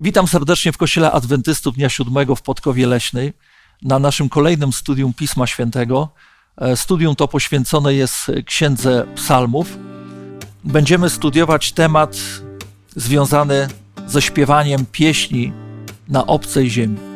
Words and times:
Witam 0.00 0.28
serdecznie 0.28 0.72
w 0.72 0.76
Kościele 0.76 1.12
Adwentystów 1.12 1.74
Dnia 1.74 1.88
Siódmego 1.88 2.36
w 2.36 2.42
Podkowie 2.42 2.86
Leśnej 2.86 3.32
na 3.82 3.98
naszym 3.98 4.28
kolejnym 4.28 4.72
studium 4.72 5.14
Pisma 5.14 5.46
Świętego. 5.46 6.08
E, 6.56 6.76
studium 6.76 7.16
to 7.16 7.28
poświęcone 7.28 7.94
jest 7.94 8.30
Księdze 8.46 9.06
Psalmów. 9.14 9.78
Będziemy 10.64 11.10
studiować 11.10 11.72
temat 11.72 12.16
związany 12.96 13.68
ze 14.06 14.22
śpiewaniem 14.22 14.86
pieśni 14.92 15.52
na 16.08 16.26
obcej 16.26 16.70
ziemi. 16.70 17.07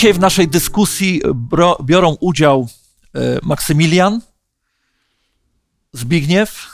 Dzisiaj 0.00 0.14
w 0.14 0.20
naszej 0.20 0.48
dyskusji 0.48 1.22
biorą 1.84 2.16
udział 2.20 2.68
e, 3.14 3.38
Maksymilian, 3.42 4.20
Zbigniew, 5.92 6.68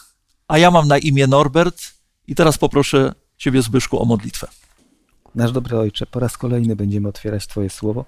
a 0.49 0.59
ja 0.59 0.71
mam 0.71 0.89
na 0.89 0.99
imię 0.99 1.27
Norbert 1.27 1.83
i 2.27 2.35
teraz 2.35 2.59
poproszę 2.59 3.15
Ciebie, 3.37 3.63
Zbyszku, 3.63 4.03
o 4.03 4.05
modlitwę. 4.05 4.49
Nasz 5.35 5.53
dobry 5.53 5.79
Ojcze, 5.79 6.07
po 6.07 6.21
raz 6.21 6.39
kolejny 6.39 6.77
będziemy 6.77 7.09
otwierać 7.09 7.47
Twoje 7.47 7.71
słowo, 7.71 8.05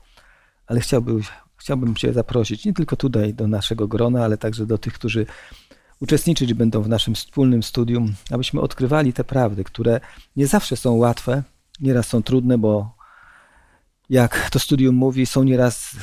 ale 0.67 0.81
chciałbym, 0.81 1.23
chciałbym 1.57 1.95
Cię 1.95 2.13
zaprosić 2.13 2.65
nie 2.65 2.73
tylko 2.73 2.97
tutaj 2.97 3.35
do 3.35 3.47
naszego 3.49 3.89
grona, 3.89 4.25
ale 4.25 4.39
także 4.39 4.67
do 4.67 4.79
tych, 4.79 4.93
którzy 4.93 5.27
uczestniczyć 6.01 6.55
będą 6.55 6.83
w 6.83 6.89
naszym 6.89 7.15
wspólnym 7.15 7.63
studium, 7.63 8.15
abyśmy 8.31 8.61
odkrywali 8.61 9.13
te 9.13 9.25
prawdy, 9.25 9.65
które 9.65 10.01
nie 10.37 10.47
zawsze 10.47 10.77
są 10.77 10.93
łatwe, 10.93 11.43
nieraz 11.81 12.07
są 12.07 12.23
trudne, 12.23 12.59
bo 12.59 12.98
jak 14.11 14.51
to 14.51 14.59
studium 14.59 14.95
mówi, 14.95 15.27
są 15.27 15.43
nieraz 15.43 15.97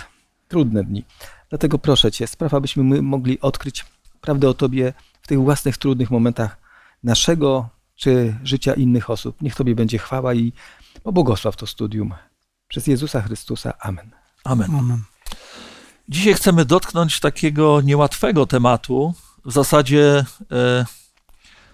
trudne 0.48 0.84
dni. 0.84 1.04
Dlatego 1.50 1.78
proszę 1.78 2.12
Cię, 2.12 2.28
spraw, 2.28 2.54
abyśmy 2.54 3.02
mogli 3.02 3.42
odkryć 3.42 3.86
prawdę 4.22 4.50
o 4.50 4.54
Tobie 4.54 4.94
w 5.22 5.28
tych 5.28 5.40
własnych 5.40 5.78
trudnych 5.78 6.12
momentach 6.12 6.58
naszego 7.04 7.70
czy 7.96 8.36
życia 8.44 8.74
innych 8.74 9.10
osób. 9.10 9.42
Niech 9.42 9.56
Tobie 9.56 9.76
będzie 9.76 9.98
chwała 9.98 10.34
i 10.34 10.54
pobłogosław 11.04 11.56
to 11.56 11.68
studium. 11.68 12.14
Przez 12.68 12.88
Jezusa 12.88 13.22
Chrystusa. 13.22 13.74
Amen. 13.80 14.12
Amen. 14.44 14.76
Amen. 14.76 15.04
Dzisiaj 16.10 16.34
chcemy 16.34 16.66
dotknąć 16.66 17.20
takiego 17.20 17.82
niełatwego 17.82 18.46
tematu. 18.46 19.14
W 19.46 19.52
zasadzie 19.52 20.26
e, 20.52 20.86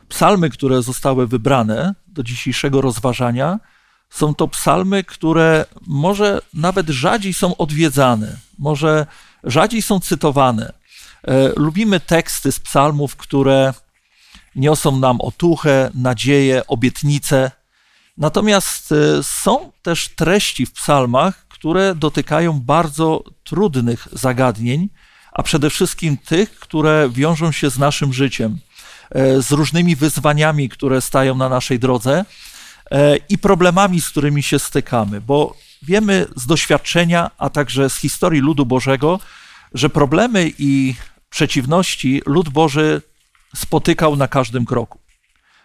psalmy, 0.09 0.49
które 0.49 0.81
zostały 0.81 1.27
wybrane 1.27 1.95
do 2.07 2.23
dzisiejszego 2.23 2.81
rozważania, 2.81 3.59
są 4.11 4.35
to 4.35 4.47
psalmy, 4.47 5.03
które 5.03 5.65
może 5.87 6.41
nawet 6.53 6.89
rzadziej 6.89 7.33
są 7.33 7.57
odwiedzane, 7.57 8.37
może 8.59 9.05
rzadziej 9.43 9.81
są 9.81 9.99
cytowane. 9.99 10.73
E, 11.27 11.49
lubimy 11.55 11.99
teksty 11.99 12.51
z 12.51 12.59
psalmów, 12.59 13.15
które 13.15 13.73
niosą 14.55 14.99
nam 14.99 15.21
otuchę, 15.21 15.91
nadzieję, 15.93 16.67
obietnice. 16.67 17.51
Natomiast 18.17 18.91
e, 18.91 19.23
są 19.23 19.71
też 19.81 20.09
treści 20.09 20.65
w 20.65 20.71
psalmach, 20.71 21.47
które 21.47 21.95
dotykają 21.95 22.59
bardzo 22.59 23.23
trudnych 23.43 24.07
zagadnień, 24.11 24.89
a 25.31 25.43
przede 25.43 25.69
wszystkim 25.69 26.17
tych, 26.17 26.59
które 26.59 27.09
wiążą 27.09 27.51
się 27.51 27.69
z 27.69 27.77
naszym 27.77 28.13
życiem, 28.13 28.59
e, 29.11 29.41
z 29.41 29.51
różnymi 29.51 29.95
wyzwaniami, 29.95 30.69
które 30.69 31.01
stają 31.01 31.35
na 31.35 31.49
naszej 31.49 31.79
drodze. 31.79 32.25
E, 32.91 33.17
i 33.29 33.37
problemami, 33.37 34.01
z 34.01 34.09
którymi 34.09 34.43
się 34.43 34.59
stykamy, 34.59 35.21
bo 35.21 35.55
wiemy 35.81 36.27
z 36.35 36.45
doświadczenia, 36.45 37.31
a 37.37 37.49
także 37.49 37.89
z 37.89 37.95
historii 37.95 38.41
ludu 38.41 38.65
Bożego, 38.65 39.19
że 39.73 39.89
problemy 39.89 40.51
i 40.57 40.95
przeciwności 41.29 42.21
lud 42.25 42.49
Boży 42.49 43.01
spotykał 43.55 44.15
na 44.15 44.27
każdym 44.27 44.65
kroku. 44.65 44.99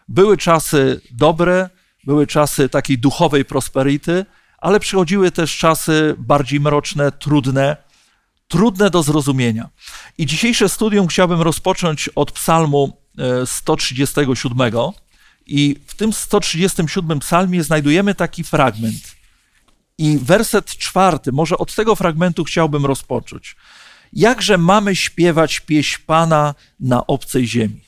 Były 0.09 0.37
czasy 0.37 1.01
dobre, 1.11 1.71
były 2.05 2.27
czasy 2.27 2.69
takiej 2.69 2.99
duchowej 2.99 3.45
prosperity, 3.45 4.27
ale 4.59 4.81
przychodziły 4.81 5.31
też 5.31 5.59
czasy 5.59 6.15
bardziej 6.19 6.61
mroczne, 6.61 7.13
trudne, 7.13 7.77
trudne 8.49 8.91
do 8.91 9.03
zrozumienia. 9.03 9.69
I 10.19 10.27
dzisiejsze 10.27 10.69
studium 10.69 11.07
chciałbym 11.07 11.43
rozpocząć 11.43 12.09
od 12.09 12.33
Psalmu 12.33 12.99
137 13.45 14.61
e, 14.61 14.93
i 15.47 15.77
w 15.87 15.95
tym 15.95 16.13
137 16.13 17.19
psalmie 17.19 17.63
znajdujemy 17.63 18.15
taki 18.15 18.45
fragment. 18.45 19.17
I 19.99 20.19
werset 20.19 20.67
czwarty, 20.67 21.33
może 21.33 21.59
od 21.59 21.75
tego 21.75 21.97
fragmentu 21.97 22.45
chciałbym 22.45 22.87
rozpocząć. 22.87 23.57
Jakże 24.13 24.59
mamy 24.59 24.97
śpiewać 24.97 25.61
pieśń 25.61 26.03
Pana 26.07 26.55
na 26.81 27.07
obcej 27.07 27.47
ziemi? 27.47 27.81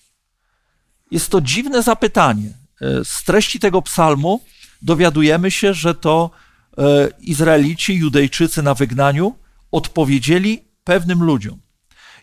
Jest 1.10 1.30
to 1.30 1.40
dziwne 1.40 1.82
zapytanie. 1.82 2.50
E, 2.80 3.04
z 3.04 3.24
treści 3.24 3.60
tego 3.60 3.82
psalmu 3.82 4.40
dowiadujemy 4.82 5.50
się, 5.50 5.74
że 5.74 5.94
to 5.94 6.30
e, 6.78 7.08
Izraelici, 7.20 7.94
Judejczycy 7.94 8.62
na 8.62 8.74
wygnaniu 8.74 9.34
odpowiedzieli 9.70 10.64
pewnym 10.84 11.22
ludziom. 11.22 11.60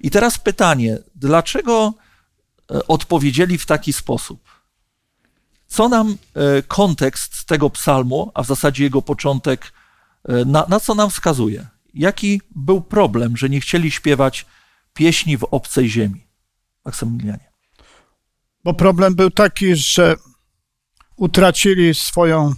I 0.02 0.12
teraz 0.12 0.40
pytanie, 0.40 0.98
dlaczego 1.16 1.94
e, 2.72 2.88
odpowiedzieli 2.88 3.58
w 3.58 3.66
taki 3.66 3.94
sposób? 3.94 4.55
Co 5.76 5.90
nam 5.90 6.18
e, 6.36 6.62
kontekst 6.62 7.46
tego 7.46 7.70
psalmu, 7.70 8.32
a 8.34 8.44
w 8.44 8.48
zasadzie 8.48 8.84
jego 8.84 9.02
początek, 9.02 9.74
e, 10.24 10.46
na, 10.46 10.66
na 10.70 10.80
co 10.80 10.96
nam 10.96 11.10
wskazuje? 11.10 11.68
Jaki 11.94 12.42
był 12.56 12.82
problem, 12.82 13.38
że 13.38 13.50
nie 13.50 13.62
chcieli 13.62 13.92
śpiewać 13.92 14.46
pieśni 14.94 15.38
w 15.38 15.44
obcej 15.44 15.90
ziemi? 15.90 16.28
Maksymilianie. 16.86 17.52
Bo 18.64 18.74
problem 18.74 19.16
był 19.16 19.32
taki, 19.32 19.76
że 19.76 20.16
utracili 21.16 21.94
swoją 21.94 22.54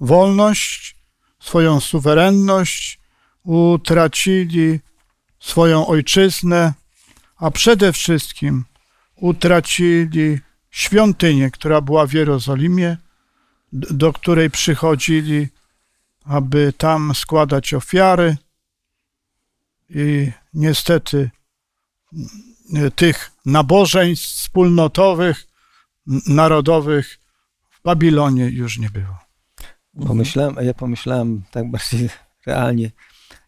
wolność, 0.00 0.96
swoją 1.40 1.80
suwerenność, 1.80 3.00
utracili 3.44 4.80
swoją 5.40 5.86
ojczyznę, 5.86 6.74
a 7.36 7.50
przede 7.50 7.92
wszystkim 7.92 8.64
utracili 9.16 10.40
świątynię, 10.76 11.50
która 11.50 11.80
była 11.80 12.06
w 12.06 12.12
Jerozolimie, 12.12 12.96
do 13.72 14.12
której 14.12 14.50
przychodzili, 14.50 15.48
aby 16.24 16.72
tam 16.78 17.14
składać 17.14 17.74
ofiary. 17.74 18.36
I 19.90 20.30
niestety 20.54 21.30
tych 22.94 23.32
nabożeństw 23.46 24.26
wspólnotowych, 24.26 25.46
narodowych 26.26 27.18
w 27.70 27.82
Babilonie 27.82 28.44
już 28.48 28.78
nie 28.78 28.90
było. 28.90 29.18
Pomyślałem, 30.06 30.56
ja 30.66 30.74
pomyślałem 30.74 31.42
tak 31.50 31.70
bardziej 31.70 32.08
realnie, 32.46 32.90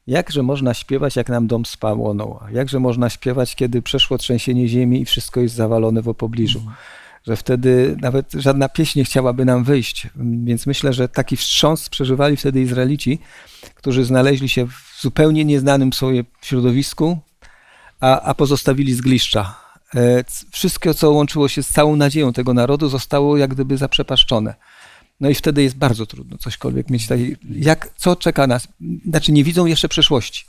jakże 0.06 0.42
można 0.42 0.74
śpiewać, 0.74 1.16
jak 1.16 1.28
nam 1.28 1.46
dom 1.46 1.66
spałonął? 1.66 2.40
Jakże 2.52 2.80
można 2.80 3.10
śpiewać, 3.10 3.56
kiedy 3.56 3.82
przeszło 3.82 4.18
trzęsienie 4.18 4.68
ziemi 4.68 5.00
i 5.00 5.04
wszystko 5.04 5.40
jest 5.40 5.54
zawalone 5.54 6.02
w 6.02 6.14
pobliżu? 6.14 6.62
Że 7.28 7.36
wtedy 7.36 7.96
nawet 8.00 8.32
żadna 8.32 8.68
pieśń 8.68 8.98
nie 8.98 9.04
chciałaby 9.04 9.44
nam 9.44 9.64
wyjść. 9.64 10.06
Więc 10.44 10.66
myślę, 10.66 10.92
że 10.92 11.08
taki 11.08 11.36
wstrząs 11.36 11.88
przeżywali 11.88 12.36
wtedy 12.36 12.60
Izraelici, 12.60 13.18
którzy 13.74 14.04
znaleźli 14.04 14.48
się 14.48 14.66
w 14.66 15.00
zupełnie 15.00 15.44
nieznanym 15.44 15.92
sobie 15.92 16.24
środowisku, 16.42 17.18
a, 18.00 18.20
a 18.20 18.34
pozostawili 18.34 18.94
zgliszcza. 18.94 19.56
E, 19.94 20.24
wszystko, 20.50 20.94
co 20.94 21.10
łączyło 21.10 21.48
się 21.48 21.62
z 21.62 21.68
całą 21.68 21.96
nadzieją 21.96 22.32
tego 22.32 22.54
narodu, 22.54 22.88
zostało 22.88 23.36
jak 23.36 23.54
gdyby 23.54 23.76
zaprzepaszczone. 23.76 24.54
No 25.20 25.30
i 25.30 25.34
wtedy 25.34 25.62
jest 25.62 25.76
bardzo 25.76 26.06
trudno 26.06 26.38
cośkolwiek 26.38 26.90
mieć 26.90 27.06
takiej, 27.06 27.36
jak, 27.50 27.90
co 27.96 28.16
czeka 28.16 28.46
nas. 28.46 28.68
Znaczy 29.08 29.32
nie 29.32 29.44
widzą 29.44 29.66
jeszcze 29.66 29.88
przyszłości. 29.88 30.44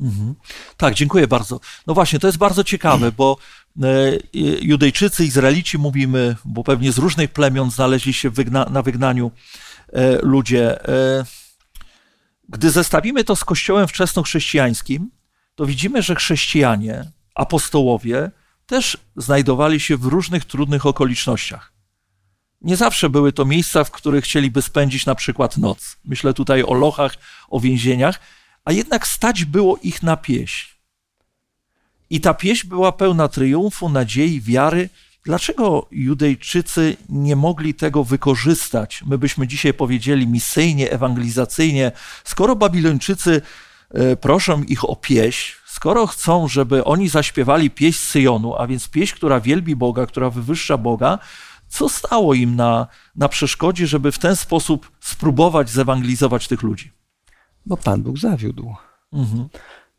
Mhm. 0.00 0.34
Tak, 0.76 0.94
dziękuję 0.94 1.28
bardzo. 1.28 1.60
No 1.86 1.94
właśnie, 1.94 2.18
to 2.18 2.26
jest 2.26 2.38
bardzo 2.38 2.64
ciekawe, 2.64 3.12
bo 3.12 3.36
Judejczycy, 4.62 5.24
Izraelici 5.24 5.78
mówimy, 5.78 6.36
bo 6.44 6.64
pewnie 6.64 6.92
z 6.92 6.98
różnych 6.98 7.32
plemion 7.32 7.70
znaleźli 7.70 8.12
się 8.12 8.30
wygna 8.30 8.64
na 8.64 8.82
wygnaniu 8.82 9.30
e, 9.92 10.18
ludzie. 10.22 10.88
E, 10.88 11.24
gdy 12.48 12.70
zestawimy 12.70 13.24
to 13.24 13.36
z 13.36 13.44
kościołem 13.44 13.88
wczesnochrześcijańskim, 13.88 15.10
to 15.54 15.66
widzimy, 15.66 16.02
że 16.02 16.14
chrześcijanie, 16.14 17.04
apostołowie 17.34 18.30
też 18.66 18.96
znajdowali 19.16 19.80
się 19.80 19.96
w 19.96 20.04
różnych 20.04 20.44
trudnych 20.44 20.86
okolicznościach. 20.86 21.72
Nie 22.60 22.76
zawsze 22.76 23.10
były 23.10 23.32
to 23.32 23.44
miejsca, 23.44 23.84
w 23.84 23.90
których 23.90 24.24
chcieliby 24.24 24.62
spędzić 24.62 25.06
na 25.06 25.14
przykład 25.14 25.56
noc. 25.56 25.96
Myślę 26.04 26.34
tutaj 26.34 26.62
o 26.62 26.74
lochach, 26.74 27.14
o 27.48 27.60
więzieniach, 27.60 28.20
a 28.64 28.72
jednak 28.72 29.06
stać 29.06 29.44
było 29.44 29.78
ich 29.82 30.02
na 30.02 30.16
pieśń. 30.16 30.69
I 32.10 32.20
ta 32.20 32.34
pieśń 32.34 32.68
była 32.68 32.92
pełna 32.92 33.28
triumfu, 33.28 33.88
nadziei, 33.88 34.40
wiary. 34.40 34.88
Dlaczego 35.24 35.86
Judejczycy 35.90 36.96
nie 37.08 37.36
mogli 37.36 37.74
tego 37.74 38.04
wykorzystać? 38.04 39.04
My 39.06 39.18
byśmy 39.18 39.46
dzisiaj 39.46 39.74
powiedzieli 39.74 40.26
misyjnie, 40.26 40.90
ewangelizacyjnie, 40.92 41.92
skoro 42.24 42.56
Babilończycy 42.56 43.42
e, 43.90 44.16
proszą 44.16 44.62
ich 44.62 44.84
o 44.84 44.96
pieśń, 44.96 45.52
skoro 45.66 46.06
chcą, 46.06 46.48
żeby 46.48 46.84
oni 46.84 47.08
zaśpiewali 47.08 47.70
pieśń 47.70 47.98
Syjonu, 47.98 48.54
a 48.56 48.66
więc 48.66 48.88
pieśń, 48.88 49.14
która 49.14 49.40
wielbi 49.40 49.76
Boga, 49.76 50.06
która 50.06 50.30
wywyższa 50.30 50.78
Boga, 50.78 51.18
co 51.68 51.88
stało 51.88 52.34
im 52.34 52.56
na, 52.56 52.86
na 53.16 53.28
przeszkodzie, 53.28 53.86
żeby 53.86 54.12
w 54.12 54.18
ten 54.18 54.36
sposób 54.36 54.92
spróbować 55.00 55.70
zewangelizować 55.70 56.48
tych 56.48 56.62
ludzi? 56.62 56.92
Bo 57.66 57.76
Pan 57.76 58.02
Bóg 58.02 58.18
zawiódł. 58.18 58.74
Mhm. 59.12 59.48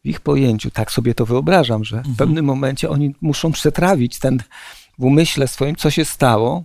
W 0.05 0.07
ich 0.07 0.19
pojęciu, 0.19 0.71
tak 0.71 0.91
sobie 0.91 1.13
to 1.13 1.25
wyobrażam, 1.25 1.83
że 1.83 1.97
mhm. 1.97 2.15
w 2.15 2.17
pewnym 2.17 2.45
momencie 2.45 2.89
oni 2.89 3.15
muszą 3.21 3.51
przetrawić 3.51 4.19
ten 4.19 4.43
w 4.99 5.03
umyśle 5.03 5.47
swoim, 5.47 5.75
co 5.75 5.91
się 5.91 6.05
stało. 6.05 6.63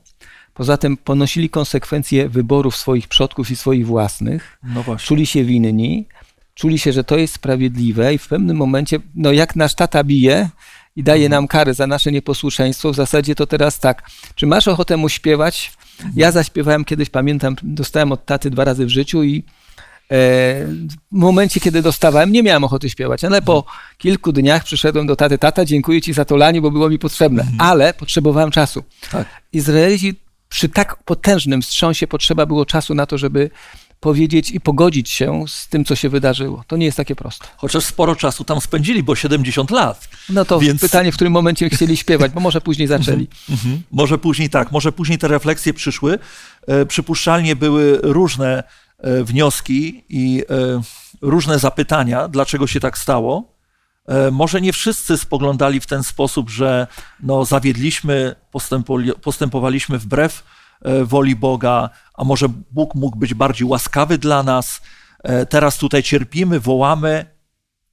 Poza 0.54 0.76
tym 0.76 0.96
ponosili 0.96 1.50
konsekwencje 1.50 2.28
wyborów 2.28 2.76
swoich 2.76 3.08
przodków 3.08 3.50
i 3.50 3.56
swoich 3.56 3.86
własnych. 3.86 4.58
No 4.62 4.84
czuli 4.96 5.26
się 5.26 5.44
winni, 5.44 6.06
czuli 6.54 6.78
się, 6.78 6.92
że 6.92 7.04
to 7.04 7.16
jest 7.16 7.34
sprawiedliwe 7.34 8.14
i 8.14 8.18
w 8.18 8.28
pewnym 8.28 8.56
momencie, 8.56 8.98
no 9.14 9.32
jak 9.32 9.56
nasz 9.56 9.74
tata 9.74 10.04
bije, 10.04 10.48
i 10.96 11.02
daje 11.02 11.26
mhm. 11.26 11.30
nam 11.30 11.48
karę 11.48 11.74
za 11.74 11.86
nasze 11.86 12.12
nieposłuszeństwo. 12.12 12.92
W 12.92 12.96
zasadzie 12.96 13.34
to 13.34 13.46
teraz 13.46 13.80
tak. 13.80 14.10
Czy 14.34 14.46
masz 14.46 14.68
ochotę 14.68 14.96
mu 14.96 15.08
śpiewać? 15.08 15.72
Ja 16.16 16.32
zaśpiewałem 16.32 16.84
kiedyś, 16.84 17.10
pamiętam, 17.10 17.56
dostałem 17.62 18.12
od 18.12 18.24
taty 18.24 18.50
dwa 18.50 18.64
razy 18.64 18.86
w 18.86 18.90
życiu 18.90 19.22
i 19.22 19.44
w 20.10 20.96
momencie, 21.10 21.60
kiedy 21.60 21.82
dostawałem, 21.82 22.32
nie 22.32 22.42
miałem 22.42 22.64
ochoty 22.64 22.90
śpiewać, 22.90 23.24
ale 23.24 23.42
po 23.42 23.64
kilku 23.98 24.32
dniach 24.32 24.64
przyszedłem 24.64 25.06
do 25.06 25.16
taty, 25.16 25.38
tata, 25.38 25.64
dziękuję 25.64 26.02
ci 26.02 26.12
za 26.12 26.24
to 26.24 26.36
lanie, 26.36 26.60
bo 26.60 26.70
było 26.70 26.88
mi 26.88 26.98
potrzebne, 26.98 27.42
mhm. 27.42 27.60
ale 27.60 27.94
potrzebowałem 27.94 28.50
czasu. 28.50 28.84
Tak. 29.10 29.28
Izraelici 29.52 30.14
przy 30.48 30.68
tak 30.68 30.96
potężnym 31.04 31.62
wstrząsie 31.62 32.06
potrzeba 32.06 32.46
było 32.46 32.66
czasu 32.66 32.94
na 32.94 33.06
to, 33.06 33.18
żeby 33.18 33.50
powiedzieć 34.00 34.50
i 34.50 34.60
pogodzić 34.60 35.10
się 35.10 35.44
z 35.48 35.68
tym, 35.68 35.84
co 35.84 35.96
się 35.96 36.08
wydarzyło. 36.08 36.64
To 36.66 36.76
nie 36.76 36.86
jest 36.86 36.96
takie 36.96 37.16
proste. 37.16 37.46
Chociaż 37.56 37.84
sporo 37.84 38.16
czasu 38.16 38.44
tam 38.44 38.60
spędzili, 38.60 39.02
bo 39.02 39.14
70 39.14 39.70
lat. 39.70 40.08
No 40.28 40.44
to 40.44 40.60
Więc... 40.60 40.80
pytanie, 40.80 41.12
w 41.12 41.14
którym 41.14 41.32
momencie 41.32 41.70
chcieli 41.70 41.96
śpiewać, 41.96 42.32
bo 42.32 42.40
może 42.40 42.60
później 42.60 42.88
zaczęli. 42.88 43.28
Mhm. 43.50 43.82
może 43.92 44.18
później 44.18 44.50
tak, 44.50 44.72
może 44.72 44.92
później 44.92 45.18
te 45.18 45.28
refleksje 45.28 45.74
przyszły. 45.74 46.18
E, 46.66 46.86
przypuszczalnie 46.86 47.56
były 47.56 47.98
różne 48.02 48.58
e, 48.58 48.64
wnioski 49.24 50.04
i 50.08 50.44
e, 50.50 50.80
różne 51.22 51.58
zapytania, 51.58 52.28
dlaczego 52.28 52.66
się 52.66 52.80
tak 52.80 52.98
stało. 52.98 53.56
Może 54.32 54.60
nie 54.60 54.72
wszyscy 54.72 55.18
spoglądali 55.18 55.80
w 55.80 55.86
ten 55.86 56.04
sposób, 56.04 56.50
że 56.50 56.86
no, 57.22 57.44
zawiedliśmy, 57.44 58.34
postępowaliśmy 59.22 59.98
wbrew 59.98 60.42
E, 60.82 61.04
woli 61.04 61.36
Boga, 61.36 61.90
a 62.14 62.24
może 62.24 62.48
Bóg 62.48 62.94
mógł 62.94 63.18
być 63.18 63.34
bardziej 63.34 63.68
łaskawy 63.68 64.18
dla 64.18 64.42
nas. 64.42 64.82
E, 65.22 65.46
teraz 65.46 65.78
tutaj 65.78 66.02
cierpimy, 66.02 66.60
wołamy. 66.60 67.36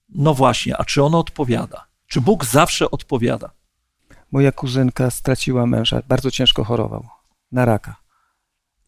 No 0.10 0.33
właśnie, 0.33 0.77
a 0.77 0.86
czy 0.86 1.04
ono 1.04 1.19
odpowiada? 1.19 1.88
Czy 2.07 2.21
Bóg 2.21 2.45
zawsze 2.45 2.92
odpowiada? 2.92 3.51
Moja 4.31 4.51
kuzynka 4.51 5.12
straciła 5.12 5.65
męża, 5.65 6.01
bardzo 6.07 6.31
ciężko 6.31 6.63
chorował 6.63 7.07
na 7.51 7.65
raka. 7.65 7.95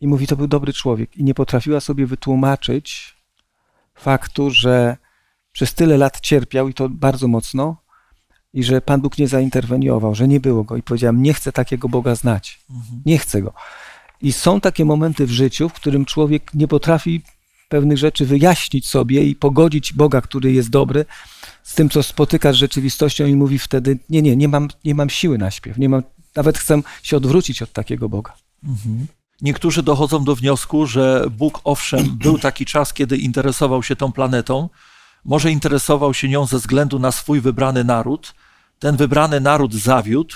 I 0.05 0.07
mówi, 0.07 0.27
to 0.27 0.35
był 0.35 0.47
dobry 0.47 0.73
człowiek. 0.73 1.17
I 1.17 1.23
nie 1.23 1.33
potrafiła 1.33 1.79
sobie 1.79 2.05
wytłumaczyć 2.05 3.15
faktu, 3.95 4.49
że 4.49 4.97
przez 5.51 5.73
tyle 5.73 5.97
lat 5.97 6.19
cierpiał 6.19 6.69
i 6.69 6.73
to 6.73 6.89
bardzo 6.89 7.27
mocno, 7.27 7.77
i 8.53 8.63
że 8.63 8.81
Pan 8.81 9.01
Bóg 9.01 9.17
nie 9.17 9.27
zainterweniował, 9.27 10.15
że 10.15 10.27
nie 10.27 10.39
było 10.39 10.63
go. 10.63 10.77
I 10.77 10.83
powiedziałam, 10.83 11.21
nie 11.21 11.33
chcę 11.33 11.51
takiego 11.51 11.89
Boga 11.89 12.15
znać. 12.15 12.59
Mhm. 12.69 13.01
Nie 13.05 13.17
chcę 13.17 13.41
go. 13.41 13.53
I 14.21 14.33
są 14.33 14.61
takie 14.61 14.85
momenty 14.85 15.25
w 15.25 15.31
życiu, 15.31 15.69
w 15.69 15.73
którym 15.73 16.05
człowiek 16.05 16.53
nie 16.53 16.67
potrafi 16.67 17.21
pewnych 17.69 17.97
rzeczy 17.97 18.25
wyjaśnić 18.25 18.89
sobie 18.89 19.23
i 19.23 19.35
pogodzić 19.35 19.93
Boga, 19.93 20.21
który 20.21 20.51
jest 20.51 20.69
dobry, 20.69 21.05
z 21.63 21.75
tym, 21.75 21.89
co 21.89 22.03
spotyka 22.03 22.53
z 22.53 22.55
rzeczywistością 22.55 23.25
i 23.25 23.35
mówi 23.35 23.59
wtedy, 23.59 23.99
nie, 24.09 24.21
nie, 24.21 24.35
nie 24.35 24.47
mam, 24.47 24.67
nie 24.83 24.95
mam 24.95 25.09
siły 25.09 25.37
na 25.37 25.51
śpiew, 25.51 25.77
nie 25.77 25.89
mam, 25.89 26.03
nawet 26.35 26.57
chcę 26.57 26.81
się 27.03 27.17
odwrócić 27.17 27.61
od 27.61 27.71
takiego 27.71 28.09
Boga. 28.09 28.33
Mhm. 28.63 29.07
Niektórzy 29.41 29.83
dochodzą 29.83 30.23
do 30.23 30.35
wniosku, 30.35 30.85
że 30.85 31.25
Bóg, 31.31 31.61
owszem, 31.63 32.17
był 32.17 32.39
taki 32.39 32.65
czas, 32.65 32.93
kiedy 32.93 33.17
interesował 33.17 33.83
się 33.83 33.95
tą 33.95 34.11
planetą, 34.11 34.69
może 35.25 35.51
interesował 35.51 36.13
się 36.13 36.29
nią 36.29 36.45
ze 36.45 36.57
względu 36.57 36.99
na 36.99 37.11
swój 37.11 37.41
wybrany 37.41 37.83
naród. 37.83 38.35
Ten 38.79 38.97
wybrany 38.97 39.39
naród 39.39 39.73
zawiódł, 39.73 40.35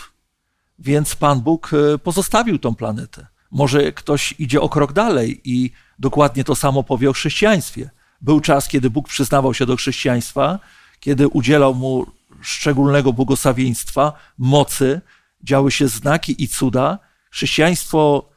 więc 0.80 1.16
Pan 1.16 1.42
Bóg 1.42 1.72
e, 1.74 1.98
pozostawił 1.98 2.60
tą 2.60 2.76
planetę. 2.76 3.28
Może 3.52 3.92
ktoś 3.92 4.36
idzie 4.40 4.62
o 4.62 4.70
krok 4.70 4.94
dalej 4.94 5.42
i 5.44 5.72
dokładnie 6.00 6.44
to 6.44 6.56
samo 6.56 6.84
powie 6.84 7.10
o 7.10 7.14
chrześcijaństwie. 7.14 7.90
Był 8.22 8.40
czas, 8.40 8.68
kiedy 8.68 8.90
Bóg 8.90 9.08
przyznawał 9.08 9.54
się 9.54 9.66
do 9.66 9.76
chrześcijaństwa, 9.76 10.60
kiedy 11.00 11.28
udzielał 11.28 11.76
mu 11.76 12.06
szczególnego 12.42 13.14
błogosławieństwa, 13.14 14.14
mocy, 14.38 15.02
działy 15.44 15.72
się 15.72 15.88
znaki 15.88 16.44
i 16.44 16.48
cuda. 16.48 17.00
Chrześcijaństwo 17.32 18.29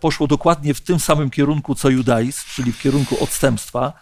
poszło 0.00 0.26
dokładnie 0.26 0.74
w 0.74 0.80
tym 0.80 1.00
samym 1.00 1.30
kierunku 1.30 1.74
co 1.74 1.90
judaizm, 1.90 2.42
czyli 2.54 2.72
w 2.72 2.80
kierunku 2.80 3.24
odstępstwa, 3.24 3.92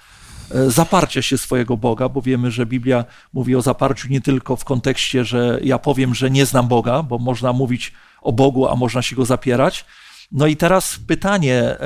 e, 0.50 0.70
zaparcia 0.70 1.22
się 1.22 1.38
swojego 1.38 1.76
Boga, 1.76 2.08
bo 2.08 2.22
wiemy, 2.22 2.50
że 2.50 2.66
Biblia 2.66 3.04
mówi 3.32 3.56
o 3.56 3.62
zaparciu 3.62 4.08
nie 4.08 4.20
tylko 4.20 4.56
w 4.56 4.64
kontekście, 4.64 5.24
że 5.24 5.58
ja 5.62 5.78
powiem, 5.78 6.14
że 6.14 6.30
nie 6.30 6.46
znam 6.46 6.68
Boga, 6.68 7.02
bo 7.02 7.18
można 7.18 7.52
mówić 7.52 7.92
o 8.22 8.32
Bogu, 8.32 8.68
a 8.68 8.76
można 8.76 9.02
się 9.02 9.16
go 9.16 9.24
zapierać, 9.24 9.84
no 10.32 10.46
i 10.46 10.56
teraz 10.56 10.98
pytanie, 11.06 11.56
e, 11.56 11.78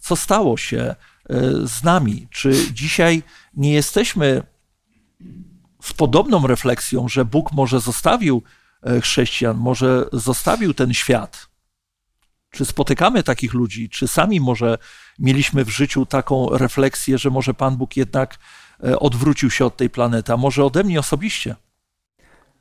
co 0.00 0.16
stało 0.16 0.56
się 0.56 0.78
e, 0.78 0.96
z 1.66 1.82
nami? 1.82 2.28
Czy 2.30 2.72
dzisiaj 2.72 3.22
nie 3.56 3.72
jesteśmy 3.72 4.42
z 5.82 5.92
podobną 5.92 6.46
refleksją, 6.46 7.08
że 7.08 7.24
Bóg 7.24 7.52
może 7.52 7.80
zostawił 7.80 8.42
e, 8.82 9.00
chrześcijan, 9.00 9.56
może 9.56 10.04
zostawił 10.12 10.74
ten 10.74 10.94
świat? 10.94 11.53
Czy 12.54 12.64
spotykamy 12.64 13.22
takich 13.22 13.54
ludzi? 13.54 13.88
Czy 13.88 14.08
sami 14.08 14.40
może 14.40 14.78
mieliśmy 15.18 15.64
w 15.64 15.68
życiu 15.68 16.06
taką 16.06 16.48
refleksję, 16.48 17.18
że 17.18 17.30
może 17.30 17.54
Pan 17.54 17.76
Bóg 17.76 17.96
jednak 17.96 18.38
odwrócił 18.98 19.50
się 19.50 19.66
od 19.66 19.76
tej 19.76 19.90
planety, 19.90 20.32
a 20.32 20.36
może 20.36 20.64
ode 20.64 20.84
mnie 20.84 21.00
osobiście? 21.00 21.56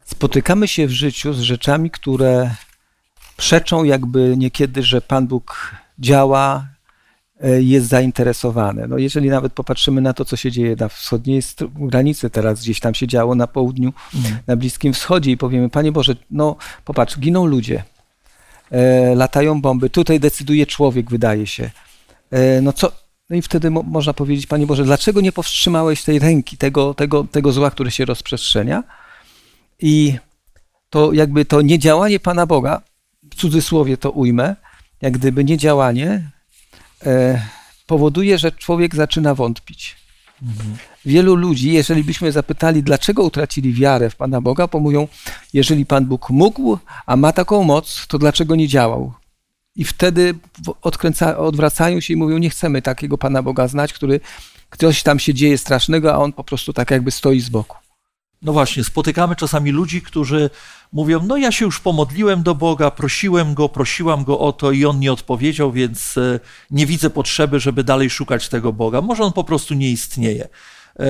Spotykamy 0.05 0.67
się 0.67 0.87
w 0.87 0.91
życiu 0.91 1.33
z 1.33 1.39
rzeczami, 1.39 1.91
które 1.91 2.55
przeczą 3.37 3.83
jakby 3.83 4.35
niekiedy, 4.37 4.83
że 4.83 5.01
Pan 5.01 5.27
Bóg 5.27 5.71
działa, 5.99 6.67
e, 7.41 7.61
jest 7.61 7.87
zainteresowany. 7.87 8.87
No 8.87 8.97
jeżeli 8.97 9.29
nawet 9.29 9.53
popatrzymy 9.53 10.01
na 10.01 10.13
to, 10.13 10.25
co 10.25 10.35
się 10.35 10.51
dzieje 10.51 10.75
na 10.79 10.89
wschodniej 10.89 11.41
granicy 11.75 12.29
teraz, 12.29 12.61
gdzieś 12.61 12.79
tam 12.79 12.93
się 12.93 13.07
działo 13.07 13.35
na 13.35 13.47
południu, 13.47 13.93
mhm. 14.15 14.37
na 14.47 14.55
Bliskim 14.55 14.93
Wschodzie 14.93 15.31
i 15.31 15.37
powiemy, 15.37 15.69
Panie 15.69 15.91
Boże, 15.91 16.15
no 16.31 16.55
popatrz, 16.85 17.19
giną 17.19 17.45
ludzie, 17.45 17.75
e, 17.77 17.92
latają 19.15 19.61
bomby, 19.61 19.89
tutaj 19.89 20.19
decyduje 20.19 20.65
człowiek, 20.65 21.09
wydaje 21.09 21.47
się. 21.47 21.71
E, 22.31 22.61
no 22.61 22.73
co, 22.73 22.91
no 23.29 23.35
i 23.35 23.41
wtedy 23.41 23.71
mo 23.71 23.83
można 23.83 24.13
powiedzieć, 24.13 24.47
Panie 24.47 24.67
Boże, 24.67 24.83
dlaczego 24.83 25.21
nie 25.21 25.31
powstrzymałeś 25.31 26.03
tej 26.03 26.19
ręki, 26.19 26.57
tego, 26.57 26.93
tego, 26.93 27.23
tego 27.23 27.51
zła, 27.51 27.71
które 27.71 27.91
się 27.91 28.05
rozprzestrzenia? 28.05 28.83
I 29.79 30.17
to 30.89 31.13
jakby 31.13 31.45
to 31.45 31.61
niedziałanie 31.61 32.19
Pana 32.19 32.45
Boga 32.45 32.81
w 33.31 33.35
cudzysłowie 33.35 33.97
to 33.97 34.11
ujmę, 34.11 34.55
jak 35.01 35.13
gdyby 35.13 35.43
niedziałanie 35.43 36.31
e, 37.05 37.41
powoduje, 37.87 38.37
że 38.37 38.51
człowiek 38.51 38.95
zaczyna 38.95 39.35
wątpić. 39.35 40.02
Wielu 41.05 41.35
ludzi, 41.35 41.73
jeżeli 41.73 42.03
byśmy 42.03 42.31
zapytali, 42.31 42.83
dlaczego 42.83 43.23
utracili 43.23 43.73
wiarę 43.73 44.09
w 44.09 44.15
Pana 44.15 44.41
Boga, 44.41 44.67
pomówią, 44.67 45.07
jeżeli 45.53 45.85
Pan 45.85 46.05
Bóg 46.05 46.29
mógł, 46.29 46.77
a 47.05 47.15
ma 47.15 47.31
taką 47.31 47.63
moc, 47.63 48.07
to 48.07 48.17
dlaczego 48.17 48.55
nie 48.55 48.67
działał? 48.67 49.13
I 49.75 49.83
wtedy 49.83 50.35
odkręca, 50.81 51.37
odwracają 51.37 51.99
się 51.99 52.13
i 52.13 52.17
mówią, 52.17 52.37
nie 52.37 52.49
chcemy 52.49 52.81
takiego 52.81 53.17
Pana 53.17 53.43
Boga 53.43 53.67
znać, 53.67 53.93
który 53.93 54.19
ktoś 54.69 55.03
tam 55.03 55.19
się 55.19 55.33
dzieje 55.33 55.57
strasznego, 55.57 56.13
a 56.13 56.17
on 56.17 56.33
po 56.33 56.43
prostu 56.43 56.73
tak 56.73 56.91
jakby 56.91 57.11
stoi 57.11 57.39
z 57.39 57.49
boku. 57.49 57.82
No 58.43 58.53
właśnie, 58.53 58.83
spotykamy 58.83 59.35
czasami 59.35 59.71
ludzi, 59.71 60.01
którzy 60.01 60.49
mówią: 60.93 61.19
No, 61.27 61.37
ja 61.37 61.51
się 61.51 61.65
już 61.65 61.79
pomodliłem 61.79 62.43
do 62.43 62.55
Boga, 62.55 62.91
prosiłem 62.91 63.53
go, 63.53 63.69
prosiłam 63.69 64.23
go 64.23 64.39
o 64.39 64.53
to 64.53 64.71
i 64.71 64.85
on 64.85 64.99
nie 64.99 65.13
odpowiedział, 65.13 65.71
więc 65.71 66.17
e, 66.17 66.39
nie 66.71 66.85
widzę 66.85 67.09
potrzeby, 67.09 67.59
żeby 67.59 67.83
dalej 67.83 68.09
szukać 68.09 68.49
tego 68.49 68.73
Boga. 68.73 69.01
Może 69.01 69.23
on 69.23 69.33
po 69.33 69.43
prostu 69.43 69.73
nie 69.73 69.91
istnieje. 69.91 70.47
E, 70.99 71.05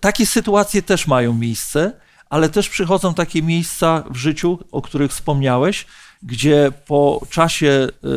takie 0.00 0.26
sytuacje 0.26 0.82
też 0.82 1.06
mają 1.06 1.34
miejsce, 1.34 1.92
ale 2.30 2.48
też 2.48 2.68
przychodzą 2.68 3.14
takie 3.14 3.42
miejsca 3.42 4.04
w 4.10 4.16
życiu, 4.16 4.58
o 4.72 4.82
których 4.82 5.10
wspomniałeś, 5.10 5.86
gdzie 6.22 6.72
po 6.86 7.20
czasie 7.30 7.88
e, 8.04 8.08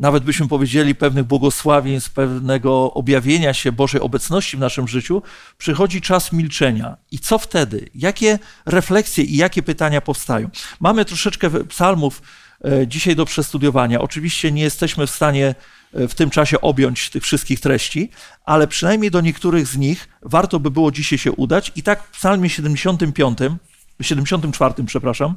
nawet 0.00 0.24
byśmy 0.24 0.48
powiedzieli 0.48 0.94
pewnych 0.94 1.24
błogosławieństw, 1.24 2.10
pewnego 2.10 2.92
objawienia 2.92 3.54
się 3.54 3.72
Bożej 3.72 4.00
obecności 4.00 4.56
w 4.56 4.60
naszym 4.60 4.88
życiu, 4.88 5.22
przychodzi 5.58 6.00
czas 6.00 6.32
milczenia. 6.32 6.96
I 7.10 7.18
co 7.18 7.38
wtedy? 7.38 7.88
Jakie 7.94 8.38
refleksje 8.66 9.24
i 9.24 9.36
jakie 9.36 9.62
pytania 9.62 10.00
powstają? 10.00 10.50
Mamy 10.80 11.04
troszeczkę 11.04 11.64
psalmów 11.64 12.22
e, 12.64 12.86
dzisiaj 12.86 13.16
do 13.16 13.24
przestudiowania. 13.24 14.00
Oczywiście 14.00 14.52
nie 14.52 14.62
jesteśmy 14.62 15.06
w 15.06 15.10
stanie 15.10 15.54
e, 15.94 16.08
w 16.08 16.14
tym 16.14 16.30
czasie 16.30 16.60
objąć 16.60 17.10
tych 17.10 17.22
wszystkich 17.22 17.60
treści, 17.60 18.10
ale 18.44 18.68
przynajmniej 18.68 19.10
do 19.10 19.20
niektórych 19.20 19.66
z 19.66 19.76
nich 19.76 20.08
warto 20.22 20.60
by 20.60 20.70
było 20.70 20.90
dzisiaj 20.90 21.18
się 21.18 21.32
udać. 21.32 21.72
I 21.76 21.82
tak 21.82 22.02
w 22.02 22.10
psalmie 22.10 22.50
75, 22.50 23.38
74, 24.00 24.74
przepraszam, 24.86 25.34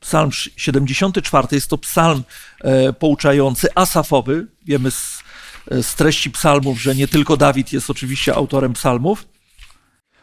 Psalm 0.00 0.30
74 0.56 1.48
jest 1.52 1.70
to 1.70 1.78
psalm 1.78 2.22
e, 2.60 2.92
pouczający, 2.92 3.68
asafowy. 3.74 4.46
Wiemy 4.64 4.90
z, 4.90 5.22
e, 5.70 5.82
z 5.82 5.94
treści 5.94 6.30
psalmów, 6.30 6.82
że 6.82 6.94
nie 6.94 7.08
tylko 7.08 7.36
Dawid 7.36 7.72
jest 7.72 7.90
oczywiście 7.90 8.34
autorem 8.34 8.72
psalmów. 8.72 9.26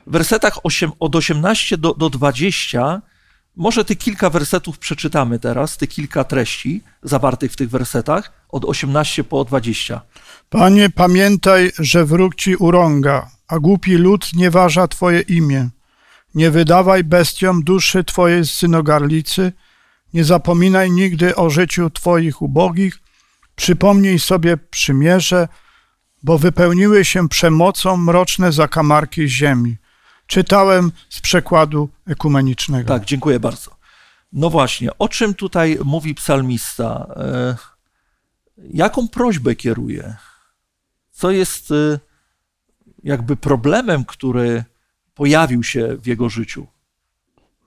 W 0.07 0.11
wersetach 0.11 0.59
8, 0.63 0.91
od 0.99 1.15
18 1.15 1.77
do, 1.77 1.93
do 1.93 2.09
20 2.09 3.01
może 3.55 3.85
tych 3.85 3.97
kilka 3.97 4.29
wersetów 4.29 4.79
przeczytamy 4.79 5.39
teraz, 5.39 5.77
te 5.77 5.87
kilka 5.87 6.23
treści 6.23 6.81
zawartych 7.03 7.51
w 7.51 7.55
tych 7.55 7.69
wersetach, 7.69 8.31
od 8.49 8.65
18 8.65 9.23
po 9.23 9.45
20. 9.45 10.01
Panie, 10.49 10.89
pamiętaj, 10.89 11.71
że 11.79 12.05
wróg 12.05 12.35
ci 12.35 12.55
urąga, 12.55 13.29
a 13.47 13.59
głupi 13.59 13.95
lud 13.95 14.33
nie 14.33 14.51
waża 14.51 14.87
Twoje 14.87 15.21
imię. 15.21 15.69
Nie 16.35 16.51
wydawaj 16.51 17.03
bestiom 17.03 17.63
duszy 17.63 18.03
Twojej 18.03 18.45
synogarlicy, 18.45 19.53
nie 20.15 20.23
zapominaj 20.23 20.91
nigdy 20.91 21.35
o 21.35 21.49
życiu 21.49 21.89
Twoich 21.89 22.41
ubogich, 22.41 22.99
przypomnij 23.55 24.19
sobie 24.19 24.57
przymierze, 24.57 25.47
bo 26.23 26.37
wypełniły 26.37 27.05
się 27.05 27.29
przemocą 27.29 27.97
mroczne 27.97 28.51
zakamarki 28.51 29.29
ziemi. 29.29 29.77
Czytałem 30.27 30.91
z 31.09 31.21
przekładu 31.21 31.89
ekumenicznego. 32.07 32.87
Tak, 32.87 33.05
dziękuję 33.05 33.39
bardzo. 33.39 33.75
No 34.33 34.49
właśnie, 34.49 34.97
o 34.97 35.09
czym 35.09 35.33
tutaj 35.33 35.77
mówi 35.83 36.15
psalmista? 36.15 37.07
E, 37.15 37.55
jaką 38.73 39.07
prośbę 39.07 39.55
kieruje? 39.55 40.15
Co 41.11 41.31
jest 41.31 41.71
e, 41.71 41.99
jakby 43.03 43.35
problemem, 43.35 44.05
który 44.05 44.63
pojawił 45.13 45.63
się 45.63 45.97
w 45.97 46.07
jego 46.07 46.29
życiu? 46.29 46.67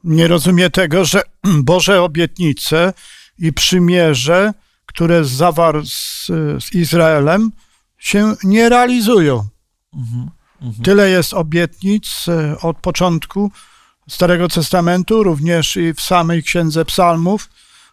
Nie 0.04 0.28
rozumie 0.28 0.70
tego, 0.70 1.04
że 1.04 1.22
Boże 1.62 2.02
obietnice 2.02 2.92
i 3.38 3.52
przymierze, 3.52 4.52
które 4.86 5.24
zawarł 5.24 5.86
z, 5.86 6.26
z 6.64 6.74
Izraelem, 6.74 7.50
się 7.98 8.34
nie 8.44 8.68
realizują. 8.68 9.48
Mhm, 9.94 10.30
mhm. 10.62 10.84
Tyle 10.84 11.10
jest 11.10 11.34
obietnic 11.34 12.26
e, 12.28 12.60
od 12.60 12.76
początku 12.76 13.50
Starego 14.08 14.48
Testamentu, 14.48 15.22
również 15.22 15.76
i 15.76 15.94
w 15.94 16.00
samej 16.00 16.42
Księdze 16.42 16.84
Psalmów, 16.84 17.48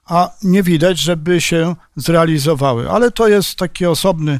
a 0.06 0.30
nie 0.44 0.64
widać, 0.64 1.00
żeby 1.00 1.42
się 1.42 1.76
zrealizowały. 1.96 2.92
Ale 2.92 3.12
to 3.12 3.28
jest 3.28 3.56
taki 3.56 3.86
osobny 3.86 4.40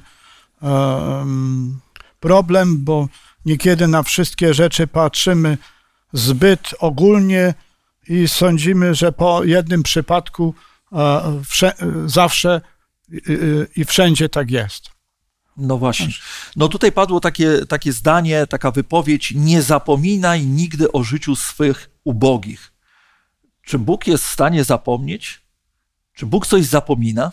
um, 0.62 1.80
problem, 2.20 2.84
bo 2.84 3.08
niekiedy 3.46 3.88
na 3.88 4.04
wszystkie 4.04 4.54
rzeczy 4.54 4.88
patrzymy 4.88 5.58
zbyt 6.16 6.76
ogólnie 6.80 7.54
i 8.08 8.28
sądzimy, 8.28 8.96
że 8.96 9.12
po 9.12 9.44
jednym 9.44 9.84
przypadku 9.84 10.54
zawsze 12.06 12.62
i 13.76 13.86
wszędzie 13.86 14.30
tak 14.30 14.52
jest. 14.52 14.90
No 15.58 15.78
właśnie. 15.78 16.08
No 16.56 16.68
tutaj 16.68 16.92
padło 16.92 17.20
takie, 17.20 17.66
takie 17.66 17.94
zdanie, 17.94 18.48
taka 18.48 18.72
wypowiedź: 18.72 19.34
Nie 19.36 19.62
zapominaj 19.62 20.46
nigdy 20.46 20.92
o 20.92 21.04
życiu 21.04 21.36
swych 21.36 21.90
ubogich. 22.04 22.72
Czy 23.62 23.80
Bóg 23.80 24.08
jest 24.08 24.24
w 24.24 24.30
stanie 24.30 24.64
zapomnieć? 24.64 25.42
Czy 26.14 26.26
Bóg 26.26 26.48
coś 26.48 26.66
zapomina? 26.66 27.32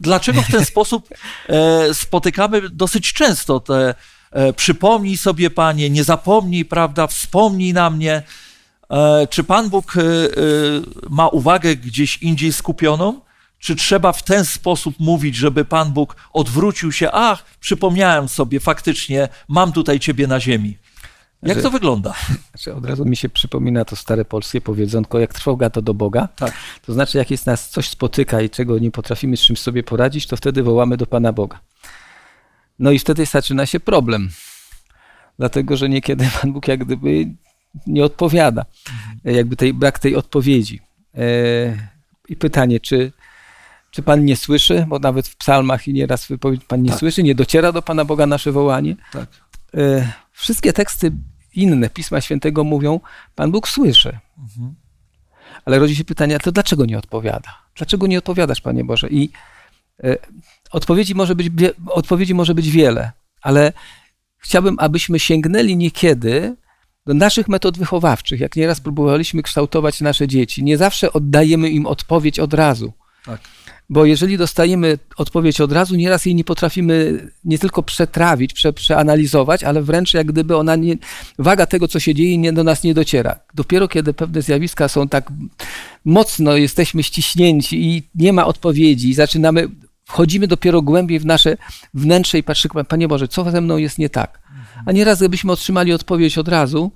Dlaczego 0.00 0.42
w 0.42 0.50
ten 0.50 0.64
sposób 0.74 1.08
e, 1.48 1.94
spotykamy 1.94 2.70
dosyć 2.70 3.12
często 3.12 3.60
te 3.60 3.74
e, 3.74 3.94
przypomnij 4.56 5.16
sobie, 5.16 5.50
panie, 5.50 5.90
nie 5.90 6.04
zapomnij, 6.04 6.64
prawda, 6.64 7.06
wspomnij 7.06 7.72
na 7.72 7.90
mnie. 7.90 8.22
E, 8.90 9.26
czy 9.30 9.44
Pan 9.44 9.70
Bóg 9.70 9.96
e, 9.96 10.00
e, 10.00 10.04
ma 11.10 11.28
uwagę 11.28 11.76
gdzieś 11.76 12.22
indziej 12.22 12.52
skupioną? 12.52 13.20
Czy 13.58 13.76
trzeba 13.76 14.12
w 14.12 14.22
ten 14.22 14.44
sposób 14.44 14.94
mówić, 14.98 15.36
żeby 15.36 15.64
Pan 15.64 15.92
Bóg 15.92 16.16
odwrócił 16.32 16.92
się? 16.92 17.08
Ach, 17.12 17.44
przypomniałem 17.60 18.28
sobie, 18.28 18.60
faktycznie 18.60 19.28
mam 19.48 19.72
tutaj 19.72 20.00
Ciebie 20.00 20.26
na 20.26 20.40
ziemi. 20.40 20.78
Jak 21.42 21.62
to 21.62 21.70
wygląda? 21.70 22.14
Znaczy 22.54 22.74
od 22.74 22.84
razu 22.84 23.04
mi 23.04 23.16
się 23.16 23.28
przypomina 23.28 23.84
to 23.84 23.96
stare 23.96 24.24
polskie 24.24 24.60
powiedzonko, 24.60 25.18
jak 25.18 25.34
trwoga 25.34 25.70
to 25.70 25.82
do 25.82 25.94
Boga. 25.94 26.28
Tak. 26.36 26.52
To 26.86 26.92
znaczy, 26.92 27.18
jak 27.18 27.30
jest 27.30 27.46
nas 27.46 27.70
coś 27.70 27.88
spotyka 27.88 28.40
i 28.40 28.50
czego 28.50 28.78
nie 28.78 28.90
potrafimy 28.90 29.36
z 29.36 29.40
czymś 29.40 29.58
sobie 29.58 29.82
poradzić, 29.82 30.26
to 30.26 30.36
wtedy 30.36 30.62
wołamy 30.62 30.96
do 30.96 31.06
Pana 31.06 31.32
Boga. 31.32 31.60
No 32.78 32.90
i 32.90 32.98
wtedy 32.98 33.26
zaczyna 33.26 33.66
się 33.66 33.80
problem. 33.80 34.28
Dlatego, 35.38 35.76
że 35.76 35.88
niekiedy 35.88 36.28
Pan 36.40 36.52
Bóg 36.52 36.68
jak 36.68 36.84
gdyby 36.84 37.34
nie 37.86 38.04
odpowiada. 38.04 38.64
Jakby 39.24 39.56
tej, 39.56 39.74
brak 39.74 39.98
tej 39.98 40.16
odpowiedzi. 40.16 40.80
E, 41.14 41.20
I 42.28 42.36
pytanie, 42.36 42.80
czy, 42.80 43.12
czy 43.90 44.02
Pan 44.02 44.24
nie 44.24 44.36
słyszy, 44.36 44.84
bo 44.88 44.98
nawet 44.98 45.28
w 45.28 45.36
psalmach 45.36 45.88
i 45.88 45.92
nieraz 45.92 46.26
wypowiedź 46.26 46.64
Pan 46.64 46.82
nie 46.82 46.90
tak. 46.90 46.98
słyszy, 46.98 47.22
nie 47.22 47.34
dociera 47.34 47.72
do 47.72 47.82
Pana 47.82 48.04
Boga 48.04 48.26
nasze 48.26 48.52
wołanie. 48.52 48.96
Tak. 49.12 49.28
E, 49.74 50.12
wszystkie 50.32 50.72
teksty 50.72 51.12
inne 51.54 51.90
Pisma 51.90 52.20
Świętego 52.20 52.64
mówią, 52.64 53.00
Pan 53.34 53.50
Bóg 53.50 53.68
słyszy. 53.68 54.18
Mhm. 54.38 54.74
Ale 55.64 55.78
rodzi 55.78 55.96
się 55.96 56.04
pytanie, 56.04 56.38
to 56.38 56.52
dlaczego 56.52 56.86
nie 56.86 56.98
odpowiada? 56.98 57.58
Dlaczego 57.74 58.06
nie 58.06 58.18
odpowiadasz, 58.18 58.60
Panie 58.60 58.84
Boże? 58.84 59.08
I 59.10 59.30
e, 60.04 60.16
odpowiedzi 60.74 61.14
może 61.14 61.34
być, 61.34 61.48
odpowiedzi 61.86 62.34
może 62.34 62.54
być 62.54 62.70
wiele, 62.70 63.12
ale 63.42 63.72
chciałbym, 64.38 64.76
abyśmy 64.78 65.20
sięgnęli 65.20 65.76
niekiedy 65.76 66.56
do 67.06 67.14
naszych 67.14 67.48
metod 67.48 67.78
wychowawczych, 67.78 68.40
jak 68.40 68.56
nieraz 68.56 68.80
próbowaliśmy 68.80 69.42
kształtować 69.42 70.00
nasze 70.00 70.28
dzieci, 70.28 70.64
nie 70.64 70.78
zawsze 70.78 71.12
oddajemy 71.12 71.70
im 71.70 71.86
odpowiedź 71.86 72.38
od 72.38 72.54
razu. 72.54 72.92
Tak. 73.24 73.40
Bo 73.88 74.04
jeżeli 74.04 74.38
dostajemy 74.38 74.98
odpowiedź 75.16 75.60
od 75.60 75.72
razu, 75.72 75.96
nieraz 75.96 76.26
jej 76.26 76.34
nie 76.34 76.44
potrafimy 76.44 77.18
nie 77.44 77.58
tylko 77.58 77.82
przetrawić, 77.82 78.52
prze, 78.52 78.72
przeanalizować, 78.72 79.64
ale 79.64 79.82
wręcz 79.82 80.14
jak 80.14 80.26
gdyby 80.26 80.56
ona 80.56 80.76
nie, 80.76 80.96
waga 81.38 81.66
tego, 81.66 81.88
co 81.88 82.00
się 82.00 82.14
dzieje, 82.14 82.38
nie, 82.38 82.52
do 82.52 82.64
nas 82.64 82.82
nie 82.82 82.94
dociera. 82.94 83.40
Dopiero 83.54 83.88
kiedy 83.88 84.14
pewne 84.14 84.42
zjawiska 84.42 84.88
są 84.88 85.08
tak 85.08 85.32
mocno, 86.04 86.56
jesteśmy 86.56 87.02
ściśnięci 87.02 87.84
i 87.84 88.02
nie 88.14 88.32
ma 88.32 88.46
odpowiedzi, 88.46 89.14
zaczynamy, 89.14 89.68
wchodzimy 90.04 90.46
dopiero 90.46 90.82
głębiej 90.82 91.18
w 91.18 91.26
nasze 91.26 91.56
wnętrze 91.94 92.38
i 92.38 92.42
patrzymy, 92.42 92.84
Panie 92.84 93.08
Boże, 93.08 93.28
co 93.28 93.50
ze 93.50 93.60
mną 93.60 93.76
jest 93.76 93.98
nie 93.98 94.10
tak? 94.10 94.40
A 94.86 94.92
nieraz, 94.92 95.18
gdybyśmy 95.18 95.52
otrzymali 95.52 95.92
odpowiedź 95.92 96.38
od 96.38 96.48
razu, 96.48 96.92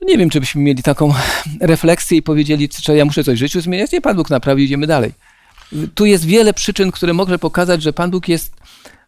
to 0.00 0.06
nie 0.06 0.18
wiem, 0.18 0.30
czy 0.30 0.40
byśmy 0.40 0.62
mieli 0.62 0.82
taką 0.82 1.14
refleksję 1.60 2.18
i 2.18 2.22
powiedzieli, 2.22 2.68
czy 2.68 2.96
ja 2.96 3.04
muszę 3.04 3.24
coś 3.24 3.38
w 3.38 3.40
życiu 3.40 3.60
zmieniać. 3.60 3.92
Nie, 3.92 4.00
Pan 4.00 4.16
Bóg 4.16 4.30
naprawi, 4.30 4.64
idziemy 4.64 4.86
dalej. 4.86 5.12
Tu 5.94 6.06
jest 6.06 6.24
wiele 6.24 6.54
przyczyn, 6.54 6.90
które 6.90 7.12
mogę 7.12 7.38
pokazać, 7.38 7.82
że 7.82 7.92
Pan 7.92 8.10
Bóg 8.10 8.28
jest 8.28 8.56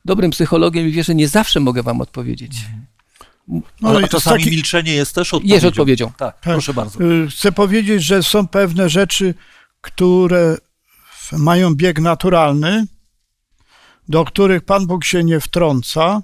dobrym 0.04 0.30
psychologiem 0.30 0.88
i 0.88 0.90
wie, 0.90 1.04
że 1.04 1.14
nie 1.14 1.28
zawsze 1.28 1.60
mogę 1.60 1.82
wam 1.82 2.00
odpowiedzieć. 2.00 2.52
No, 3.48 3.88
ale 3.88 4.08
czasami 4.08 4.38
taki... 4.38 4.50
milczenie 4.50 4.92
jest 4.92 5.14
też 5.14 5.34
odpowiedzią. 5.34 5.54
Jest 5.54 5.66
odpowiedzią. 5.66 6.06
Tak, 6.06 6.16
tak, 6.18 6.36
proszę 6.40 6.74
bardzo. 6.74 7.04
Y, 7.04 7.28
chcę 7.30 7.52
powiedzieć, 7.52 8.02
że 8.02 8.22
są 8.22 8.48
pewne 8.48 8.88
rzeczy, 8.88 9.34
które 9.80 10.56
mają 11.32 11.74
bieg 11.74 12.00
naturalny, 12.00 12.86
do 14.08 14.24
których 14.24 14.64
Pan 14.64 14.86
Bóg 14.86 15.04
się 15.04 15.24
nie 15.24 15.40
wtrąca, 15.40 16.22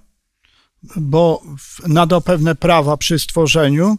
bo 0.97 1.43
nadał 1.87 2.21
pewne 2.21 2.55
prawa 2.55 2.97
przy 2.97 3.19
stworzeniu 3.19 3.97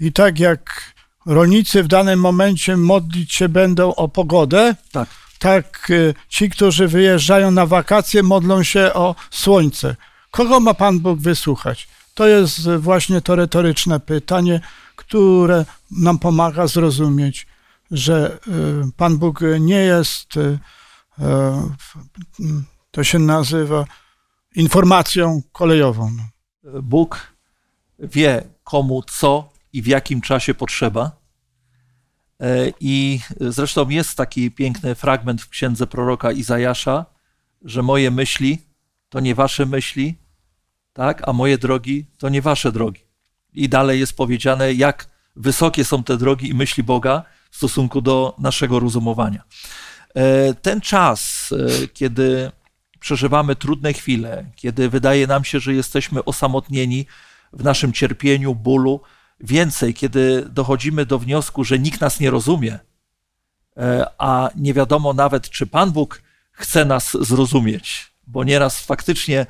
i 0.00 0.12
tak 0.12 0.38
jak 0.38 0.92
rolnicy 1.26 1.82
w 1.82 1.88
danym 1.88 2.20
momencie 2.20 2.76
modlić 2.76 3.32
się 3.34 3.48
będą 3.48 3.94
o 3.94 4.08
pogodę, 4.08 4.76
tak, 4.92 5.08
tak 5.38 5.90
y, 5.90 6.14
ci, 6.28 6.50
którzy 6.50 6.88
wyjeżdżają 6.88 7.50
na 7.50 7.66
wakacje, 7.66 8.22
modlą 8.22 8.62
się 8.62 8.90
o 8.94 9.14
słońce. 9.30 9.96
Kogo 10.30 10.60
ma 10.60 10.74
Pan 10.74 11.00
Bóg 11.00 11.20
wysłuchać? 11.20 11.88
To 12.14 12.26
jest 12.26 12.70
właśnie 12.78 13.20
to 13.20 13.36
retoryczne 13.36 14.00
pytanie, 14.00 14.60
które 14.96 15.64
nam 15.90 16.18
pomaga 16.18 16.66
zrozumieć, 16.66 17.46
że 17.90 18.38
y, 18.48 18.92
Pan 18.96 19.18
Bóg 19.18 19.40
nie 19.60 19.78
jest, 19.78 20.36
y, 20.36 20.58
to 22.90 23.04
się 23.04 23.18
nazywa 23.18 23.84
informacją 24.56 25.42
kolejową. 25.52 26.16
Bóg 26.82 27.32
wie, 27.98 28.44
komu 28.64 29.02
co 29.02 29.48
i 29.72 29.82
w 29.82 29.86
jakim 29.86 30.20
czasie 30.20 30.54
potrzeba, 30.54 31.26
E, 32.40 32.72
I 32.80 33.20
zresztą 33.40 33.88
jest 33.88 34.16
taki 34.16 34.50
piękny 34.50 34.94
fragment 34.94 35.42
w 35.42 35.48
księdze 35.48 35.86
proroka 35.86 36.32
Izajasza, 36.32 37.06
że 37.62 37.82
moje 37.82 38.10
myśli 38.10 38.58
to 39.08 39.20
nie 39.20 39.34
wasze 39.34 39.66
myśli, 39.66 40.14
tak, 40.92 41.28
a 41.28 41.32
moje 41.32 41.58
drogi 41.58 42.06
to 42.18 42.28
nie 42.28 42.42
wasze 42.42 42.72
drogi. 42.72 43.00
I 43.52 43.68
dalej 43.68 44.00
jest 44.00 44.16
powiedziane, 44.16 44.74
jak 44.74 45.08
wysokie 45.36 45.84
są 45.84 46.04
te 46.04 46.16
drogi 46.16 46.48
i 46.48 46.54
myśli 46.54 46.82
Boga 46.82 47.24
w 47.56 47.58
stosunku 47.58 48.00
do 48.00 48.34
naszego 48.38 48.80
rozumowania. 48.80 49.42
E, 50.14 50.54
ten 50.54 50.80
czas, 50.80 51.50
e, 51.52 51.88
kiedy 51.88 52.50
przeżywamy 53.00 53.56
trudne 53.56 53.92
chwile, 53.92 54.50
kiedy 54.56 54.88
wydaje 54.88 55.26
nam 55.26 55.44
się, 55.44 55.60
że 55.60 55.74
jesteśmy 55.74 56.24
osamotnieni 56.24 57.06
w 57.52 57.64
naszym 57.64 57.92
cierpieniu, 57.92 58.54
bólu, 58.54 59.00
więcej, 59.40 59.94
kiedy 59.94 60.46
dochodzimy 60.50 61.06
do 61.06 61.18
wniosku, 61.18 61.64
że 61.64 61.78
nikt 61.78 62.00
nas 62.00 62.20
nie 62.20 62.30
rozumie, 62.30 62.78
e, 63.76 64.06
a 64.18 64.50
nie 64.56 64.74
wiadomo 64.74 65.12
nawet, 65.12 65.50
czy 65.50 65.66
Pan 65.66 65.92
Bóg 65.92 66.22
chce 66.52 66.84
nas 66.84 67.16
zrozumieć, 67.20 68.12
bo 68.26 68.44
nieraz 68.44 68.80
faktycznie 68.80 69.46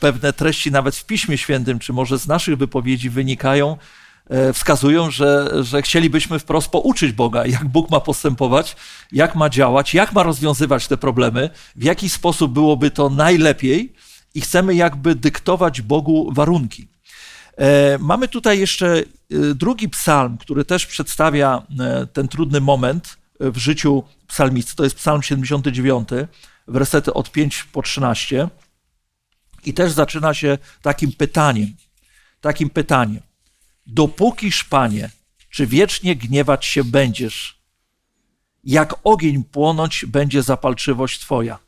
pewne 0.00 0.32
treści, 0.32 0.70
nawet 0.70 0.96
w 0.96 1.06
Piśmie 1.06 1.38
Świętym, 1.38 1.78
czy 1.78 1.92
może 1.92 2.18
z 2.18 2.26
naszych 2.26 2.56
wypowiedzi 2.56 3.10
wynikają, 3.10 3.76
wskazują, 4.54 5.10
że, 5.10 5.50
że 5.60 5.82
chcielibyśmy 5.82 6.38
wprost 6.38 6.68
pouczyć 6.68 7.12
Boga, 7.12 7.46
jak 7.46 7.64
Bóg 7.64 7.90
ma 7.90 8.00
postępować, 8.00 8.76
jak 9.12 9.34
ma 9.34 9.50
działać, 9.50 9.94
jak 9.94 10.12
ma 10.12 10.22
rozwiązywać 10.22 10.88
te 10.88 10.96
problemy, 10.96 11.50
w 11.76 11.84
jaki 11.84 12.08
sposób 12.08 12.52
byłoby 12.52 12.90
to 12.90 13.10
najlepiej 13.10 13.92
i 14.34 14.40
chcemy 14.40 14.74
jakby 14.74 15.14
dyktować 15.14 15.80
Bogu 15.80 16.32
warunki. 16.32 16.88
E, 17.56 17.98
mamy 17.98 18.28
tutaj 18.28 18.58
jeszcze 18.58 18.98
e, 18.98 19.04
drugi 19.54 19.88
psalm, 19.88 20.38
który 20.38 20.64
też 20.64 20.86
przedstawia 20.86 21.62
ten 22.12 22.28
trudny 22.28 22.60
moment 22.60 23.16
w 23.40 23.58
życiu 23.58 24.02
psalmisty. 24.26 24.76
To 24.76 24.84
jest 24.84 24.96
psalm 24.96 25.22
79, 25.22 26.08
wersety 26.68 27.14
od 27.14 27.32
5 27.32 27.64
po 27.72 27.82
13. 27.82 28.48
I 29.64 29.74
też 29.74 29.92
zaczyna 29.92 30.34
się 30.34 30.58
takim 30.82 31.12
pytaniem. 31.12 31.68
Takim 32.40 32.70
pytaniem. 32.70 33.31
Dopókiż, 33.86 34.64
Panie, 34.64 35.10
czy 35.50 35.66
wiecznie 35.66 36.16
gniewać 36.16 36.66
się 36.66 36.84
będziesz? 36.84 37.62
Jak 38.64 38.94
ogień 39.04 39.44
płonąć 39.44 40.04
będzie 40.06 40.42
zapalczywość 40.42 41.20
Twoja? 41.20 41.58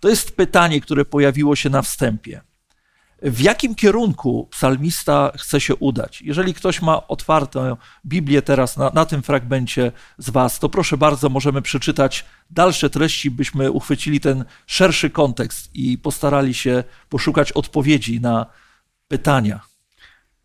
To 0.00 0.08
jest 0.08 0.36
pytanie, 0.36 0.80
które 0.80 1.04
pojawiło 1.04 1.56
się 1.56 1.70
na 1.70 1.82
wstępie. 1.82 2.40
W 3.22 3.40
jakim 3.40 3.74
kierunku 3.74 4.48
psalmista 4.50 5.32
chce 5.38 5.60
się 5.60 5.74
udać? 5.74 6.22
Jeżeli 6.22 6.54
ktoś 6.54 6.82
ma 6.82 7.06
otwartą 7.08 7.76
Biblię 8.06 8.42
teraz 8.42 8.76
na, 8.76 8.90
na 8.94 9.06
tym 9.06 9.22
fragmencie 9.22 9.92
z 10.18 10.30
Was, 10.30 10.58
to 10.58 10.68
proszę 10.68 10.96
bardzo, 10.96 11.28
możemy 11.28 11.62
przeczytać 11.62 12.24
dalsze 12.50 12.90
treści, 12.90 13.30
byśmy 13.30 13.70
uchwycili 13.70 14.20
ten 14.20 14.44
szerszy 14.66 15.10
kontekst 15.10 15.70
i 15.74 15.98
postarali 15.98 16.54
się 16.54 16.84
poszukać 17.08 17.52
odpowiedzi 17.52 18.20
na 18.20 18.46
pytania. 19.08 19.69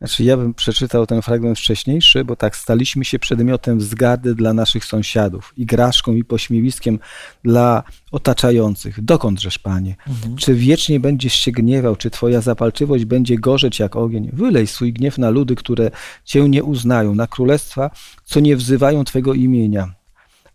Znaczy, 0.06 0.24
ja 0.24 0.38
bym 0.38 0.54
przeczytał 0.54 1.06
ten 1.06 1.22
fragment 1.22 1.60
wcześniejszy, 1.60 2.26
bo 2.26 2.36
tak, 2.36 2.56
staliśmy 2.56 3.06
się 3.06 3.20
przedmiotem 3.20 3.78
wzgardy 3.78 4.36
dla 4.36 4.54
naszych 4.54 4.86
sąsiadów, 4.86 5.54
igraszką 5.58 6.16
i 6.16 6.24
pośmiewiskiem 6.24 7.00
dla 7.44 7.84
otaczających. 8.12 9.04
Dokądżeż, 9.04 9.60
Panie? 9.60 9.96
Mhm. 10.08 10.36
Czy 10.36 10.56
wiecznie 10.56 11.00
będziesz 11.00 11.34
się 11.34 11.52
gniewał, 11.52 11.96
czy 11.96 12.10
Twoja 12.10 12.42
zapalczywość 12.42 13.06
będzie 13.06 13.38
gorzeć 13.38 13.80
jak 13.80 13.96
ogień? 13.96 14.30
Wylej 14.34 14.68
swój 14.68 14.94
gniew 14.94 15.18
na 15.18 15.30
ludy, 15.30 15.56
które 15.56 15.92
Cię 16.26 16.50
nie 16.50 16.64
uznają, 16.64 17.16
na 17.16 17.28
królestwa, 17.28 17.92
co 18.26 18.40
nie 18.40 18.56
wzywają 18.56 19.04
Twego 19.04 19.34
imienia. 19.34 19.94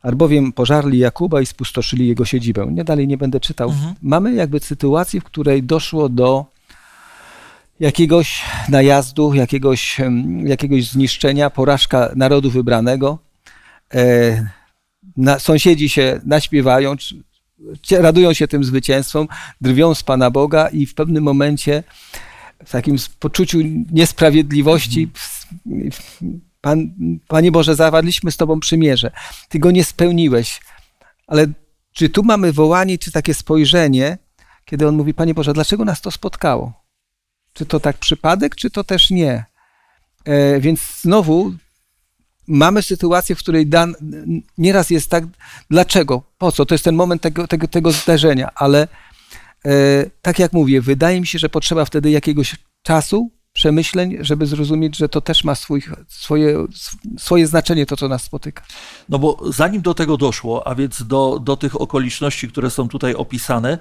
Albowiem 0.03 0.53
pożarli 0.53 0.99
Jakuba 0.99 1.41
i 1.41 1.47
spustoszyli 1.47 2.09
jego 2.09 2.25
siedzibę. 2.25 2.67
Nie 2.71 2.85
dalej 2.85 3.09
nie 3.09 3.19
będę 3.19 3.41
czytał. 3.41 3.71
Mhm. 3.71 3.95
Mamy 4.03 4.35
jakby 4.35 4.61
sytuację, 4.61 5.21
w 5.21 5.25
której 5.25 5.63
doszło 5.63 6.09
do 6.09 6.47
jakiegoś 7.81 8.43
najazdu, 8.69 9.35
jakiegoś, 9.35 10.01
jakiegoś 10.45 10.85
zniszczenia, 10.85 11.51
porażka 11.51 12.13
narodu 12.17 12.51
wybranego. 12.51 13.19
E, 13.95 14.47
na, 15.17 15.39
sąsiedzi 15.39 15.89
się 15.89 16.21
naśpiewają, 16.25 16.95
radują 17.91 18.33
się 18.33 18.49
tym 18.49 18.65
zwycięstwom, 18.65 19.29
drwią 19.61 19.95
z 19.95 20.03
Pana 20.03 20.31
Boga 20.31 20.69
i 20.69 20.87
w 20.87 20.95
pewnym 20.95 21.25
momencie 21.25 21.83
w 22.67 22.71
takim 22.71 22.97
poczuciu 23.19 23.59
niesprawiedliwości 23.93 25.11
Pan, 26.61 26.91
Panie 27.29 27.53
Boże, 27.53 27.75
zawarliśmy 27.75 28.31
z 28.31 28.37
Tobą 28.37 28.61
przymierze. 28.61 29.11
Ty 29.49 29.59
go 29.59 29.71
nie 29.71 29.85
spełniłeś. 29.85 30.61
Ale 31.27 31.47
czy 31.93 32.09
tu 32.09 32.23
mamy 32.23 32.53
wołanie, 32.53 32.99
czy 32.99 33.13
takie 33.13 33.35
spojrzenie, 33.35 34.19
kiedy 34.65 34.89
On 34.89 34.97
mówi, 34.97 35.15
Panie 35.15 35.35
Boże, 35.35 35.53
dlaczego 35.53 35.85
nas 35.85 36.01
to 36.01 36.11
spotkało? 36.11 36.80
Czy 37.53 37.67
to 37.67 37.81
tak 37.81 37.99
przypadek, 37.99 38.57
czy 38.57 38.71
to 38.71 38.85
też 38.85 39.11
nie? 39.11 39.45
E, 40.25 40.61
więc 40.61 40.81
znowu 41.01 41.53
mamy 42.49 42.83
sytuację, 42.83 43.37
w 43.37 43.39
której 43.39 43.67
dan, 43.67 43.95
nieraz 44.59 44.91
jest 44.91 45.11
tak, 45.11 45.25
dlaczego, 45.71 46.23
po 46.39 46.53
co? 46.53 46.67
To 46.67 46.75
jest 46.75 46.85
ten 46.85 46.95
moment 46.95 47.23
tego, 47.23 47.49
tego, 47.49 47.69
tego 47.69 47.93
zdarzenia, 47.93 48.51
ale 48.55 48.89
e, 49.65 49.71
tak 50.23 50.39
jak 50.39 50.53
mówię, 50.53 50.81
wydaje 50.81 51.21
mi 51.21 51.27
się, 51.27 51.39
że 51.39 51.49
potrzeba 51.49 51.85
wtedy 51.85 52.11
jakiegoś 52.11 52.57
czasu, 52.83 53.31
przemyśleń, 53.53 54.17
żeby 54.21 54.47
zrozumieć, 54.47 54.97
że 54.97 55.09
to 55.09 55.21
też 55.21 55.45
ma 55.45 55.55
swój, 55.55 55.83
swoje, 56.09 56.67
swoje 57.19 57.47
znaczenie, 57.47 57.87
to 57.87 57.97
co 57.97 58.09
nas 58.09 58.23
spotyka. 58.23 58.65
No 59.09 59.19
bo 59.19 59.41
zanim 59.53 59.83
do 59.83 59.95
tego 59.95 60.17
doszło, 60.17 60.67
a 60.67 60.75
więc 60.75 61.03
do, 61.03 61.39
do 61.39 61.57
tych 61.57 61.81
okoliczności, 61.81 62.49
które 62.49 62.71
są 62.71 62.89
tutaj 62.89 63.15
opisane, 63.15 63.79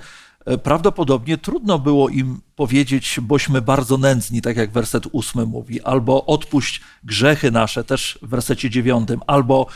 prawdopodobnie 0.58 1.38
trudno 1.38 1.80
było 1.80 2.10
im 2.10 2.42
powiedzieć, 2.56 3.20
bośmy 3.22 3.62
bardzo 3.62 3.98
nędzni, 3.98 4.42
tak 4.42 4.58
jak 4.58 4.72
werset 4.72 5.04
ósmy 5.12 5.46
mówi, 5.46 5.82
albo 5.82 6.26
odpuść 6.26 6.82
grzechy 7.04 7.52
nasze, 7.52 7.84
też 7.84 8.20
w 8.22 8.30
wersecie 8.30 8.70
dziewiątym, 8.70 9.22
albo 9.28 9.68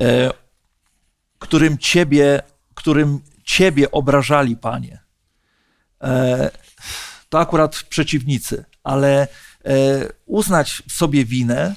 e, 0.00 0.30
którym 1.38 1.78
ciebie, 1.78 2.42
którym 2.74 3.20
ciebie 3.44 3.90
obrażali, 3.90 4.56
Panie. 4.56 4.98
E, 6.02 6.50
to 7.28 7.40
akurat 7.40 7.82
przeciwnicy, 7.82 8.64
ale 8.84 9.22
e, 9.22 9.28
uznać 10.26 10.82
sobie 10.90 11.24
winę 11.24 11.74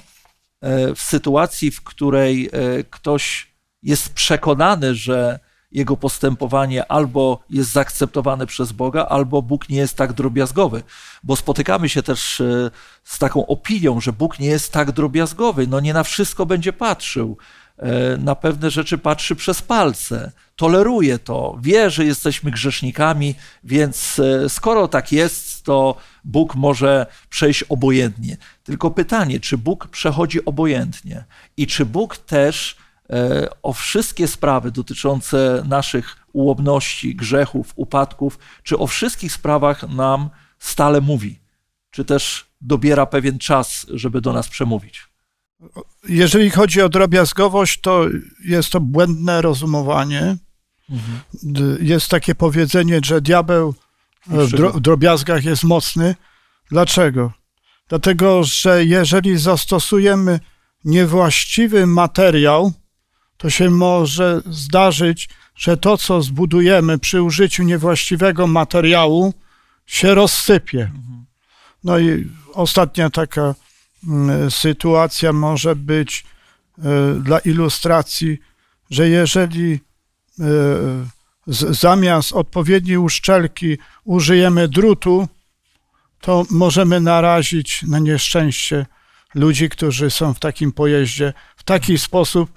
e, 0.60 0.94
w 0.94 1.00
sytuacji, 1.00 1.70
w 1.70 1.82
której 1.82 2.46
e, 2.46 2.50
ktoś 2.90 3.48
jest 3.82 4.12
przekonany, 4.12 4.94
że 4.94 5.38
jego 5.72 5.96
postępowanie 5.96 6.92
albo 6.92 7.40
jest 7.50 7.72
zaakceptowane 7.72 8.46
przez 8.46 8.72
Boga, 8.72 9.06
albo 9.06 9.42
Bóg 9.42 9.68
nie 9.68 9.76
jest 9.76 9.96
tak 9.96 10.12
drobiazgowy. 10.12 10.82
Bo 11.22 11.36
spotykamy 11.36 11.88
się 11.88 12.02
też 12.02 12.40
e, 12.40 12.70
z 13.04 13.18
taką 13.18 13.46
opinią, 13.46 14.00
że 14.00 14.12
Bóg 14.12 14.38
nie 14.38 14.48
jest 14.48 14.72
tak 14.72 14.92
drobiazgowy, 14.92 15.66
no 15.66 15.80
nie 15.80 15.92
na 15.92 16.02
wszystko 16.02 16.46
będzie 16.46 16.72
patrzył. 16.72 17.36
E, 17.78 18.16
na 18.16 18.34
pewne 18.34 18.70
rzeczy 18.70 18.98
patrzy 18.98 19.36
przez 19.36 19.62
palce, 19.62 20.32
toleruje 20.56 21.18
to, 21.18 21.58
wie, 21.62 21.90
że 21.90 22.04
jesteśmy 22.04 22.50
grzesznikami, 22.50 23.34
więc 23.64 24.18
e, 24.18 24.48
skoro 24.48 24.88
tak 24.88 25.12
jest, 25.12 25.64
to 25.64 25.96
Bóg 26.24 26.54
może 26.54 27.06
przejść 27.30 27.62
obojętnie. 27.62 28.36
Tylko 28.64 28.90
pytanie, 28.90 29.40
czy 29.40 29.58
Bóg 29.58 29.88
przechodzi 29.88 30.44
obojętnie 30.44 31.24
i 31.56 31.66
czy 31.66 31.86
Bóg 31.86 32.16
też 32.16 32.76
o 33.62 33.72
wszystkie 33.72 34.28
sprawy 34.28 34.70
dotyczące 34.70 35.64
naszych 35.68 36.16
ułomności, 36.32 37.14
grzechów, 37.14 37.72
upadków, 37.76 38.38
czy 38.62 38.78
o 38.78 38.86
wszystkich 38.86 39.32
sprawach 39.32 39.88
nam 39.88 40.30
stale 40.58 41.00
mówi, 41.00 41.38
czy 41.90 42.04
też 42.04 42.46
dobiera 42.60 43.06
pewien 43.06 43.38
czas, 43.38 43.86
żeby 43.88 44.20
do 44.20 44.32
nas 44.32 44.48
przemówić. 44.48 45.06
Jeżeli 46.08 46.50
chodzi 46.50 46.82
o 46.82 46.88
drobiazgowość, 46.88 47.80
to 47.80 48.06
jest 48.44 48.70
to 48.70 48.80
błędne 48.80 49.42
rozumowanie. 49.42 50.36
Mhm. 50.90 51.78
Jest 51.80 52.08
takie 52.08 52.34
powiedzenie, 52.34 53.00
że 53.04 53.20
diabeł 53.20 53.74
w 54.26 54.80
drobiazgach 54.80 55.44
jest 55.44 55.64
mocny. 55.64 56.14
Dlaczego? 56.70 57.32
Dlatego, 57.88 58.44
że 58.44 58.84
jeżeli 58.84 59.38
zastosujemy 59.38 60.40
niewłaściwy 60.84 61.86
materiał, 61.86 62.72
to 63.38 63.50
się 63.50 63.70
może 63.70 64.42
zdarzyć, 64.46 65.28
że 65.56 65.76
to, 65.76 65.98
co 65.98 66.22
zbudujemy 66.22 66.98
przy 66.98 67.22
użyciu 67.22 67.62
niewłaściwego 67.62 68.46
materiału, 68.46 69.34
się 69.86 70.14
rozsypie. 70.14 70.90
No 71.84 71.98
i 71.98 72.30
ostatnia 72.54 73.10
taka 73.10 73.54
mm, 74.08 74.50
sytuacja 74.50 75.32
może 75.32 75.76
być 75.76 76.24
e, 76.78 76.82
dla 77.20 77.38
ilustracji, 77.38 78.38
że 78.90 79.08
jeżeli 79.08 79.80
e, 80.40 80.44
zamiast 81.70 82.32
odpowiedniej 82.32 82.96
uszczelki 82.96 83.78
użyjemy 84.04 84.68
drutu, 84.68 85.28
to 86.20 86.44
możemy 86.50 87.00
narazić 87.00 87.82
na 87.82 87.98
nieszczęście 87.98 88.86
ludzi, 89.34 89.68
którzy 89.68 90.10
są 90.10 90.34
w 90.34 90.40
takim 90.40 90.72
pojeździe, 90.72 91.32
w 91.56 91.62
taki 91.62 91.98
sposób 91.98 92.50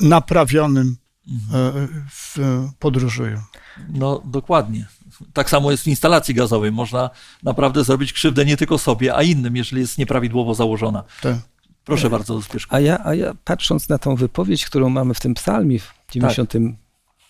naprawionym 0.00 0.96
e, 1.28 1.88
w, 2.10 2.38
podróżują. 2.78 3.42
No 3.88 4.22
dokładnie. 4.24 4.86
Tak 5.32 5.50
samo 5.50 5.70
jest 5.70 5.82
w 5.82 5.86
instalacji 5.86 6.34
gazowej. 6.34 6.72
Można 6.72 7.10
naprawdę 7.42 7.84
zrobić 7.84 8.12
krzywdę 8.12 8.44
nie 8.44 8.56
tylko 8.56 8.78
sobie, 8.78 9.16
a 9.16 9.22
innym, 9.22 9.56
jeżeli 9.56 9.82
jest 9.82 9.98
nieprawidłowo 9.98 10.54
założona. 10.54 11.04
Tak. 11.22 11.36
Proszę 11.84 12.10
bardzo, 12.10 12.40
Zbyszku. 12.40 12.76
A 12.76 12.80
ja, 12.80 13.04
a 13.04 13.14
ja 13.14 13.34
patrząc 13.44 13.88
na 13.88 13.98
tą 13.98 14.16
wypowiedź, 14.16 14.66
którą 14.66 14.88
mamy 14.88 15.14
w 15.14 15.20
tym 15.20 15.34
psalmie 15.34 15.78
w 15.78 15.94
90, 16.10 16.52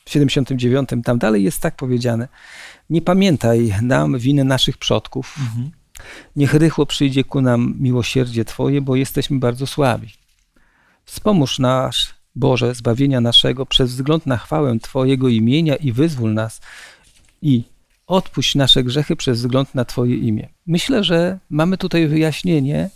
79, 0.06 0.88
tam 1.04 1.18
dalej 1.18 1.44
jest 1.44 1.60
tak 1.60 1.76
powiedziane. 1.76 2.28
Nie 2.90 3.02
pamiętaj 3.02 3.74
nam 3.82 4.18
winy 4.18 4.44
naszych 4.44 4.78
przodków. 4.78 5.36
Mhm. 5.40 5.70
Niech 6.36 6.54
rychło 6.54 6.86
przyjdzie 6.86 7.24
ku 7.24 7.40
nam 7.40 7.74
miłosierdzie 7.78 8.44
Twoje, 8.44 8.80
bo 8.80 8.96
jesteśmy 8.96 9.38
bardzo 9.38 9.66
słabi. 9.66 10.08
Wspomóż 11.04 11.58
nasz, 11.58 12.13
Boże, 12.36 12.74
zbawienia 12.74 13.20
naszego 13.20 13.66
przez 13.66 13.90
wzgląd 13.90 14.26
na 14.26 14.36
chwałę 14.36 14.78
Twojego 14.78 15.28
imienia 15.28 15.76
i 15.76 15.92
wyzwól 15.92 16.34
nas 16.34 16.60
i 17.42 17.62
odpuść 18.06 18.54
nasze 18.54 18.84
grzechy 18.84 19.16
przez 19.16 19.38
wzgląd 19.38 19.74
na 19.74 19.84
Twoje 19.84 20.16
imię. 20.16 20.48
Myślę, 20.66 21.04
że 21.04 21.38
mamy 21.50 21.78
tutaj 21.78 22.08
wyjaśnienie, 22.08 22.90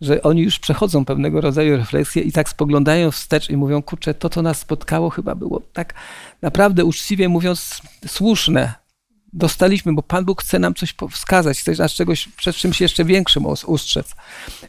że 0.00 0.22
oni 0.22 0.42
już 0.42 0.58
przechodzą 0.58 1.04
pewnego 1.04 1.40
rodzaju 1.40 1.76
refleksję 1.76 2.22
i 2.22 2.32
tak 2.32 2.48
spoglądają 2.48 3.10
wstecz 3.10 3.50
i 3.50 3.56
mówią, 3.56 3.82
kurczę, 3.82 4.14
to, 4.14 4.28
co 4.28 4.42
nas 4.42 4.58
spotkało, 4.58 5.10
chyba 5.10 5.34
było 5.34 5.62
tak 5.72 5.94
naprawdę 6.42 6.84
uczciwie 6.84 7.28
mówiąc 7.28 7.80
słuszne. 8.06 8.74
Dostaliśmy, 9.32 9.92
bo 9.92 10.02
Pan 10.02 10.24
Bóg 10.24 10.42
chce 10.42 10.58
nam 10.58 10.74
coś 10.74 10.94
wskazać, 11.10 11.60
chce 11.60 11.72
nas 11.72 11.92
czegoś 11.92 12.28
przed 12.28 12.56
czymś 12.56 12.80
jeszcze 12.80 13.04
większym 13.04 13.46
ustrzec. 13.46 14.14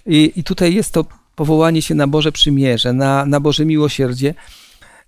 I, 0.06 0.32
I 0.36 0.44
tutaj 0.44 0.74
jest 0.74 0.94
to 0.94 1.06
powołanie 1.40 1.82
się 1.82 1.96
na 1.96 2.08
Boże 2.08 2.32
przymierze, 2.32 2.94
na, 2.94 3.26
na 3.26 3.40
Boże 3.40 3.66
miłosierdzie, 3.66 4.34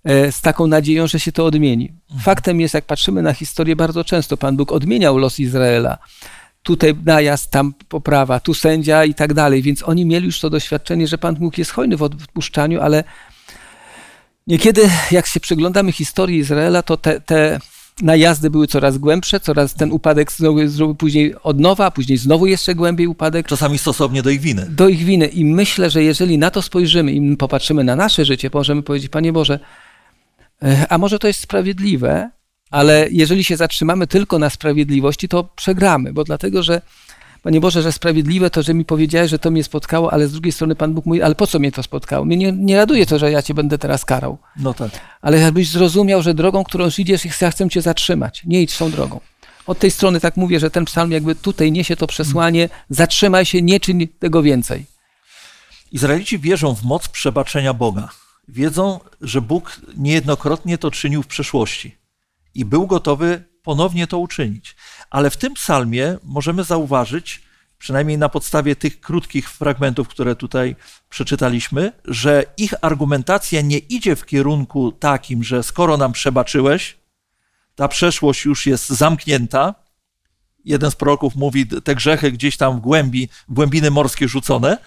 e, 0.04 0.32
z 0.32 0.40
taką 0.40 0.66
nadzieją, 0.66 1.06
że 1.06 1.20
się 1.20 1.32
to 1.32 1.44
odmieni. 1.46 1.92
Faktem 2.22 2.60
jest, 2.60 2.74
jak 2.74 2.84
patrzymy 2.84 3.22
na 3.22 3.32
historię, 3.32 3.76
bardzo 3.76 4.04
często 4.04 4.36
Pan 4.36 4.56
Bóg 4.56 4.72
odmieniał 4.72 5.18
los 5.18 5.40
Izraela. 5.40 5.98
Tutaj 6.62 6.94
najazd, 7.04 7.50
tam 7.50 7.74
poprawa, 7.88 8.40
tu 8.40 8.54
sędzia 8.54 9.04
i 9.04 9.14
tak 9.14 9.34
dalej. 9.34 9.62
Więc 9.62 9.82
oni 9.82 10.06
mieli 10.06 10.26
już 10.26 10.40
to 10.40 10.50
doświadczenie, 10.50 11.06
że 11.06 11.18
Pan 11.18 11.34
Bóg 11.34 11.58
jest 11.58 11.70
hojny 11.70 11.96
w 11.96 12.02
odpuszczaniu, 12.02 12.80
ale 12.80 13.04
niekiedy, 14.46 14.90
jak 15.10 15.26
się 15.26 15.40
przyglądamy 15.40 15.92
historii 15.92 16.38
Izraela, 16.38 16.82
to 16.82 16.96
te, 16.96 17.20
te 17.20 17.60
najazdy 18.02 18.50
były 18.50 18.66
coraz 18.66 18.98
głębsze, 18.98 19.40
coraz 19.40 19.74
ten 19.74 19.92
upadek 19.92 20.32
znowu 20.32 20.66
zrobił 20.66 20.94
później 20.94 21.34
od 21.42 21.60
nowa, 21.60 21.90
później 21.90 22.18
znowu 22.18 22.46
jeszcze 22.46 22.74
głębiej 22.74 23.06
upadek 23.06 23.46
Czasami 23.46 23.78
stosownie 23.78 24.22
do 24.22 24.30
ich 24.30 24.40
winy. 24.40 24.66
do 24.70 24.88
ich 24.88 25.04
winy. 25.04 25.26
I 25.26 25.44
myślę, 25.44 25.90
że 25.90 26.02
jeżeli 26.02 26.38
na 26.38 26.50
to 26.50 26.62
spojrzymy 26.62 27.12
i 27.12 27.36
popatrzymy 27.36 27.84
na 27.84 27.96
nasze 27.96 28.24
życie, 28.24 28.50
możemy 28.54 28.82
powiedzieć, 28.82 29.08
Panie 29.08 29.32
Boże, 29.32 29.58
e, 30.62 30.86
a 30.88 30.98
może 30.98 31.18
to 31.18 31.26
jest 31.26 31.40
sprawiedliwe, 31.40 32.30
ale 32.70 33.08
jeżeli 33.10 33.44
się 33.44 33.56
zatrzymamy 33.56 34.06
tylko 34.06 34.38
na 34.38 34.50
sprawiedliwości, 34.50 35.28
to 35.28 35.44
przegramy, 35.44 36.12
bo 36.12 36.24
dlatego, 36.24 36.62
że 36.62 36.82
Panie 37.42 37.60
Boże, 37.60 37.82
że 37.82 37.92
sprawiedliwe 37.92 38.50
to, 38.50 38.62
że 38.62 38.74
mi 38.74 38.84
powiedziałeś, 38.84 39.30
że 39.30 39.38
to 39.38 39.50
mnie 39.50 39.64
spotkało, 39.64 40.12
ale 40.12 40.28
z 40.28 40.32
drugiej 40.32 40.52
strony 40.52 40.74
Pan 40.74 40.94
Bóg 40.94 41.06
mówi, 41.06 41.22
ale 41.22 41.34
po 41.34 41.46
co 41.46 41.58
mnie 41.58 41.72
to 41.72 41.82
spotkało? 41.82 42.24
Mnie 42.24 42.36
nie, 42.36 42.52
nie 42.52 42.76
raduje 42.76 43.06
to, 43.06 43.18
że 43.18 43.30
ja 43.30 43.42
Cię 43.42 43.54
będę 43.54 43.78
teraz 43.78 44.04
karał. 44.04 44.38
No 44.56 44.74
tak. 44.74 44.90
Ale 45.20 45.38
jakbyś 45.38 45.68
zrozumiał, 45.68 46.22
że 46.22 46.34
drogą, 46.34 46.64
którą 46.64 46.88
idziesz, 46.98 47.40
ja 47.40 47.50
chcę 47.50 47.70
Cię 47.70 47.82
zatrzymać. 47.82 48.42
Nie 48.46 48.62
idź 48.62 48.78
tą 48.78 48.90
drogą. 48.90 49.20
Od 49.66 49.78
tej 49.78 49.90
strony 49.90 50.20
tak 50.20 50.36
mówię, 50.36 50.60
że 50.60 50.70
ten 50.70 50.84
psalm 50.84 51.12
jakby 51.12 51.34
tutaj 51.34 51.72
niesie 51.72 51.96
to 51.96 52.06
przesłanie, 52.06 52.68
zatrzymaj 52.90 53.46
się, 53.46 53.62
nie 53.62 53.80
czyń 53.80 54.08
tego 54.08 54.42
więcej. 54.42 54.86
Izraelici 55.92 56.38
wierzą 56.38 56.74
w 56.74 56.82
moc 56.82 57.08
przebaczenia 57.08 57.74
Boga. 57.74 58.08
Wiedzą, 58.48 59.00
że 59.20 59.40
Bóg 59.40 59.80
niejednokrotnie 59.96 60.78
to 60.78 60.90
czynił 60.90 61.22
w 61.22 61.26
przeszłości 61.26 61.96
i 62.54 62.64
był 62.64 62.86
gotowy 62.86 63.44
ponownie 63.62 64.06
to 64.06 64.18
uczynić. 64.18 64.76
Ale 65.10 65.30
w 65.30 65.36
tym 65.36 65.54
psalmie 65.54 66.18
możemy 66.22 66.64
zauważyć, 66.64 67.42
przynajmniej 67.78 68.18
na 68.18 68.28
podstawie 68.28 68.76
tych 68.76 69.00
krótkich 69.00 69.50
fragmentów, 69.50 70.08
które 70.08 70.36
tutaj 70.36 70.76
przeczytaliśmy, 71.08 71.92
że 72.04 72.44
ich 72.56 72.74
argumentacja 72.80 73.60
nie 73.60 73.78
idzie 73.78 74.16
w 74.16 74.26
kierunku 74.26 74.92
takim, 74.92 75.44
że 75.44 75.62
skoro 75.62 75.96
nam 75.96 76.12
przebaczyłeś, 76.12 76.96
ta 77.74 77.88
przeszłość 77.88 78.44
już 78.44 78.66
jest 78.66 78.88
zamknięta. 78.88 79.74
Jeden 80.64 80.90
z 80.90 80.94
proroków 80.94 81.36
mówi, 81.36 81.66
te 81.66 81.94
grzechy 81.94 82.32
gdzieś 82.32 82.56
tam 82.56 82.76
w 82.76 82.80
głębi, 82.80 83.28
w 83.48 83.52
głębiny 83.52 83.90
morskie 83.90 84.28
rzucone, 84.28 84.78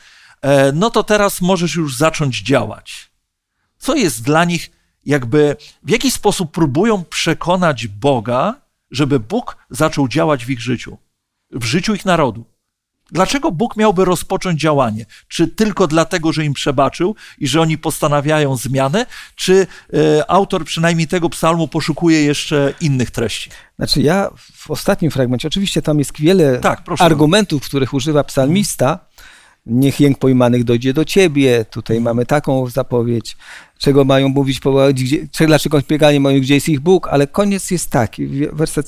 e, 0.42 0.72
no 0.72 0.90
to 0.90 1.04
teraz 1.04 1.42
możesz 1.42 1.76
już 1.76 1.98
zacząć 1.98 2.42
działać. 2.42 3.12
Co 3.78 3.96
jest 3.96 4.24
dla 4.24 4.46
nich 4.46 4.72
jakby, 5.06 5.58
w 5.84 5.90
jaki 5.90 6.12
sposób 6.12 6.52
próbują 6.52 7.04
przekonać 7.04 7.88
Boga, 7.88 8.65
żeby 8.92 9.20
Bóg 9.20 9.58
zaczął 9.70 10.08
działać 10.08 10.46
w 10.46 10.50
ich 10.50 10.62
życiu, 10.62 10.98
w 11.52 11.66
życiu 11.66 11.96
ich 11.96 12.06
narodu. 12.06 12.46
Dlaczego 13.12 13.52
Bóg 13.52 13.78
miałby 13.78 14.06
rozpocząć 14.06 14.62
działanie? 14.62 15.06
Czy 15.28 15.48
tylko 15.48 15.88
dlatego, 15.88 16.34
że 16.34 16.46
im 16.46 16.54
przebaczył 16.54 17.16
i 17.40 17.48
że 17.48 17.62
oni 17.62 17.78
postanawiają 17.78 18.56
zmianę, 18.56 19.06
czy 19.36 19.68
e, 19.94 20.32
autor 20.32 20.66
przynajmniej 20.66 21.08
tego 21.08 21.30
psalmu 21.30 21.68
poszukuje 21.68 22.24
jeszcze 22.24 22.74
innych 22.82 23.12
treści? 23.12 23.50
Znaczy 23.76 24.02
ja 24.02 24.30
w 24.56 24.72
ostatnim 24.72 25.12
fragmencie, 25.12 25.48
oczywiście 25.48 25.82
tam 25.82 26.00
jest 26.00 26.20
wiele 26.20 26.60
Tak, 26.60 26.84
argumentów, 27.00 27.64
których 27.66 27.94
używa 27.94 28.24
psalmista. 28.24 29.00
Niech 29.66 30.00
jęk 30.00 30.20
pojmanych 30.20 30.64
dojdzie 30.64 30.94
do 30.94 31.06
ciebie. 31.06 31.66
Tutaj 31.66 32.02
mamy 32.02 32.26
taką 32.26 32.68
zapowiedź. 32.68 33.38
Czego 33.78 34.06
mają 34.06 34.30
mówić, 34.30 34.60
gdzie, 34.94 35.28
dlaczego 35.48 35.82
bieganie 35.88 36.20
mają, 36.20 36.40
gdzie 36.40 36.56
jest 36.56 36.70
ich 36.70 36.80
Bóg, 36.80 37.08
ale 37.08 37.28
koniec 37.28 37.72
jest 37.72 37.90
taki, 37.90 38.28
werset 38.54 38.88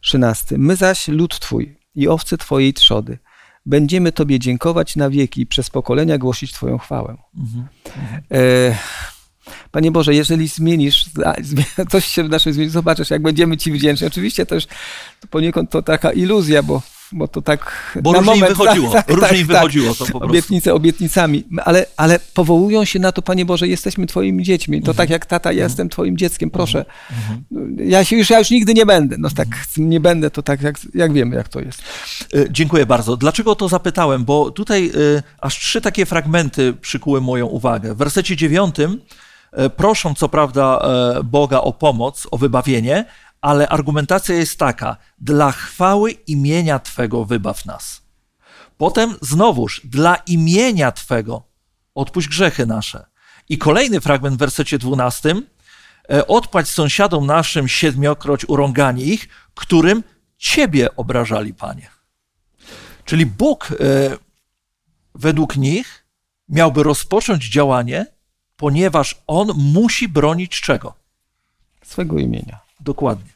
13. 0.00 0.58
My 0.58 0.76
zaś, 0.76 1.08
lud 1.08 1.38
Twój 1.38 1.76
i 1.94 2.08
owce 2.08 2.38
Twojej 2.38 2.74
trzody, 2.74 3.18
będziemy 3.66 4.12
Tobie 4.12 4.38
dziękować 4.38 4.96
na 4.96 5.10
wieki 5.10 5.40
i 5.40 5.46
przez 5.46 5.70
pokolenia 5.70 6.18
głosić 6.18 6.52
Twoją 6.52 6.78
chwałę. 6.78 7.16
Mhm. 7.36 7.66
E, 8.32 8.78
Panie 9.70 9.90
Boże, 9.90 10.14
jeżeli 10.14 10.48
zmienisz, 10.48 11.06
coś 11.90 12.04
się 12.04 12.24
w 12.24 12.28
naszym 12.28 12.52
zmieni, 12.52 12.70
zobaczysz, 12.70 13.10
jak 13.10 13.22
będziemy 13.22 13.56
Ci 13.56 13.72
wdzięczni. 13.72 14.06
Oczywiście 14.06 14.46
też 14.46 14.66
poniekąd 15.30 15.70
to 15.70 15.82
taka 15.82 16.12
iluzja, 16.12 16.62
bo, 16.62 16.82
bo 17.12 17.28
to 17.28 17.42
tak 17.42 17.92
Bo 18.02 18.12
na 18.12 18.18
różnie 18.18 18.34
moment, 18.34 18.58
wychodziło, 18.58 18.90
tak, 18.90 19.06
tak, 19.06 19.16
różnie 19.16 19.28
tak, 19.28 19.38
tak. 19.38 19.46
wychodziło 19.46 19.94
to 19.94 19.98
po 19.98 20.04
prostu. 20.04 20.24
Obietnice 20.24 20.74
obietnicami, 20.74 21.44
ale, 21.64 21.86
ale 21.96 22.18
powołują 22.34 22.84
się 22.84 22.98
na 22.98 23.12
to, 23.12 23.22
Panie 23.22 23.44
Boże, 23.44 23.68
jesteśmy 23.68 24.06
Twoimi 24.06 24.44
dziećmi. 24.44 24.82
To 24.82 24.94
tak 24.94 25.10
jak 25.10 25.26
tata, 25.26 25.52
ja 25.52 25.64
jestem 25.64 25.88
Twoim 25.88 26.16
dzieckiem, 26.16 26.50
proszę. 26.50 26.84
Ja 27.76 28.04
się 28.04 28.16
już, 28.16 28.30
ja 28.30 28.38
już 28.38 28.50
nigdy 28.50 28.74
nie 28.74 28.86
będę. 28.86 29.16
No 29.18 29.28
tak, 29.30 29.48
nie 29.76 30.00
będę, 30.00 30.30
to 30.30 30.42
tak 30.42 30.62
jak, 30.62 30.76
jak 30.94 31.12
wiemy, 31.12 31.36
jak 31.36 31.48
to 31.48 31.60
jest. 31.60 31.82
E, 32.34 32.44
Dziękuję 32.50 32.86
bardzo. 32.86 33.16
Dlaczego 33.16 33.50
o 33.50 33.54
to 33.54 33.68
zapytałem? 33.68 34.24
Bo 34.24 34.50
tutaj 34.50 34.86
e, 35.16 35.22
aż 35.40 35.58
trzy 35.58 35.80
takie 35.80 36.06
fragmenty 36.06 36.72
przykuły 36.72 37.20
moją 37.20 37.46
uwagę. 37.46 37.94
W 37.94 37.96
wersecie 37.96 38.36
dziewiątym 38.36 39.00
e, 39.52 39.70
proszą 39.70 40.14
co 40.14 40.28
prawda 40.28 40.88
Boga 41.24 41.60
o 41.60 41.72
pomoc, 41.72 42.26
o 42.30 42.38
wybawienie, 42.38 43.04
ale 43.44 43.68
argumentacja 43.68 44.34
jest 44.34 44.58
taka: 44.58 44.96
dla 45.18 45.52
chwały 45.52 46.10
imienia 46.10 46.78
Twego 46.78 47.24
wybaw 47.24 47.66
nas. 47.66 48.02
Potem 48.78 49.14
znowuż 49.20 49.80
dla 49.84 50.16
imienia 50.16 50.92
Twego 50.92 51.42
odpuść 51.94 52.28
grzechy 52.28 52.66
nasze. 52.66 53.06
I 53.48 53.58
kolejny 53.58 54.00
fragment 54.00 54.36
w 54.36 54.38
wersecie 54.38 54.78
dwunastym: 54.78 55.46
e, 56.10 56.26
odpłać 56.26 56.68
sąsiadom 56.68 57.26
naszym 57.26 57.68
siedmiokroć 57.68 58.48
urąganie 58.48 59.04
ich, 59.04 59.28
którym 59.54 60.02
Ciebie 60.38 60.96
obrażali, 60.96 61.54
Panie. 61.54 61.90
Czyli 63.04 63.26
Bóg 63.26 63.70
e, 63.70 63.74
według 65.14 65.56
nich 65.56 66.06
miałby 66.48 66.82
rozpocząć 66.82 67.48
działanie, 67.48 68.06
ponieważ 68.56 69.22
On 69.26 69.48
musi 69.56 70.08
bronić 70.08 70.60
czego? 70.60 70.94
Swego 71.82 72.18
imienia. 72.18 72.58
Dokładnie. 72.80 73.33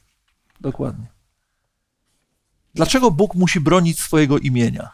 Dokładnie. 0.60 1.06
Dlaczego 2.74 3.10
Bóg 3.10 3.34
musi 3.34 3.60
bronić 3.60 4.00
swojego 4.00 4.38
imienia? 4.38 4.90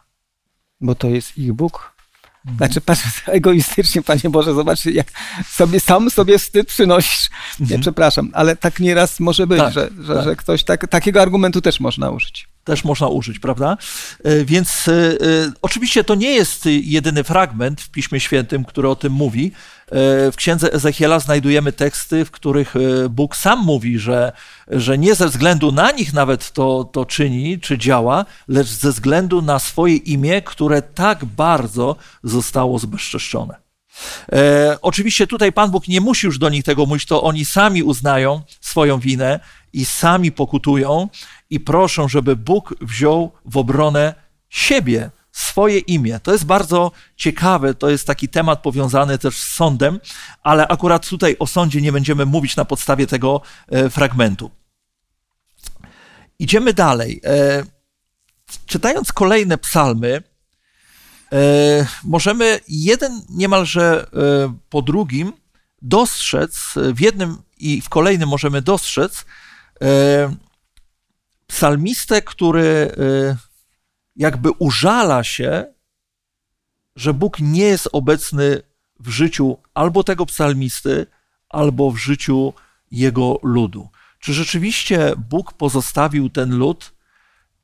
Bo 0.80 0.94
to 0.94 1.08
jest 1.08 1.38
ich 1.38 1.52
Bóg. 1.52 1.94
Znaczy, 2.56 2.80
patrz, 2.80 3.02
egoistycznie, 3.26 4.02
Panie 4.02 4.30
Boże, 4.30 4.54
zobacz, 4.54 4.84
jak 4.86 5.06
sobie 5.48 5.80
sam 5.80 6.10
sobie 6.10 6.38
wstyd 6.38 6.68
przynosisz. 6.68 7.30
Nie, 7.60 7.78
przepraszam, 7.78 8.30
ale 8.34 8.56
tak 8.56 8.80
nieraz 8.80 9.20
może 9.20 9.46
być, 9.46 9.58
Tak, 9.58 9.72
że, 9.72 9.90
że, 10.00 10.14
tak. 10.14 10.24
że 10.24 10.36
ktoś 10.36 10.64
tak, 10.64 10.88
takiego 10.88 11.22
argumentu 11.22 11.60
też 11.60 11.80
można 11.80 12.10
użyć. 12.10 12.48
też 12.64 12.84
można 12.84 13.08
użyć, 13.08 13.38
prawda? 13.38 13.76
E, 14.24 14.44
więc 14.44 14.88
e, 14.88 14.92
oczywiście 15.62 16.04
to 16.04 16.14
nie 16.14 16.30
jest 16.30 16.66
jedyny 16.66 17.24
fragment 17.24 17.80
w 17.80 17.90
Piśmie 17.90 18.20
Świętym, 18.20 18.64
który 18.64 18.88
o 18.88 18.96
tym 18.96 19.12
mówi. 19.12 19.52
W 20.32 20.32
księdze 20.36 20.72
Ezechiela 20.72 21.18
znajdujemy 21.18 21.72
teksty, 21.72 22.24
w 22.24 22.30
których 22.30 22.74
Bóg 23.10 23.36
sam 23.36 23.58
mówi, 23.58 23.98
że, 23.98 24.32
że 24.68 24.98
nie 24.98 25.14
ze 25.14 25.28
względu 25.28 25.72
na 25.72 25.90
nich 25.90 26.12
nawet 26.12 26.52
to, 26.52 26.84
to 26.84 27.04
czyni 27.04 27.60
czy 27.60 27.78
działa, 27.78 28.24
lecz 28.48 28.68
ze 28.68 28.92
względu 28.92 29.42
na 29.42 29.58
swoje 29.58 29.96
imię, 29.96 30.42
które 30.42 30.82
tak 30.82 31.24
bardzo 31.24 31.96
zostało 32.22 32.78
zbezczeszczone. 32.78 33.64
E, 34.32 34.78
oczywiście 34.82 35.26
tutaj 35.26 35.52
Pan 35.52 35.70
Bóg 35.70 35.88
nie 35.88 36.00
musi 36.00 36.26
już 36.26 36.38
do 36.38 36.48
nich 36.48 36.64
tego 36.64 36.86
mówić, 36.86 37.06
to 37.06 37.22
oni 37.22 37.44
sami 37.44 37.82
uznają 37.82 38.42
swoją 38.60 38.98
winę 38.98 39.40
i 39.72 39.84
sami 39.84 40.32
pokutują 40.32 41.08
i 41.50 41.60
proszą, 41.60 42.08
żeby 42.08 42.36
Bóg 42.36 42.74
wziął 42.80 43.32
w 43.44 43.56
obronę 43.56 44.14
siebie, 44.48 45.10
swoje 45.34 45.78
imię. 45.78 46.20
To 46.22 46.32
jest 46.32 46.44
bardzo 46.44 46.92
ciekawe, 47.16 47.74
to 47.74 47.90
jest 47.90 48.06
taki 48.06 48.28
temat 48.28 48.62
powiązany 48.62 49.18
też 49.18 49.36
z 49.36 49.54
sądem, 49.54 50.00
ale 50.42 50.68
akurat 50.68 51.08
tutaj 51.08 51.36
o 51.38 51.46
sądzie 51.46 51.80
nie 51.80 51.92
będziemy 51.92 52.26
mówić 52.26 52.56
na 52.56 52.64
podstawie 52.64 53.06
tego 53.06 53.40
e, 53.68 53.90
fragmentu. 53.90 54.50
Idziemy 56.38 56.72
dalej. 56.72 57.20
E, 57.24 57.64
czytając 58.66 59.12
kolejne 59.12 59.58
psalmy, 59.58 60.22
E, 61.32 61.86
możemy 62.04 62.60
jeden 62.68 63.22
niemalże 63.28 64.06
po 64.70 64.82
drugim 64.82 65.32
dostrzec, 65.82 66.74
w 66.76 67.00
jednym 67.00 67.36
i 67.58 67.80
w 67.80 67.88
kolejnym 67.88 68.28
możemy 68.28 68.62
dostrzec 68.62 69.24
psalmistę, 71.46 72.22
który 72.22 72.96
jakby 74.16 74.50
użala 74.50 75.24
się, 75.24 75.64
że 76.96 77.14
Bóg 77.14 77.40
nie 77.40 77.64
jest 77.64 77.88
obecny 77.92 78.62
w 79.00 79.08
życiu 79.08 79.58
albo 79.74 80.04
tego 80.04 80.26
psalmisty, 80.26 81.06
albo 81.48 81.90
w 81.90 81.96
życiu 81.96 82.52
jego 82.90 83.38
ludu. 83.42 83.88
Czy 84.18 84.34
rzeczywiście 84.34 85.12
Bóg 85.16 85.52
pozostawił 85.52 86.30
ten 86.30 86.56
lud 86.56 86.94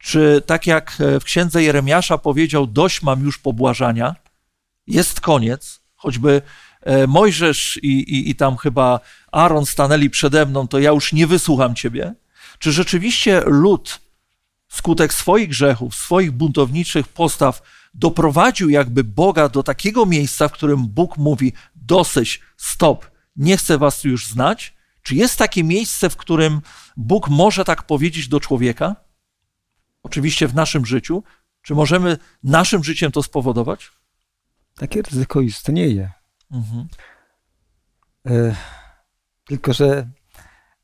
czy 0.00 0.42
tak 0.46 0.66
jak 0.66 0.96
e, 1.00 1.20
w 1.20 1.24
księdze 1.24 1.62
Jeremiasza 1.62 2.18
powiedział, 2.18 2.66
dość 2.66 3.02
mam 3.02 3.24
już 3.24 3.38
pobłażania, 3.38 4.16
jest 4.86 5.20
koniec, 5.20 5.80
choćby 5.96 6.42
e, 6.80 7.06
Mojżesz 7.06 7.78
i, 7.82 7.88
i, 7.88 8.30
i 8.30 8.34
tam 8.34 8.56
chyba 8.56 9.00
Aaron 9.32 9.66
stanęli 9.66 10.10
przede 10.10 10.46
mną, 10.46 10.68
to 10.68 10.78
ja 10.78 10.90
już 10.90 11.12
nie 11.12 11.26
wysłucham 11.26 11.74
ciebie? 11.74 12.14
Czy 12.58 12.72
rzeczywiście 12.72 13.42
lud 13.46 14.00
skutek 14.70 15.14
swoich 15.14 15.48
grzechów, 15.48 15.94
swoich 15.94 16.32
buntowniczych 16.32 17.08
postaw 17.08 17.62
doprowadził 17.94 18.70
jakby 18.70 19.04
Boga 19.04 19.48
do 19.48 19.62
takiego 19.62 20.06
miejsca, 20.06 20.48
w 20.48 20.52
którym 20.52 20.86
Bóg 20.88 21.18
mówi: 21.18 21.52
dosyć, 21.74 22.40
stop, 22.56 23.10
nie 23.36 23.56
chcę 23.56 23.78
was 23.78 24.04
już 24.04 24.26
znać? 24.26 24.74
Czy 25.02 25.14
jest 25.14 25.38
takie 25.38 25.64
miejsce, 25.64 26.10
w 26.10 26.16
którym 26.16 26.60
Bóg 26.96 27.28
może 27.28 27.64
tak 27.64 27.82
powiedzieć 27.82 28.28
do 28.28 28.40
człowieka? 28.40 28.96
oczywiście 30.02 30.48
w 30.48 30.54
naszym 30.54 30.86
życiu. 30.86 31.22
Czy 31.62 31.74
możemy 31.74 32.18
naszym 32.42 32.84
życiem 32.84 33.12
to 33.12 33.22
spowodować? 33.22 33.90
Takie 34.74 35.02
ryzyko 35.02 35.40
istnieje. 35.40 36.12
Mhm. 36.50 36.88
E, 38.26 38.56
tylko, 39.44 39.72
że 39.72 40.10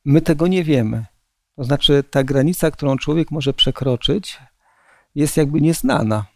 my 0.04 0.20
tego 0.20 0.46
nie 0.46 0.64
wiemy. 0.64 1.06
To 1.56 1.64
znaczy, 1.64 2.04
ta 2.10 2.24
granica, 2.24 2.70
którą 2.70 2.96
człowiek 2.96 3.30
może 3.30 3.54
przekroczyć, 3.54 4.38
jest 5.14 5.36
jakby 5.36 5.60
nieznana, 5.60 6.26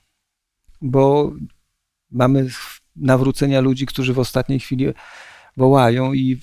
bo 0.83 1.33
mamy 2.11 2.49
nawrócenia 2.97 3.61
ludzi, 3.61 3.87
którzy 3.87 4.15
w 4.15 4.19
ostatniej 4.19 4.61
chwili 4.61 4.87
wołają 5.57 6.13
i 6.13 6.41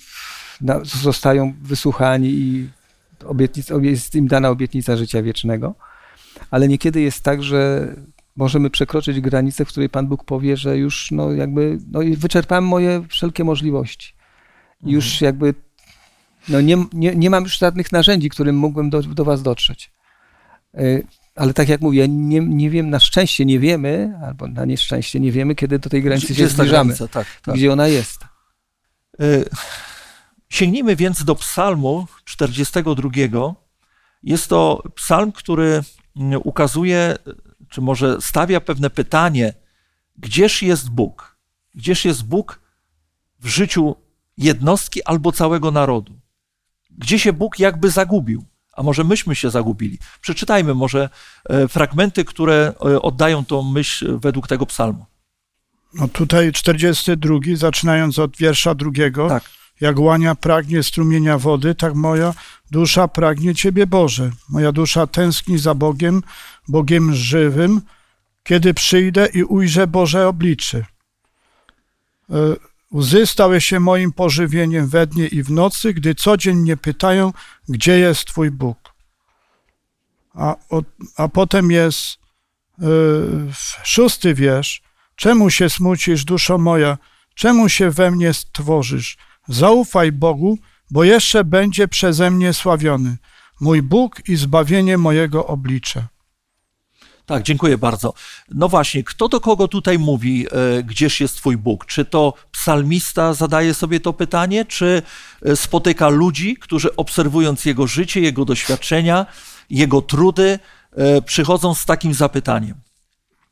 zostają 0.82 1.54
wysłuchani 1.62 2.28
i 2.28 2.70
jest 3.80 4.14
im 4.14 4.28
dana 4.28 4.48
obietnica 4.48 4.96
życia 4.96 5.22
wiecznego 5.22 5.74
ale 6.50 6.68
niekiedy 6.68 7.00
jest 7.00 7.24
tak, 7.24 7.42
że 7.42 7.94
możemy 8.36 8.70
przekroczyć 8.70 9.20
granicę, 9.20 9.64
w 9.64 9.68
której 9.68 9.88
Pan 9.88 10.06
Bóg 10.06 10.24
powie, 10.24 10.56
że 10.56 10.78
już 10.78 11.10
no 11.10 11.32
jakby 11.32 11.78
no 11.90 12.00
wyczerpałem 12.16 12.66
moje 12.66 13.04
wszelkie 13.08 13.44
możliwości. 13.44 14.14
Mhm. 14.74 14.94
Już 14.94 15.20
jakby 15.20 15.54
no 16.48 16.60
nie, 16.60 16.84
nie, 16.92 17.16
nie 17.16 17.30
mam 17.30 17.44
już 17.44 17.58
żadnych 17.58 17.92
narzędzi, 17.92 18.28
którym 18.28 18.56
mógłbym 18.56 18.90
do, 18.90 19.02
do 19.02 19.24
Was 19.24 19.42
dotrzeć. 19.42 19.90
E, 20.74 20.80
ale 21.36 21.54
tak 21.54 21.68
jak 21.68 21.80
mówię, 21.80 22.08
nie, 22.08 22.40
nie 22.40 22.70
wiem, 22.70 22.90
na 22.90 23.00
szczęście 23.00 23.44
nie 23.44 23.58
wiemy, 23.58 24.18
albo 24.26 24.48
na 24.48 24.64
nieszczęście 24.64 25.20
nie 25.20 25.32
wiemy, 25.32 25.54
kiedy 25.54 25.78
do 25.78 25.90
tej 25.90 26.02
granicy 26.02 26.26
gdzie 26.26 26.34
się 26.34 26.48
zbliżamy. 26.48 26.70
Granica? 26.70 27.08
Tak, 27.08 27.26
tak. 27.42 27.54
Gdzie 27.54 27.72
ona 27.72 27.88
jest. 27.88 28.24
E, 29.20 29.24
sięgnijmy 30.48 30.96
więc 30.96 31.24
do 31.24 31.34
psalmu 31.34 32.06
42. 32.24 33.10
Jest 34.22 34.48
to 34.48 34.82
psalm, 34.94 35.32
który 35.32 35.82
ukazuje, 36.44 37.16
czy 37.68 37.80
może 37.80 38.20
stawia 38.20 38.60
pewne 38.60 38.90
pytanie, 38.90 39.54
gdzież 40.16 40.62
jest 40.62 40.90
Bóg? 40.90 41.36
Gdzież 41.74 42.04
jest 42.04 42.24
Bóg 42.24 42.60
w 43.40 43.46
życiu 43.46 43.96
jednostki 44.38 45.04
albo 45.04 45.32
całego 45.32 45.70
narodu? 45.70 46.20
Gdzie 46.98 47.18
się 47.18 47.32
Bóg 47.32 47.58
jakby 47.58 47.90
zagubił? 47.90 48.44
A 48.72 48.82
może 48.82 49.04
myśmy 49.04 49.34
się 49.34 49.50
zagubili? 49.50 49.98
Przeczytajmy 50.20 50.74
może 50.74 51.08
e, 51.48 51.68
fragmenty, 51.68 52.24
które 52.24 52.72
e, 52.84 53.02
oddają 53.02 53.44
tą 53.44 53.62
myśl 53.62 54.18
według 54.18 54.48
tego 54.48 54.66
psalmu. 54.66 55.06
No 55.94 56.08
tutaj 56.08 56.52
42, 56.52 57.38
zaczynając 57.54 58.18
od 58.18 58.36
wiersza 58.36 58.74
drugiego. 58.74 59.28
Tak. 59.28 59.44
Jak 59.80 59.98
łania 59.98 60.34
pragnie 60.34 60.82
strumienia 60.82 61.38
wody, 61.38 61.74
tak 61.74 61.94
moja 61.94 62.34
dusza 62.70 63.08
pragnie 63.08 63.54
Ciebie, 63.54 63.86
Boże. 63.86 64.30
Moja 64.48 64.72
dusza 64.72 65.06
tęskni 65.06 65.58
za 65.58 65.74
Bogiem, 65.74 66.22
Bogiem 66.68 67.14
żywym, 67.14 67.80
kiedy 68.42 68.74
przyjdę 68.74 69.26
i 69.34 69.42
ujrzę 69.44 69.86
Boże 69.86 70.28
oblicze. 70.28 70.84
Łzy 72.94 73.26
stały 73.26 73.60
się 73.60 73.80
moim 73.80 74.12
pożywieniem 74.12 74.88
we 74.88 75.06
dnie 75.06 75.26
i 75.26 75.42
w 75.42 75.50
nocy, 75.50 75.94
gdy 75.94 76.14
codziennie 76.14 76.76
pytają, 76.76 77.32
gdzie 77.68 77.98
jest 77.98 78.24
Twój 78.24 78.50
Bóg. 78.50 78.94
A, 80.34 80.56
a 81.16 81.28
potem 81.28 81.70
jest 81.70 82.18
yy, 82.78 83.46
szósty 83.84 84.34
wiersz. 84.34 84.82
Czemu 85.16 85.50
się 85.50 85.70
smucisz, 85.70 86.24
duszo 86.24 86.58
moja? 86.58 86.98
Czemu 87.34 87.68
się 87.68 87.90
we 87.90 88.10
mnie 88.10 88.34
stworzysz? 88.34 89.16
Zaufaj 89.48 90.12
Bogu, 90.12 90.58
bo 90.90 91.04
jeszcze 91.04 91.44
będzie 91.44 91.88
przeze 91.88 92.30
mnie 92.30 92.52
sławiony, 92.52 93.16
mój 93.60 93.82
Bóg 93.82 94.28
i 94.28 94.36
zbawienie 94.36 94.98
mojego 94.98 95.46
oblicza. 95.46 96.08
Tak, 97.28 97.42
dziękuję 97.42 97.78
bardzo. 97.78 98.14
No 98.50 98.68
właśnie, 98.68 99.04
kto 99.04 99.28
do 99.28 99.40
kogo 99.40 99.68
tutaj 99.68 99.98
mówi, 99.98 100.46
e, 100.50 100.82
gdzież 100.82 101.20
jest 101.20 101.36
Twój 101.36 101.56
Bóg? 101.56 101.86
Czy 101.86 102.04
to 102.04 102.34
psalmista 102.52 103.34
zadaje 103.34 103.74
sobie 103.74 104.00
to 104.00 104.12
pytanie, 104.12 104.64
czy 104.64 105.02
e, 105.42 105.56
spotyka 105.56 106.08
ludzi, 106.08 106.56
którzy 106.56 106.96
obserwując 106.96 107.64
jego 107.64 107.86
życie, 107.86 108.20
jego 108.20 108.44
doświadczenia, 108.44 109.26
jego 109.70 110.02
trudy, 110.02 110.58
e, 110.96 111.22
przychodzą 111.22 111.74
z 111.74 111.84
takim 111.84 112.14
zapytaniem? 112.14 112.74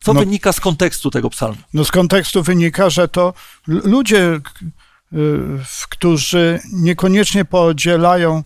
Co 0.01 0.13
no, 0.15 0.21
wynika 0.21 0.53
z 0.53 0.61
kontekstu 0.61 1.11
tego 1.11 1.31
psalmu? 1.31 1.59
No 1.75 1.85
z 1.85 1.91
kontekstu 1.91 2.43
wynika, 2.43 2.91
że 2.91 3.09
to 3.09 3.35
ludzie, 3.67 4.41
którzy 5.89 6.61
niekoniecznie 6.73 7.45
podzielają 7.45 8.45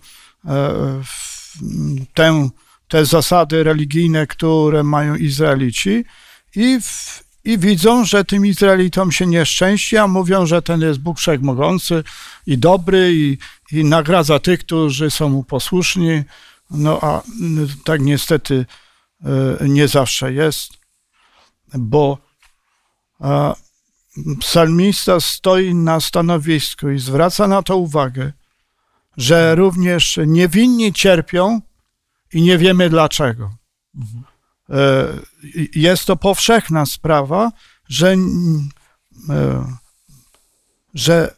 tę, 2.13 2.49
te 2.91 3.05
zasady 3.05 3.63
religijne, 3.63 4.27
które 4.27 4.83
mają 4.83 5.15
Izraelici 5.15 6.05
i, 6.55 6.81
w, 6.81 7.23
i 7.43 7.57
widzą, 7.57 8.05
że 8.05 8.25
tym 8.25 8.45
Izraelitom 8.45 9.11
się 9.11 9.27
nieszczęści, 9.27 9.97
a 9.97 10.07
mówią, 10.07 10.45
że 10.45 10.61
ten 10.61 10.81
jest 10.81 10.99
Bóg 10.99 11.19
Wszechmogący 11.19 12.03
i 12.47 12.57
dobry 12.57 13.13
i, 13.13 13.37
i 13.71 13.83
nagradza 13.83 14.39
tych, 14.39 14.59
którzy 14.59 15.11
są 15.11 15.29
mu 15.29 15.43
posłuszni. 15.43 16.23
No 16.71 16.99
a 17.01 17.21
tak 17.83 18.01
niestety 18.01 18.65
e, 19.61 19.69
nie 19.69 19.87
zawsze 19.87 20.33
jest, 20.33 20.73
bo 21.73 22.17
psalmista 24.39 25.19
stoi 25.19 25.75
na 25.75 25.99
stanowisku 25.99 26.89
i 26.89 26.99
zwraca 26.99 27.47
na 27.47 27.63
to 27.63 27.77
uwagę, 27.77 28.31
że 29.17 29.55
również 29.55 30.19
niewinni 30.27 30.93
cierpią 30.93 31.61
i 32.33 32.41
nie 32.41 32.57
wiemy 32.57 32.89
dlaczego. 32.89 33.61
E, 34.69 35.07
jest 35.75 36.05
to 36.05 36.15
powszechna 36.15 36.85
sprawa, 36.85 37.51
że, 37.89 38.15
e, 39.29 39.65
że 40.93 41.35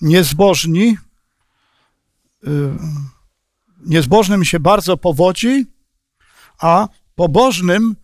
niezbożni, 0.00 0.96
e, 2.46 2.50
niezbożnym 3.86 4.44
się 4.44 4.60
bardzo 4.60 4.96
powodzi, 4.96 5.66
a 6.58 6.88
pobożnym, 7.14 7.96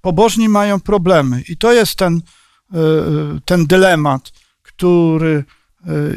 pobożni 0.00 0.48
mają 0.48 0.80
problemy. 0.80 1.42
I 1.48 1.56
to 1.56 1.72
jest 1.72 1.96
ten, 1.96 2.22
ten 3.44 3.66
dylemat, 3.66 4.32
który 4.62 5.44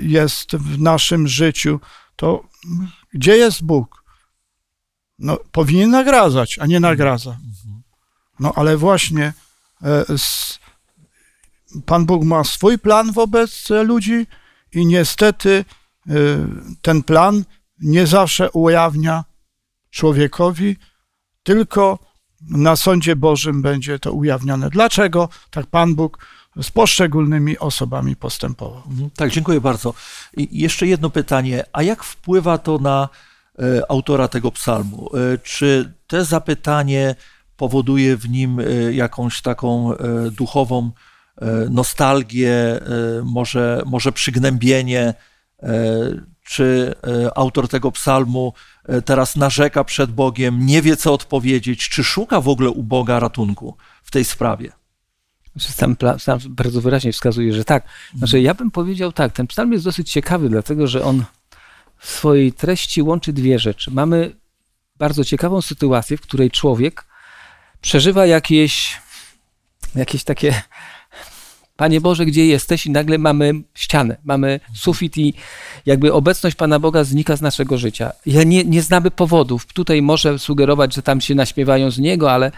jest 0.01 0.55
w 0.55 0.81
naszym 0.81 1.27
życiu. 1.27 1.79
To 2.15 2.43
gdzie 3.13 3.37
jest 3.37 3.63
Bóg? 3.63 4.04
No, 5.19 5.37
powinien 5.51 5.89
nagradzać, 5.89 6.59
a 6.59 6.65
nie 6.65 6.79
nagradza. 6.79 7.37
No 8.39 8.53
ale 8.55 8.77
właśnie 8.77 9.33
Pan 11.85 12.05
Bóg 12.05 12.23
ma 12.23 12.43
swój 12.43 12.79
plan 12.79 13.11
wobec 13.11 13.69
ludzi 13.69 14.27
i 14.73 14.85
niestety 14.85 15.65
ten 16.81 17.03
plan 17.03 17.43
nie 17.81 18.07
zawsze 18.07 18.51
ujawnia 18.51 19.23
człowiekowi, 19.89 20.77
tylko 21.43 21.99
na 22.41 22.75
sądzie 22.75 23.15
Bożym 23.15 23.61
będzie 23.61 23.99
to 23.99 24.11
ujawnione. 24.11 24.69
Dlaczego 24.69 25.29
tak 25.51 25.65
Pan 25.65 25.95
Bóg 25.95 26.25
z 26.61 26.71
poszczególnymi 26.71 27.57
osobami 27.57 28.15
postępował? 28.15 28.83
Mhm. 28.89 29.09
Tak, 29.15 29.31
dziękuję 29.31 29.61
bardzo. 29.61 29.93
I 30.37 30.59
jeszcze 30.59 30.87
jedno 30.87 31.09
pytanie. 31.09 31.63
A 31.73 31.83
jak 31.83 32.03
wpływa 32.03 32.57
to 32.57 32.77
na 32.77 33.03
e, 33.03 33.09
autora 33.89 34.27
tego 34.27 34.51
psalmu? 34.51 35.09
E, 35.13 35.37
czy 35.37 35.93
te 36.07 36.25
zapytanie 36.25 37.15
powoduje 37.57 38.17
w 38.17 38.29
nim 38.29 38.59
e, 38.59 38.63
jakąś 38.93 39.41
taką 39.41 39.91
duchową 40.31 40.91
nostalgię, 41.69 42.79
może, 43.23 43.81
może 43.85 44.11
przygnębienie? 44.11 45.13
Czy 46.43 46.95
autor 47.35 47.67
tego 47.67 47.91
psalmu 47.91 48.53
E, 48.87 49.01
teraz 49.01 49.35
narzeka 49.35 49.83
przed 49.83 50.11
Bogiem, 50.11 50.65
nie 50.65 50.81
wie 50.81 50.97
co 50.97 51.13
odpowiedzieć, 51.13 51.89
czy 51.89 52.03
szuka 52.03 52.41
w 52.41 52.47
ogóle 52.47 52.69
u 52.69 52.83
Boga 52.83 53.19
ratunku 53.19 53.77
w 54.03 54.11
tej 54.11 54.25
sprawie? 54.25 54.71
Sam, 55.59 55.95
sam 56.19 56.39
bardzo 56.49 56.81
wyraźnie 56.81 57.13
wskazuje, 57.13 57.53
że 57.53 57.65
tak. 57.65 57.83
Znaczy, 58.17 58.41
ja 58.41 58.53
bym 58.53 58.71
powiedział 58.71 59.11
tak, 59.11 59.33
ten 59.33 59.47
psalm 59.47 59.71
jest 59.71 59.85
dosyć 59.85 60.11
ciekawy, 60.11 60.49
dlatego 60.49 60.87
że 60.87 61.03
on 61.03 61.23
w 62.05 62.09
swojej 62.09 62.53
treści 62.53 63.01
łączy 63.01 63.33
dwie 63.33 63.59
rzeczy. 63.59 63.91
Mamy 63.91 64.35
bardzo 64.97 65.23
ciekawą 65.23 65.61
sytuację, 65.61 66.17
w 66.17 66.21
której 66.21 66.51
człowiek 66.51 67.05
przeżywa 67.81 68.25
jakieś, 68.25 69.01
jakieś 69.95 70.23
takie 70.23 70.61
Panie 71.75 72.01
Boże, 72.01 72.25
gdzie 72.25 72.45
jesteś? 72.45 72.85
I 72.85 72.91
nagle 72.91 73.17
mamy 73.17 73.53
ścianę, 73.73 74.17
mamy 74.23 74.59
sufit 74.73 75.17
i 75.17 75.33
jakby 75.85 76.13
obecność 76.13 76.55
Pana 76.55 76.79
Boga 76.79 77.03
znika 77.03 77.35
z 77.35 77.41
naszego 77.41 77.77
życia. 77.77 78.11
Ja 78.25 78.43
nie, 78.43 78.63
nie 78.63 78.81
znamy 78.81 79.11
powodów. 79.11 79.65
Tutaj 79.65 80.01
może 80.01 80.39
sugerować, 80.39 80.95
że 80.95 81.01
tam 81.01 81.21
się 81.21 81.35
naśmiewają 81.35 81.91
z 81.91 81.99
Niego, 81.99 82.31
ale 82.31 82.51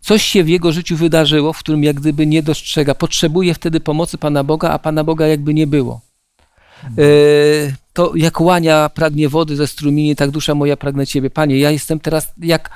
coś 0.00 0.22
się 0.22 0.44
w 0.44 0.48
jego 0.48 0.72
życiu 0.72 0.96
wydarzyło, 0.96 1.52
w 1.52 1.58
którym 1.58 1.84
jak 1.84 1.96
gdyby 1.96 2.26
nie 2.26 2.42
dostrzega. 2.42 2.94
Potrzebuje 2.94 3.54
wtedy 3.54 3.80
pomocy 3.80 4.18
Pana 4.18 4.44
Boga, 4.44 4.70
a 4.70 4.78
Pana 4.78 5.04
Boga 5.04 5.26
jakby 5.26 5.54
nie 5.54 5.66
było. 5.66 6.07
E, 6.84 7.72
to 7.92 8.12
jak 8.16 8.40
łania 8.40 8.88
pragnie 8.88 9.28
wody 9.28 9.56
ze 9.56 9.66
strumieni, 9.66 10.16
tak 10.16 10.30
dusza 10.30 10.54
moja 10.54 10.76
pragnę 10.76 11.06
Ciebie. 11.06 11.30
Panie, 11.30 11.58
ja 11.58 11.70
jestem 11.70 12.00
teraz 12.00 12.32
jak 12.38 12.70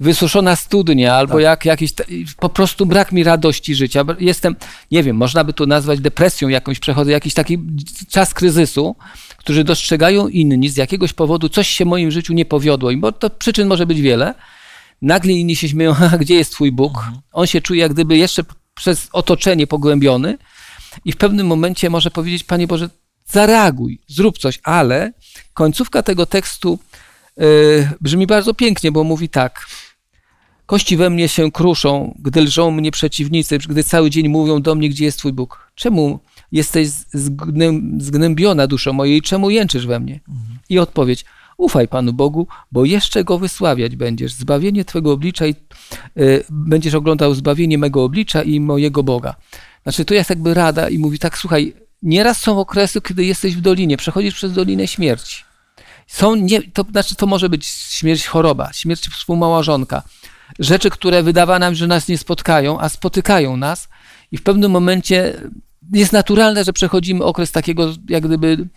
wysuszona 0.00 0.56
studnia, 0.56 1.14
albo 1.14 1.34
tak. 1.34 1.42
jak 1.42 1.64
jakiś, 1.64 1.92
po 2.38 2.48
prostu 2.48 2.86
brak 2.86 3.12
mi 3.12 3.24
radości 3.24 3.74
życia. 3.74 4.04
Jestem, 4.20 4.56
nie 4.90 5.02
wiem, 5.02 5.16
można 5.16 5.44
by 5.44 5.52
to 5.52 5.66
nazwać 5.66 6.00
depresją 6.00 6.48
jakąś, 6.48 6.78
przechodzę 6.78 7.12
jakiś 7.12 7.34
taki 7.34 7.58
czas 8.08 8.34
kryzysu, 8.34 8.96
którzy 9.36 9.64
dostrzegają 9.64 10.28
inni, 10.28 10.68
z 10.68 10.76
jakiegoś 10.76 11.12
powodu 11.12 11.48
coś 11.48 11.68
się 11.68 11.84
w 11.84 11.88
moim 11.88 12.10
życiu 12.10 12.32
nie 12.32 12.44
powiodło, 12.44 12.90
bo 12.96 13.12
to 13.12 13.30
przyczyn 13.30 13.68
może 13.68 13.86
być 13.86 14.00
wiele. 14.00 14.34
Nagle 15.02 15.32
inni 15.32 15.56
się 15.56 15.68
śmieją, 15.68 15.94
a 16.12 16.18
gdzie 16.18 16.34
jest 16.34 16.52
twój 16.52 16.72
Bóg? 16.72 16.98
Mhm. 16.98 17.18
On 17.32 17.46
się 17.46 17.60
czuje 17.60 17.80
jak 17.80 17.92
gdyby 17.92 18.16
jeszcze 18.16 18.42
przez 18.74 19.08
otoczenie 19.12 19.66
pogłębiony 19.66 20.38
i 21.04 21.12
w 21.12 21.16
pewnym 21.16 21.46
momencie 21.46 21.90
może 21.90 22.10
powiedzieć, 22.10 22.44
Panie 22.44 22.66
Boże, 22.66 22.88
zareaguj, 23.32 24.00
zrób 24.06 24.38
coś, 24.38 24.60
ale 24.62 25.12
końcówka 25.54 26.02
tego 26.02 26.26
tekstu 26.26 26.78
yy, 27.36 27.44
brzmi 28.00 28.26
bardzo 28.26 28.54
pięknie, 28.54 28.92
bo 28.92 29.04
mówi 29.04 29.28
tak. 29.28 29.66
Kości 30.66 30.96
we 30.96 31.10
mnie 31.10 31.28
się 31.28 31.52
kruszą, 31.52 32.14
gdy 32.18 32.40
lżą 32.40 32.70
mnie 32.70 32.90
przeciwnicy, 32.90 33.58
gdy 33.58 33.84
cały 33.84 34.10
dzień 34.10 34.28
mówią 34.28 34.62
do 34.62 34.74
mnie, 34.74 34.88
gdzie 34.88 35.04
jest 35.04 35.18
Twój 35.18 35.32
Bóg. 35.32 35.70
Czemu 35.74 36.20
jesteś 36.52 36.88
zgnębiona 37.98 38.66
duszo 38.66 38.92
mojej, 38.92 39.22
czemu 39.22 39.50
jęczysz 39.50 39.86
we 39.86 40.00
mnie? 40.00 40.20
I 40.68 40.78
odpowiedź, 40.78 41.24
ufaj 41.56 41.88
Panu 41.88 42.12
Bogu, 42.12 42.46
bo 42.72 42.84
jeszcze 42.84 43.24
Go 43.24 43.38
wysławiać 43.38 43.96
będziesz. 43.96 44.32
Zbawienie 44.32 44.84
Twego 44.84 45.12
oblicza 45.12 45.46
i 45.46 45.54
y, 46.18 46.44
będziesz 46.50 46.94
oglądał 46.94 47.34
zbawienie 47.34 47.78
mego 47.78 48.04
oblicza 48.04 48.42
i 48.42 48.60
mojego 48.60 49.02
Boga. 49.02 49.34
Znaczy, 49.82 50.04
to 50.04 50.14
jest 50.14 50.30
jakby 50.30 50.54
rada 50.54 50.88
i 50.88 50.98
mówi 50.98 51.18
tak, 51.18 51.38
słuchaj, 51.38 51.74
nieraz 52.02 52.40
są 52.40 52.60
okresy, 52.60 53.00
kiedy 53.00 53.24
jesteś 53.24 53.56
w 53.56 53.60
dolinie, 53.60 53.96
przechodzisz 53.96 54.34
przez 54.34 54.52
dolinę 54.52 54.86
śmierci. 54.88 55.44
Są 56.06 56.34
nie, 56.34 56.62
to 56.62 56.84
znaczy, 56.90 57.14
to 57.14 57.26
może 57.26 57.48
być 57.48 57.66
śmierć 57.66 58.26
choroba, 58.26 58.72
śmierć 58.72 59.08
współmałżonka, 59.08 60.02
rzeczy, 60.58 60.90
które 60.90 61.22
wydawa 61.22 61.58
nam, 61.58 61.74
że 61.74 61.86
nas 61.86 62.08
nie 62.08 62.18
spotkają, 62.18 62.80
a 62.80 62.88
spotykają 62.88 63.56
nas 63.56 63.88
i 64.32 64.36
w 64.36 64.42
pewnym 64.42 64.70
momencie 64.70 65.34
jest 65.92 66.12
naturalne, 66.12 66.64
że 66.64 66.72
przechodzimy 66.72 67.24
okres 67.24 67.52
takiego 67.52 67.94
jak 68.08 68.26
gdyby 68.26 68.68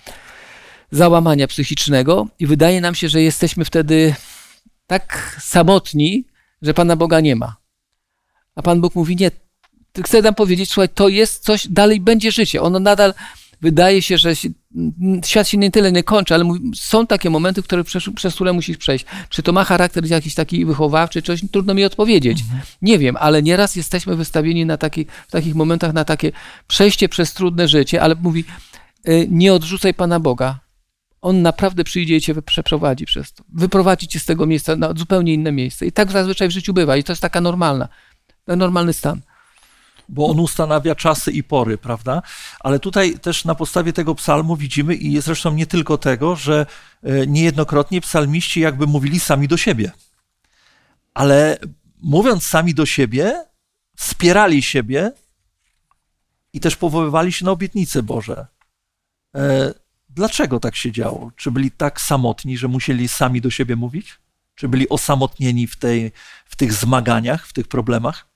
załamania 0.91 1.47
psychicznego 1.47 2.27
i 2.39 2.47
wydaje 2.47 2.81
nam 2.81 2.95
się, 2.95 3.09
że 3.09 3.21
jesteśmy 3.21 3.65
wtedy 3.65 4.15
tak 4.87 5.37
samotni, 5.41 6.25
że 6.61 6.73
Pana 6.73 6.95
Boga 6.95 7.19
nie 7.19 7.35
ma. 7.35 7.55
A 8.55 8.61
Pan 8.61 8.81
Bóg 8.81 8.95
mówi, 8.95 9.15
nie, 9.15 9.31
chcę 10.03 10.21
nam 10.21 10.35
powiedzieć, 10.35 10.69
słuchaj, 10.69 10.89
to 10.89 11.09
jest 11.09 11.43
coś, 11.43 11.67
dalej 11.67 11.99
będzie 11.99 12.31
życie. 12.31 12.61
Ono 12.61 12.79
nadal 12.79 13.13
wydaje 13.61 14.01
się, 14.01 14.17
że 14.17 14.33
świat 15.25 15.47
się 15.47 15.57
nie 15.57 15.71
tyle 15.71 15.91
nie 15.91 16.03
kończy, 16.03 16.33
ale 16.33 16.45
są 16.75 17.07
takie 17.07 17.29
momenty, 17.29 17.63
które, 17.63 17.83
przez, 17.83 18.03
przez 18.15 18.35
które 18.35 18.53
musisz 18.53 18.77
przejść. 18.77 19.05
Czy 19.29 19.43
to 19.43 19.53
ma 19.53 19.63
charakter 19.63 20.05
jakiś 20.05 20.35
taki 20.35 20.65
wychowawczy, 20.65 21.21
czy 21.21 21.27
coś, 21.27 21.49
trudno 21.51 21.73
mi 21.73 21.83
odpowiedzieć. 21.83 22.41
Mhm. 22.41 22.61
Nie 22.81 22.99
wiem, 22.99 23.17
ale 23.19 23.43
nieraz 23.43 23.75
jesteśmy 23.75 24.15
wystawieni 24.15 24.65
na 24.65 24.77
taki, 24.77 25.05
w 25.27 25.31
takich 25.31 25.55
momentach 25.55 25.93
na 25.93 26.05
takie 26.05 26.31
przejście 26.67 27.09
przez 27.09 27.33
trudne 27.33 27.67
życie, 27.67 28.01
ale 28.01 28.15
mówi, 28.15 28.43
y, 29.07 29.27
nie 29.29 29.53
odrzucaj 29.53 29.93
Pana 29.93 30.19
Boga. 30.19 30.59
On 31.21 31.41
naprawdę 31.41 31.83
przyjdzie 31.83 32.15
i 32.15 32.21
cię 32.21 32.41
przeprowadzi 32.41 33.05
przez 33.05 33.33
to. 33.33 33.43
Wyprowadzi 33.53 34.07
cię 34.07 34.19
z 34.19 34.25
tego 34.25 34.45
miejsca 34.45 34.75
na 34.75 34.93
zupełnie 34.97 35.33
inne 35.33 35.51
miejsce. 35.51 35.85
I 35.85 35.91
tak 35.91 36.11
zazwyczaj 36.11 36.47
w 36.47 36.51
życiu 36.51 36.73
bywa. 36.73 36.97
I 36.97 37.03
to 37.03 37.11
jest 37.11 37.21
taka 37.21 37.41
normalna, 37.41 37.87
normalny 38.47 38.93
stan 38.93 39.21
bo 40.11 40.27
on 40.27 40.39
ustanawia 40.39 40.95
czasy 40.95 41.31
i 41.31 41.43
pory, 41.43 41.77
prawda? 41.77 42.21
Ale 42.59 42.79
tutaj 42.79 43.19
też 43.19 43.45
na 43.45 43.55
podstawie 43.55 43.93
tego 43.93 44.15
psalmu 44.15 44.55
widzimy, 44.55 44.95
i 44.95 45.21
zresztą 45.21 45.53
nie 45.53 45.65
tylko 45.65 45.97
tego, 45.97 46.35
że 46.35 46.65
e, 47.03 47.27
niejednokrotnie 47.27 48.01
psalmiści 48.01 48.59
jakby 48.59 48.87
mówili 48.87 49.19
sami 49.19 49.47
do 49.47 49.57
siebie. 49.57 49.91
Ale 51.13 51.57
mówiąc 52.01 52.43
sami 52.43 52.73
do 52.73 52.85
siebie, 52.85 53.45
wspierali 53.95 54.63
siebie 54.63 55.11
i 56.53 56.59
też 56.59 56.75
powoływali 56.75 57.31
się 57.31 57.45
na 57.45 57.51
obietnice 57.51 58.03
Boże. 58.03 58.47
E, 59.35 59.73
dlaczego 60.09 60.59
tak 60.59 60.75
się 60.75 60.91
działo? 60.91 61.31
Czy 61.35 61.51
byli 61.51 61.71
tak 61.71 62.01
samotni, 62.01 62.57
że 62.57 62.67
musieli 62.67 63.07
sami 63.07 63.41
do 63.41 63.49
siebie 63.49 63.75
mówić? 63.75 64.19
Czy 64.55 64.67
byli 64.67 64.89
osamotnieni 64.89 65.67
w, 65.67 65.75
tej, 65.75 66.11
w 66.45 66.55
tych 66.55 66.73
zmaganiach, 66.73 67.47
w 67.47 67.53
tych 67.53 67.67
problemach? 67.67 68.30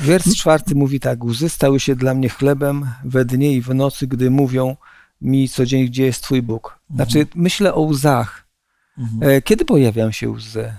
Wers 0.00 0.36
czwarty 0.36 0.74
mówi 0.74 1.00
tak: 1.00 1.24
Łzy 1.24 1.48
stały 1.48 1.80
się 1.80 1.96
dla 1.96 2.14
mnie 2.14 2.28
chlebem 2.28 2.90
we 3.04 3.24
dnie 3.24 3.52
i 3.52 3.62
w 3.62 3.74
nocy, 3.74 4.06
gdy 4.06 4.30
mówią 4.30 4.76
mi 5.20 5.48
co 5.48 5.66
dzień, 5.66 5.86
gdzie 5.86 6.04
jest 6.04 6.22
Twój 6.22 6.42
Bóg. 6.42 6.78
Znaczy, 6.94 7.18
mhm. 7.18 7.42
myślę 7.42 7.74
o 7.74 7.80
łzach. 7.80 8.46
Mhm. 8.98 9.30
E, 9.30 9.42
kiedy 9.42 9.64
pojawiają 9.64 10.12
się 10.12 10.30
łzy? 10.30 10.72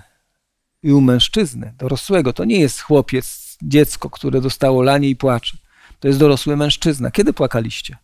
I 0.82 0.92
u 0.92 1.00
mężczyzny, 1.00 1.74
dorosłego. 1.78 2.32
To 2.32 2.44
nie 2.44 2.60
jest 2.60 2.80
chłopiec, 2.80 3.56
dziecko, 3.62 4.10
które 4.10 4.40
dostało 4.40 4.82
lanie 4.82 5.08
i 5.08 5.16
płacze. 5.16 5.56
To 6.00 6.08
jest 6.08 6.20
dorosły 6.20 6.56
mężczyzna. 6.56 7.10
Kiedy 7.10 7.32
płakaliście? 7.32 7.96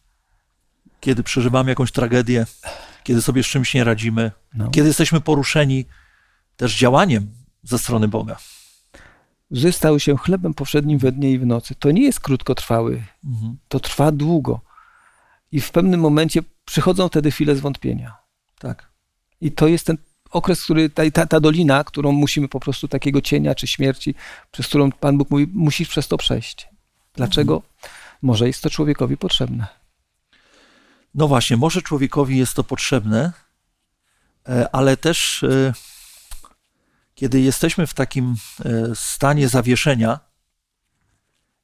Kiedy 1.01 1.23
przeżywamy 1.23 1.71
jakąś 1.71 1.93
tragedię, 1.93 2.47
kiedy 3.03 3.23
sobie 3.23 3.43
z 3.43 3.47
czymś 3.47 3.75
nie 3.75 3.85
radzimy, 3.85 4.31
no. 4.55 4.71
kiedy 4.71 4.89
jesteśmy 4.89 5.21
poruszeni 5.21 5.85
też 6.57 6.79
działaniem 6.79 7.31
ze 7.63 7.79
strony 7.79 8.09
Boga. 8.09 8.37
Łzy 9.55 9.73
stały 9.73 10.01
się 10.01 10.17
chlebem 10.17 10.55
powszednim 10.55 10.99
we 10.99 11.13
dnie 11.13 11.33
i 11.33 11.39
w 11.39 11.47
nocy. 11.47 11.75
To 11.75 11.91
nie 11.91 12.03
jest 12.03 12.21
krótkotrwały, 12.21 13.03
mhm. 13.25 13.57
to 13.69 13.81
trwa 13.81 14.13
długo. 14.13 14.61
I 15.53 15.61
w 15.61 15.71
pewnym 15.71 16.01
momencie 16.01 16.43
przychodzą 16.65 17.09
wtedy 17.09 17.31
chwile 17.31 17.57
zwątpienia. 17.57 18.17
Tak. 18.59 18.89
I 19.41 19.53
to 19.53 19.69
jest 19.69 19.87
ten 19.87 19.97
okres, 20.31 20.65
który, 20.65 20.91
ta, 20.91 21.27
ta, 21.27 21.41
dolina, 21.41 21.85
którą 21.85 22.13
musimy 22.13 22.49
po 22.49 22.61
prostu 22.61 22.89
takiego 22.89 23.21
cienia 23.21 23.55
czy 23.55 23.67
śmierci, 23.67 24.15
przez 24.51 24.67
którą 24.69 24.93
Pan 24.93 25.19
Bóg 25.19 25.31
mówi, 25.31 25.47
musisz 25.55 25.89
przez 25.89 26.09
to 26.09 26.17
przejść. 26.17 26.69
Dlaczego? 27.15 27.55
Mhm. 27.55 27.73
Może 28.23 28.47
jest 28.47 28.63
to 28.63 28.71
człowiekowi 28.71 29.17
potrzebne. 29.17 29.67
No 31.15 31.29
właśnie, 31.29 31.57
może 31.57 31.83
człowiekowi 31.83 32.39
jest 32.39 32.55
to 32.55 32.65
potrzebne, 32.65 33.33
e, 34.49 34.75
ale 34.75 34.97
też 34.97 35.43
e, 35.43 35.73
kiedy 37.15 37.41
jesteśmy 37.41 37.87
w 37.87 37.95
takim 37.95 38.37
e, 38.65 38.95
stanie 38.95 39.49
zawieszenia 39.49 40.21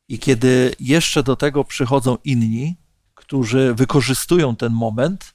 i 0.08 0.18
kiedy 0.18 0.74
jeszcze 0.80 1.22
do 1.22 1.36
tego 1.36 1.64
przychodzą 1.64 2.18
inni, 2.24 2.76
którzy 3.14 3.74
wykorzystują 3.74 4.56
ten 4.56 4.72
moment, 4.72 5.34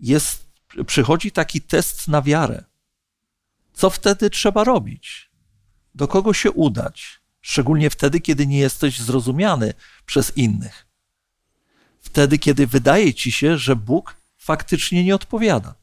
jest, 0.00 0.46
przychodzi 0.86 1.32
taki 1.32 1.60
test 1.60 2.08
na 2.08 2.22
wiarę. 2.22 2.64
Co 3.72 3.90
wtedy 3.90 4.30
trzeba 4.30 4.64
robić? 4.64 5.30
Do 5.94 6.08
kogo 6.08 6.32
się 6.32 6.50
udać? 6.50 7.20
Szczególnie 7.40 7.90
wtedy, 7.90 8.20
kiedy 8.20 8.46
nie 8.46 8.58
jesteś 8.58 9.00
zrozumiany 9.00 9.74
przez 10.06 10.36
innych. 10.36 10.86
Wtedy, 12.00 12.38
kiedy 12.38 12.66
wydaje 12.66 13.14
ci 13.14 13.32
się, 13.32 13.58
że 13.58 13.76
Bóg 13.76 14.16
faktycznie 14.36 15.04
nie 15.04 15.14
odpowiada. 15.14 15.74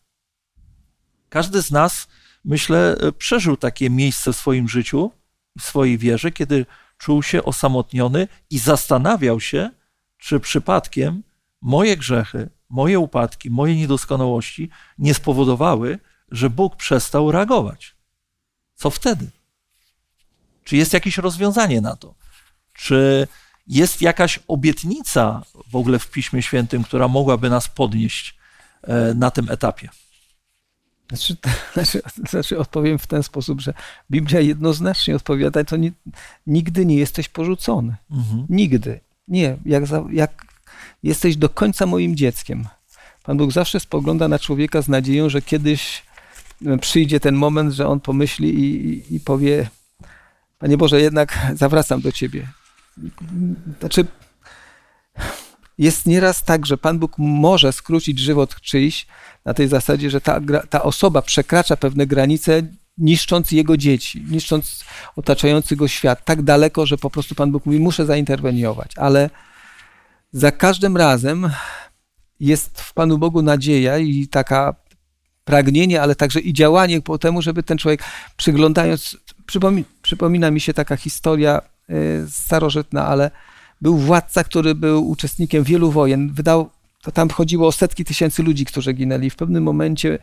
Każdy 1.29 1.61
z 1.61 1.71
nas, 1.71 2.07
myślę, 2.45 2.97
przeżył 3.17 3.57
takie 3.57 3.89
miejsce 3.89 4.33
w 4.33 4.35
swoim 4.35 4.69
życiu, 4.69 5.11
w 5.59 5.63
swojej 5.63 5.97
wierze, 5.97 6.31
kiedy 6.31 6.65
czuł 6.97 7.23
się 7.23 7.43
osamotniony 7.43 8.27
i 8.49 8.59
zastanawiał 8.59 9.39
się, 9.39 9.69
czy 10.17 10.39
przypadkiem 10.39 11.23
moje 11.61 11.97
grzechy, 11.97 12.49
moje 12.69 12.99
upadki, 12.99 13.49
moje 13.49 13.75
niedoskonałości 13.75 14.69
nie 14.97 15.13
spowodowały, 15.13 15.99
że 16.31 16.49
Bóg 16.49 16.75
przestał 16.75 17.31
reagować. 17.31 17.95
Co 18.75 18.89
wtedy? 18.89 19.29
Czy 20.63 20.77
jest 20.77 20.93
jakieś 20.93 21.17
rozwiązanie 21.17 21.81
na 21.81 21.95
to? 21.95 22.15
Czy 22.73 23.27
jest 23.67 24.01
jakaś 24.01 24.39
obietnica 24.47 25.41
w 25.71 25.75
ogóle 25.75 25.99
w 25.99 26.11
Piśmie 26.11 26.41
Świętym, 26.41 26.83
która 26.83 27.07
mogłaby 27.07 27.49
nas 27.49 27.67
podnieść 27.69 28.37
e, 28.81 29.13
na 29.13 29.31
tym 29.31 29.49
etapie? 29.49 29.89
Znaczy, 31.13 31.37
znaczy, 31.73 32.01
znaczy, 32.29 32.59
odpowiem 32.59 32.99
w 32.99 33.07
ten 33.07 33.23
sposób, 33.23 33.61
że 33.61 33.73
Biblia 34.11 34.39
jednoznacznie 34.39 35.15
odpowiada, 35.15 35.63
to 35.63 35.77
nie, 35.77 35.91
nigdy 36.47 36.85
nie 36.85 36.95
jesteś 36.95 37.29
porzucony. 37.29 37.95
Mhm. 38.11 38.45
Nigdy. 38.49 38.99
Nie. 39.27 39.57
Jak, 39.65 39.87
za, 39.87 40.03
jak 40.11 40.45
jesteś 41.03 41.37
do 41.37 41.49
końca 41.49 41.85
moim 41.85 42.15
dzieckiem. 42.15 42.67
Pan 43.23 43.37
Bóg 43.37 43.51
zawsze 43.51 43.79
spogląda 43.79 44.27
na 44.27 44.39
człowieka 44.39 44.81
z 44.81 44.87
nadzieją, 44.87 45.29
że 45.29 45.41
kiedyś 45.41 46.03
e, 46.65 46.77
przyjdzie 46.77 47.19
ten 47.19 47.35
moment, 47.35 47.73
że 47.73 47.87
on 47.87 47.99
pomyśli 47.99 48.49
i, 48.59 48.87
i, 48.87 49.15
i 49.15 49.19
powie: 49.19 49.69
Panie 50.59 50.77
Boże, 50.77 51.01
jednak 51.01 51.37
zawracam 51.55 52.01
do 52.01 52.11
ciebie. 52.11 52.47
Znaczy, 53.79 54.05
jest 55.77 56.05
nieraz 56.05 56.43
tak, 56.43 56.65
że 56.65 56.77
Pan 56.77 56.99
Bóg 56.99 57.15
może 57.17 57.73
skrócić 57.73 58.19
żywot 58.19 58.61
czyjś 58.61 59.07
na 59.45 59.53
tej 59.53 59.67
zasadzie, 59.67 60.09
że 60.09 60.21
ta, 60.21 60.39
ta 60.69 60.83
osoba 60.83 61.21
przekracza 61.21 61.77
pewne 61.77 62.07
granice, 62.07 62.61
niszcząc 62.97 63.51
jego 63.51 63.77
dzieci, 63.77 64.25
niszcząc 64.29 64.83
otaczający 65.15 65.75
go 65.75 65.87
świat 65.87 66.25
tak 66.25 66.41
daleko, 66.41 66.85
że 66.85 66.97
po 66.97 67.09
prostu 67.09 67.35
Pan 67.35 67.51
Bóg 67.51 67.65
mówi, 67.65 67.79
muszę 67.79 68.05
zainterweniować. 68.05 68.91
Ale 68.97 69.29
za 70.31 70.51
każdym 70.51 70.97
razem 70.97 71.49
jest 72.39 72.81
w 72.81 72.93
Panu 72.93 73.17
Bogu 73.17 73.41
nadzieja 73.41 73.97
i 73.97 74.27
taka 74.27 74.75
pragnienie, 75.45 76.01
ale 76.01 76.15
także 76.15 76.39
i 76.39 76.53
działanie 76.53 77.01
po 77.01 77.17
temu, 77.17 77.41
żeby 77.41 77.63
ten 77.63 77.77
człowiek 77.77 78.03
przyglądając, 78.37 79.17
przypomi, 79.45 79.85
przypomina 80.01 80.51
mi 80.51 80.59
się 80.61 80.73
taka 80.73 80.97
historia 80.97 81.61
y, 81.89 82.25
starożytna, 82.29 83.07
ale 83.07 83.31
był 83.83 83.97
władca, 83.97 84.43
który 84.43 84.75
był 84.75 85.09
uczestnikiem 85.09 85.63
wielu 85.63 85.91
wojen, 85.91 86.33
wydał, 86.33 86.69
to 87.01 87.11
tam 87.11 87.29
chodziło 87.29 87.67
o 87.67 87.71
setki 87.71 88.05
tysięcy 88.05 88.43
ludzi, 88.43 88.65
którzy 88.65 88.93
ginęli. 88.93 89.29
W 89.29 89.35
pewnym 89.35 89.63
momencie 89.63 90.19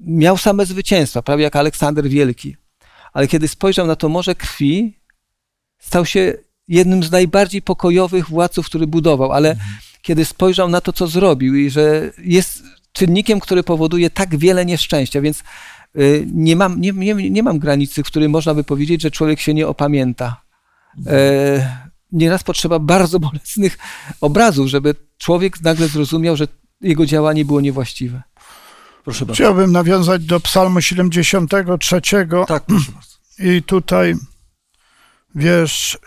miał 0.00 0.38
same 0.38 0.66
zwycięstwa, 0.66 1.22
prawie 1.22 1.44
jak 1.44 1.56
Aleksander 1.56 2.08
Wielki. 2.08 2.56
Ale 3.12 3.28
kiedy 3.28 3.48
spojrzał 3.48 3.86
na 3.86 3.96
to 3.96 4.08
morze 4.08 4.34
krwi, 4.34 4.98
stał 5.78 6.06
się 6.06 6.34
jednym 6.68 7.02
z 7.02 7.10
najbardziej 7.10 7.62
pokojowych 7.62 8.28
władców, 8.28 8.66
który 8.66 8.86
budował, 8.86 9.32
ale 9.32 9.50
mhm. 9.50 9.70
kiedy 10.02 10.24
spojrzał 10.24 10.68
na 10.68 10.80
to, 10.80 10.92
co 10.92 11.06
zrobił 11.06 11.54
i 11.54 11.70
że 11.70 12.10
jest 12.18 12.62
czynnikiem, 12.92 13.40
który 13.40 13.62
powoduje 13.62 14.10
tak 14.10 14.36
wiele 14.36 14.66
nieszczęścia, 14.66 15.20
więc 15.20 15.42
y, 15.96 16.26
nie 16.32 16.56
mam, 16.56 16.80
nie, 16.80 16.92
nie, 16.92 17.14
nie 17.30 17.42
mam 17.42 17.58
granicy, 17.58 18.02
w 18.02 18.06
której 18.06 18.28
można 18.28 18.54
by 18.54 18.64
powiedzieć, 18.64 19.02
że 19.02 19.10
człowiek 19.10 19.40
się 19.40 19.54
nie 19.54 19.68
opamięta. 19.68 20.42
Mhm. 20.98 21.16
Nieraz 22.12 22.44
potrzeba 22.44 22.78
bardzo 22.78 23.20
bolesnych 23.20 23.78
obrazów, 24.20 24.68
żeby 24.68 24.94
człowiek 25.18 25.60
nagle 25.60 25.88
zrozumiał, 25.88 26.36
że 26.36 26.48
jego 26.80 27.06
działanie 27.06 27.44
było 27.44 27.60
niewłaściwe. 27.60 28.22
Proszę 29.04 29.26
bardzo. 29.26 29.34
Chciałbym 29.34 29.72
nawiązać 29.72 30.24
do 30.24 30.40
Psalmu 30.40 30.80
73. 30.80 32.00
Tak, 32.48 32.64
proszę 32.66 32.92
bardzo. 32.92 33.16
I 33.38 33.62
tutaj 33.62 34.14
wiersz 35.34 35.98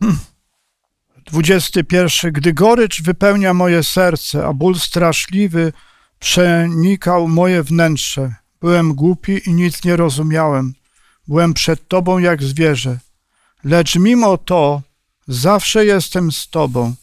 21. 1.26 2.32
Gdy 2.32 2.52
gorycz 2.52 3.02
wypełnia 3.02 3.54
moje 3.54 3.82
serce, 3.82 4.46
a 4.46 4.52
ból 4.52 4.74
straszliwy 4.74 5.72
przenikał 6.18 7.28
moje 7.28 7.62
wnętrze, 7.62 8.34
byłem 8.60 8.94
głupi 8.94 9.40
i 9.46 9.52
nic 9.52 9.84
nie 9.84 9.96
rozumiałem. 9.96 10.74
Byłem 11.28 11.54
przed 11.54 11.88
Tobą 11.88 12.18
jak 12.18 12.42
zwierzę. 12.42 12.98
Lecz 13.64 13.96
mimo 13.96 14.38
to 14.38 14.82
zawsze 15.28 15.84
jestem 15.86 16.32
z 16.32 16.48
Tobą. 16.48 16.94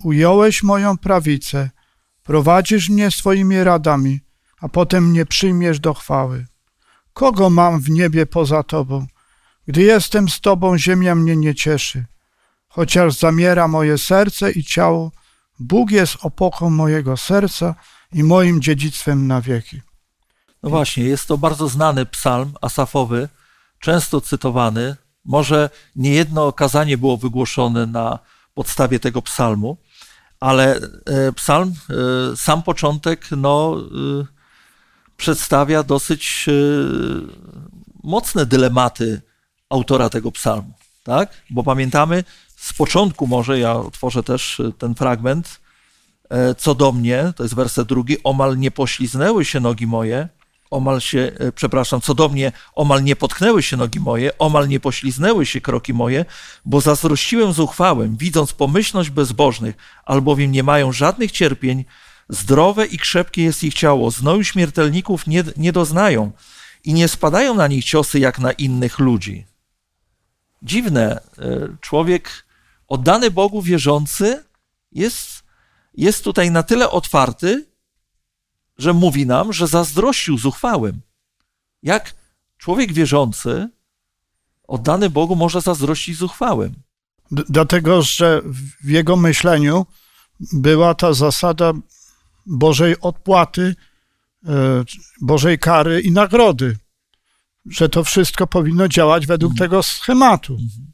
Ująłeś 0.00 0.62
moją 0.62 0.98
prawicę, 0.98 1.70
prowadzisz 2.22 2.88
mnie 2.88 3.10
swoimi 3.10 3.64
radami, 3.64 4.20
a 4.60 4.68
potem 4.68 5.10
mnie 5.10 5.26
przyjmiesz 5.26 5.80
do 5.80 5.94
chwały. 5.94 6.46
Kogo 7.12 7.50
mam 7.50 7.80
w 7.80 7.90
niebie 7.90 8.26
poza 8.26 8.62
Tobą? 8.62 9.06
Gdy 9.66 9.82
jestem 9.82 10.28
z 10.28 10.40
Tobą, 10.40 10.78
ziemia 10.78 11.14
mnie 11.14 11.36
nie 11.36 11.54
cieszy. 11.54 12.04
Chociaż 12.68 13.14
zamiera 13.14 13.68
moje 13.68 13.98
serce 13.98 14.52
i 14.52 14.64
ciało, 14.64 15.12
Bóg 15.58 15.90
jest 15.90 16.16
opoką 16.20 16.70
mojego 16.70 17.16
serca 17.16 17.74
i 18.12 18.24
moim 18.24 18.60
dziedzictwem 18.60 19.26
na 19.26 19.40
wieki. 19.40 19.80
No 20.62 20.70
właśnie, 20.70 21.04
jest 21.04 21.26
to 21.26 21.38
bardzo 21.38 21.68
znany 21.68 22.06
psalm 22.06 22.54
asafowy, 22.62 23.28
często 23.78 24.20
cytowany. 24.20 24.96
Może 25.24 25.70
niejedno 25.96 26.46
okazanie 26.46 26.98
było 26.98 27.16
wygłoszone 27.16 27.86
na 27.86 28.18
podstawie 28.54 29.00
tego 29.00 29.22
psalmu, 29.22 29.76
ale 30.40 30.76
e, 30.76 31.32
psalm, 31.32 31.74
e, 31.90 32.36
sam 32.36 32.62
początek, 32.62 33.28
no, 33.36 33.76
e, 34.20 34.24
przedstawia 35.16 35.82
dosyć 35.82 36.46
mocne 38.02 38.46
dylematy 38.46 39.22
autora 39.68 40.10
tego 40.10 40.32
psalmu, 40.32 40.72
tak? 41.02 41.30
Bo 41.50 41.62
pamiętamy 41.62 42.24
z 42.56 42.72
początku 42.72 43.26
może, 43.26 43.58
ja 43.58 43.74
otworzę 43.74 44.22
też 44.22 44.62
ten 44.78 44.94
fragment, 44.94 45.60
co 46.58 46.74
do 46.74 46.92
mnie, 46.92 47.32
to 47.36 47.42
jest 47.42 47.54
werset 47.54 47.88
drugi, 47.88 48.16
omal 48.24 48.58
nie 48.58 48.70
pośliznęły 48.70 49.44
się 49.44 49.60
nogi 49.60 49.86
moje, 49.86 50.28
omal 50.70 51.00
się, 51.00 51.32
e, 51.38 51.52
przepraszam, 51.52 52.00
co 52.00 52.14
do 52.14 52.28
mnie, 52.28 52.52
omal 52.74 53.04
nie 53.04 53.16
potknęły 53.16 53.62
się 53.62 53.76
nogi 53.76 54.00
moje, 54.00 54.38
omal 54.38 54.68
nie 54.68 54.80
pośliznęły 54.80 55.46
się 55.46 55.60
kroki 55.60 55.94
moje, 55.94 56.24
bo 56.64 56.80
zazdrościłem 56.80 57.52
zuchwałem, 57.52 58.16
widząc 58.16 58.52
pomyślność 58.52 59.10
bezbożnych, 59.10 59.76
albowiem 60.04 60.52
nie 60.52 60.62
mają 60.62 60.92
żadnych 60.92 61.32
cierpień, 61.32 61.84
zdrowe 62.28 62.86
i 62.86 62.98
krzepkie 62.98 63.42
jest 63.42 63.64
ich 63.64 63.74
ciało, 63.74 64.10
znoju 64.10 64.44
śmiertelników 64.44 65.26
nie, 65.26 65.44
nie 65.56 65.72
doznają 65.72 66.32
i 66.84 66.94
nie 66.94 67.08
spadają 67.08 67.54
na 67.54 67.66
nich 67.66 67.84
ciosy 67.84 68.18
jak 68.18 68.38
na 68.38 68.52
innych 68.52 68.98
ludzi 68.98 69.46
dziwne. 70.64 71.20
E, 71.38 71.68
człowiek 71.80 72.46
oddany 72.88 73.30
Bogu, 73.30 73.62
wierzący, 73.62 74.44
jest, 74.92 75.42
jest 75.94 76.24
tutaj 76.24 76.50
na 76.50 76.62
tyle 76.62 76.90
otwarty, 76.90 77.66
że 78.78 78.92
mówi 78.92 79.26
nam, 79.26 79.52
że 79.52 79.66
zazdrościł 79.66 80.38
zuchwałym. 80.38 81.00
Jak 81.82 82.14
człowiek 82.58 82.92
wierzący, 82.92 83.68
oddany 84.68 85.10
Bogu, 85.10 85.36
może 85.36 85.60
zazdrościć 85.60 86.16
zuchwałym? 86.16 86.74
Dlatego, 87.30 88.02
że 88.02 88.42
w 88.84 88.88
jego 88.88 89.16
myśleniu 89.16 89.86
była 90.52 90.94
ta 90.94 91.12
zasada 91.12 91.72
Bożej 92.46 93.00
odpłaty, 93.00 93.76
e, 94.46 94.84
Bożej 95.20 95.58
kary 95.58 96.00
i 96.00 96.12
nagrody 96.12 96.76
że 97.66 97.88
to 97.88 98.04
wszystko 98.04 98.46
powinno 98.46 98.88
działać 98.88 99.26
według 99.26 99.52
mhm. 99.52 99.68
tego 99.68 99.82
schematu. 99.82 100.52
Mhm. 100.52 100.92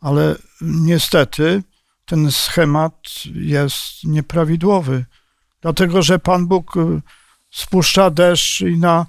Ale 0.00 0.36
niestety 0.60 1.62
ten 2.04 2.32
schemat 2.32 3.02
jest 3.34 4.04
nieprawidłowy, 4.04 5.04
dlatego 5.64 6.02
że 6.02 6.18
Pan 6.18 6.46
Bóg 6.46 6.76
y, 6.76 6.80
spuszcza 7.50 8.10
deszcz 8.10 8.60
i 8.60 8.78
na 8.78 9.06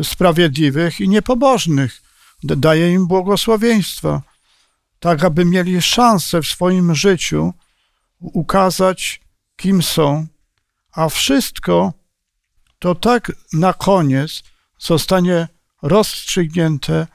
y, 0.00 0.04
sprawiedliwych 0.04 1.00
i 1.00 1.08
niepobożnych, 1.08 2.02
daje 2.42 2.92
im 2.92 3.06
błogosławieństwa, 3.06 4.22
tak 5.00 5.24
aby 5.24 5.44
mieli 5.44 5.82
szansę 5.82 6.42
w 6.42 6.46
swoim 6.46 6.94
życiu 6.94 7.54
ukazać, 8.20 9.20
kim 9.56 9.82
są, 9.82 10.26
a 10.92 11.08
wszystko 11.08 11.92
to 12.78 12.94
tak 12.94 13.32
na 13.52 13.72
koniec 13.72 14.42
zostanie 14.78 15.48
rozstrzygnięte, 15.82 17.06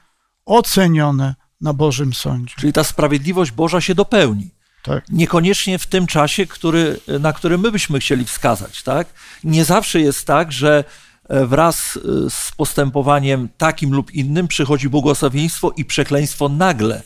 ocenione 0.44 1.34
na 1.60 1.72
Bożym 1.72 2.14
Sądzie. 2.14 2.54
Czyli 2.58 2.72
ta 2.72 2.84
sprawiedliwość 2.84 3.50
Boża 3.50 3.80
się 3.80 3.94
dopełni. 3.94 4.50
Tak. 4.82 5.04
Niekoniecznie 5.08 5.78
w 5.78 5.86
tym 5.86 6.06
czasie, 6.06 6.46
który, 6.46 7.00
na 7.20 7.32
który 7.32 7.58
my 7.58 7.72
byśmy 7.72 7.98
chcieli 7.98 8.24
wskazać. 8.24 8.82
Tak? 8.82 9.08
Nie 9.44 9.64
zawsze 9.64 10.00
jest 10.00 10.26
tak, 10.26 10.52
że 10.52 10.84
e, 11.28 11.46
wraz 11.46 11.96
e, 11.96 12.30
z 12.30 12.52
postępowaniem 12.56 13.48
takim 13.58 13.92
lub 13.92 14.10
innym 14.10 14.48
przychodzi 14.48 14.88
błogosławieństwo 14.88 15.72
i 15.76 15.84
przekleństwo 15.84 16.48
nagle, 16.48 17.02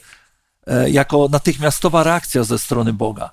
e, 0.67 0.91
jako 0.91 1.29
natychmiastowa 1.31 2.03
reakcja 2.03 2.45
ze 2.45 2.59
strony 2.59 2.93
Boga. 2.93 3.31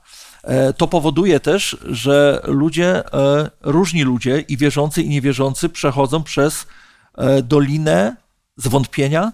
To 0.77 0.87
powoduje 0.87 1.39
też, 1.39 1.77
że 1.83 2.41
ludzie, 2.43 3.03
różni 3.61 4.03
ludzie, 4.03 4.39
i 4.39 4.57
wierzący, 4.57 5.01
i 5.01 5.09
niewierzący, 5.09 5.69
przechodzą 5.69 6.23
przez 6.23 6.67
dolinę 7.43 8.15
zwątpienia, 8.57 9.31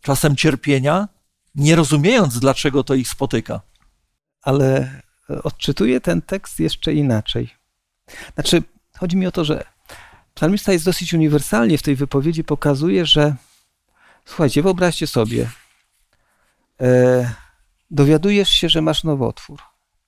czasem 0.00 0.36
cierpienia, 0.36 1.08
nie 1.54 1.76
rozumiejąc, 1.76 2.38
dlaczego 2.38 2.84
to 2.84 2.94
ich 2.94 3.08
spotyka. 3.08 3.60
Ale 4.44 5.00
odczytuję 5.42 6.00
ten 6.00 6.22
tekst 6.22 6.60
jeszcze 6.60 6.94
inaczej. 6.94 7.50
Znaczy, 8.34 8.62
chodzi 8.98 9.16
mi 9.16 9.26
o 9.26 9.32
to, 9.32 9.44
że 9.44 9.64
psalmista 10.34 10.72
jest 10.72 10.84
dosyć 10.84 11.14
uniwersalnie 11.14 11.78
w 11.78 11.82
tej 11.82 11.96
wypowiedzi, 11.96 12.44
pokazuje, 12.44 13.06
że 13.06 13.34
słuchajcie, 14.24 14.62
wyobraźcie 14.62 15.06
sobie, 15.06 15.50
e, 16.80 17.34
dowiadujesz 17.90 18.48
się, 18.48 18.68
że 18.68 18.82
masz 18.82 19.04
nowotwór, 19.04 19.62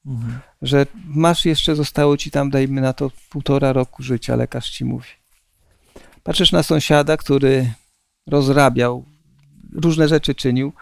mhm. 0.06 0.38
że 0.62 0.86
masz 1.04 1.44
jeszcze, 1.44 1.76
zostało 1.76 2.16
ci 2.16 2.30
tam, 2.30 2.50
dajmy 2.50 2.80
na 2.80 2.92
to, 2.92 3.10
półtora 3.30 3.72
roku 3.72 4.02
życia, 4.02 4.36
lekarz 4.36 4.70
ci 4.70 4.84
mówi. 4.84 5.08
Patrzysz 6.22 6.52
na 6.52 6.62
sąsiada, 6.62 7.16
który 7.16 7.72
rozrabiał, 8.26 9.04
różne 9.72 10.08
rzeczy 10.08 10.34
czynił, 10.34 10.72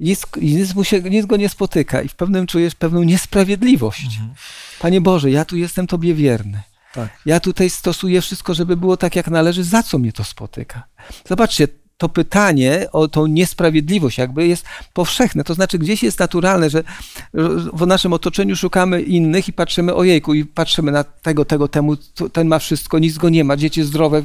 nic, 0.00 0.22
nic, 0.40 0.74
mu 0.74 0.84
się, 0.84 1.00
nic 1.00 1.26
go 1.26 1.36
nie 1.36 1.48
spotyka 1.48 2.02
i 2.02 2.08
w 2.08 2.14
pewnym 2.14 2.46
czujesz 2.46 2.74
pewną 2.74 3.02
niesprawiedliwość. 3.02 4.04
Mhm. 4.04 4.34
Panie 4.80 5.00
Boże, 5.00 5.30
ja 5.30 5.44
tu 5.44 5.56
jestem 5.56 5.86
Tobie 5.86 6.14
wierny. 6.14 6.62
Tak. 6.94 7.08
Ja 7.26 7.40
tutaj 7.40 7.70
stosuję 7.70 8.20
wszystko, 8.20 8.54
żeby 8.54 8.76
było 8.76 8.96
tak, 8.96 9.16
jak 9.16 9.28
należy. 9.28 9.64
Za 9.64 9.82
co 9.82 9.98
mnie 9.98 10.12
to 10.12 10.24
spotyka? 10.24 10.82
Zobaczcie, 11.28 11.68
to 12.00 12.08
pytanie 12.08 12.86
o 12.92 13.08
tą 13.08 13.26
niesprawiedliwość 13.26 14.18
jakby 14.18 14.46
jest 14.46 14.64
powszechne. 14.92 15.44
To 15.44 15.54
znaczy 15.54 15.78
gdzieś 15.78 16.02
jest 16.02 16.18
naturalne, 16.18 16.70
że 16.70 16.84
w 17.72 17.86
naszym 17.86 18.12
otoczeniu 18.12 18.56
szukamy 18.56 19.02
innych 19.02 19.48
i 19.48 19.52
patrzymy 19.52 19.94
ojejku 19.94 20.34
i 20.34 20.44
patrzymy 20.44 20.92
na 20.92 21.04
tego, 21.04 21.44
tego, 21.44 21.68
temu, 21.68 21.96
ten 22.32 22.48
ma 22.48 22.58
wszystko, 22.58 22.98
nic 22.98 23.18
go 23.18 23.28
nie 23.28 23.44
ma, 23.44 23.56
dzieci 23.56 23.82
zdrowe, 23.82 24.22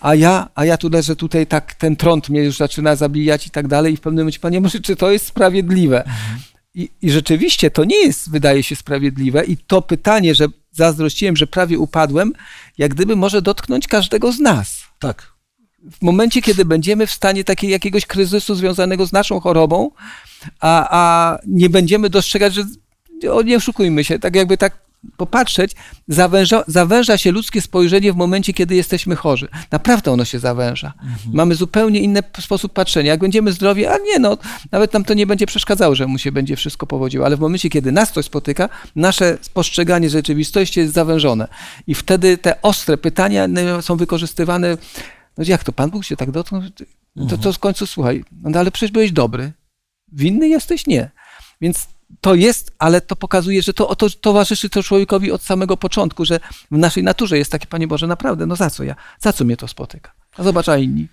a 0.00 0.14
ja, 0.14 0.48
a 0.54 0.64
ja 0.64 0.76
tu 0.76 0.88
leżę 0.88 1.16
tutaj 1.16 1.46
tak, 1.46 1.74
ten 1.74 1.96
trąd 1.96 2.28
mnie 2.28 2.42
już 2.42 2.56
zaczyna 2.56 2.96
zabijać 2.96 3.46
i 3.46 3.50
tak 3.50 3.68
dalej 3.68 3.92
i 3.92 3.96
w 3.96 4.00
pewnym 4.00 4.24
momencie, 4.24 4.40
panie 4.40 4.60
może, 4.60 4.80
czy 4.80 4.96
to 4.96 5.10
jest 5.10 5.26
sprawiedliwe? 5.26 6.04
I, 6.74 6.90
I 7.02 7.10
rzeczywiście 7.10 7.70
to 7.70 7.84
nie 7.84 8.04
jest, 8.04 8.30
wydaje 8.30 8.62
się, 8.62 8.76
sprawiedliwe 8.76 9.44
i 9.44 9.56
to 9.56 9.82
pytanie, 9.82 10.34
że 10.34 10.46
zazdrościłem, 10.72 11.36
że 11.36 11.46
prawie 11.46 11.78
upadłem, 11.78 12.32
jak 12.78 12.94
gdyby 12.94 13.16
może 13.16 13.42
dotknąć 13.42 13.88
każdego 13.88 14.32
z 14.32 14.40
nas. 14.40 14.82
Tak 14.98 15.36
w 15.92 16.02
momencie, 16.02 16.42
kiedy 16.42 16.64
będziemy 16.64 17.06
w 17.06 17.10
stanie 17.10 17.44
takiego 17.44 17.70
jakiegoś 17.70 18.06
kryzysu 18.06 18.54
związanego 18.54 19.06
z 19.06 19.12
naszą 19.12 19.40
chorobą, 19.40 19.90
a, 20.60 20.88
a 20.90 21.38
nie 21.46 21.70
będziemy 21.70 22.10
dostrzegać, 22.10 22.54
że 22.54 22.64
o, 23.32 23.42
nie 23.42 23.56
oszukujmy 23.56 24.04
się, 24.04 24.18
tak 24.18 24.36
jakby 24.36 24.56
tak 24.56 24.85
popatrzeć, 25.16 25.72
zawęża, 26.08 26.64
zawęża 26.66 27.18
się 27.18 27.32
ludzkie 27.32 27.60
spojrzenie 27.60 28.12
w 28.12 28.16
momencie, 28.16 28.52
kiedy 28.52 28.74
jesteśmy 28.74 29.16
chorzy. 29.16 29.48
Naprawdę 29.70 30.12
ono 30.12 30.24
się 30.24 30.38
zawęża. 30.38 30.92
Mhm. 31.02 31.18
Mamy 31.32 31.54
zupełnie 31.54 32.00
inny 32.00 32.22
sposób 32.40 32.72
patrzenia. 32.72 33.10
Jak 33.10 33.20
będziemy 33.20 33.52
zdrowi, 33.52 33.86
a 33.86 33.98
nie 33.98 34.18
no, 34.18 34.38
nawet 34.72 34.92
nam 34.92 35.04
to 35.04 35.14
nie 35.14 35.26
będzie 35.26 35.46
przeszkadzało, 35.46 35.94
że 35.94 36.06
mu 36.06 36.18
się 36.18 36.32
będzie 36.32 36.56
wszystko 36.56 36.86
powodziło, 36.86 37.26
ale 37.26 37.36
w 37.36 37.40
momencie, 37.40 37.70
kiedy 37.70 37.92
nas 37.92 38.12
coś 38.12 38.24
spotyka, 38.24 38.68
nasze 38.96 39.38
postrzeganie 39.54 40.10
rzeczywistości 40.10 40.80
jest 40.80 40.94
zawężone. 40.94 41.48
I 41.86 41.94
wtedy 41.94 42.38
te 42.38 42.62
ostre 42.62 42.98
pytania 42.98 43.48
są 43.80 43.96
wykorzystywane 43.96 44.76
no 45.38 45.44
jak 45.46 45.64
to, 45.64 45.72
Pan 45.72 45.90
Bóg 45.90 46.04
się 46.04 46.16
tak 46.16 46.30
dotknął? 46.30 46.62
To, 47.28 47.38
to 47.38 47.52
w 47.52 47.58
końcu 47.58 47.86
słuchaj, 47.86 48.24
no 48.42 48.58
ale 48.58 48.70
przecież 48.70 48.92
byłeś 48.92 49.12
dobry. 49.12 49.52
Winny 50.12 50.48
jesteś? 50.48 50.86
Nie. 50.86 51.10
Więc 51.60 51.88
to 52.20 52.34
jest, 52.34 52.72
ale 52.78 53.00
to 53.00 53.16
pokazuje, 53.16 53.62
że 53.62 53.74
to, 53.74 53.94
to 53.94 54.10
towarzyszy 54.10 54.70
to 54.70 54.82
człowiekowi 54.82 55.32
od 55.32 55.42
samego 55.42 55.76
początku, 55.76 56.24
że 56.24 56.40
w 56.70 56.78
naszej 56.78 57.02
naturze 57.02 57.38
jest 57.38 57.52
takie, 57.52 57.66
Panie 57.66 57.88
Boże, 57.88 58.06
naprawdę, 58.06 58.46
no 58.46 58.56
za 58.56 58.70
co 58.70 58.84
ja? 58.84 58.94
Za 59.20 59.32
co 59.32 59.44
mnie 59.44 59.56
to 59.56 59.68
spotyka? 59.68 60.12
A 60.36 60.42
zobacz, 60.42 60.68
a 60.68 60.76
inni. 60.76 61.08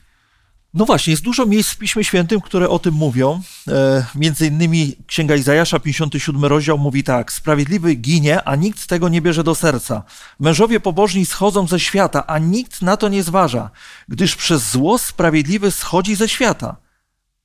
No 0.73 0.85
właśnie, 0.85 1.11
jest 1.11 1.23
dużo 1.23 1.45
miejsc 1.45 1.71
w 1.71 1.77
Piśmie 1.77 2.03
Świętym, 2.03 2.41
które 2.41 2.69
o 2.69 2.79
tym 2.79 2.93
mówią. 2.93 3.41
E, 3.67 4.05
między 4.15 4.47
innymi 4.47 4.95
Księga 5.07 5.35
Izajasza, 5.35 5.79
57 5.79 6.45
rozdział 6.45 6.77
mówi 6.77 7.03
tak: 7.03 7.31
Sprawiedliwy 7.31 7.95
ginie, 7.95 8.43
a 8.43 8.55
nikt 8.55 8.87
tego 8.87 9.09
nie 9.09 9.21
bierze 9.21 9.43
do 9.43 9.55
serca. 9.55 10.03
Mężowie 10.39 10.79
pobożni 10.79 11.25
schodzą 11.25 11.67
ze 11.67 11.79
świata, 11.79 12.27
a 12.27 12.39
nikt 12.39 12.81
na 12.81 12.97
to 12.97 13.09
nie 13.09 13.23
zważa, 13.23 13.69
gdyż 14.07 14.35
przez 14.35 14.71
zło 14.71 14.97
sprawiedliwy 14.97 15.71
schodzi 15.71 16.15
ze 16.15 16.29
świata. 16.29 16.75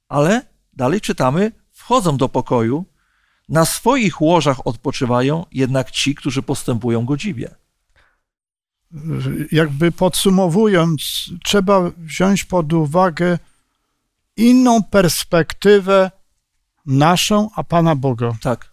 Ale 0.08 0.42
dalej 0.72 1.00
czytamy: 1.00 1.52
wchodzą 1.72 2.16
do 2.16 2.28
pokoju, 2.28 2.84
na 3.48 3.64
swoich 3.64 4.20
łożach 4.20 4.66
odpoczywają, 4.66 5.46
jednak 5.52 5.90
ci, 5.90 6.14
którzy 6.14 6.42
postępują 6.42 7.04
godziwie 7.04 7.54
jakby 9.52 9.92
podsumowując, 9.92 11.30
trzeba 11.44 11.90
wziąć 11.96 12.44
pod 12.44 12.72
uwagę 12.72 13.38
inną 14.36 14.82
perspektywę 14.82 16.10
naszą, 16.86 17.50
a 17.56 17.64
Pana 17.64 17.94
Boga. 17.94 18.32
Tak. 18.40 18.72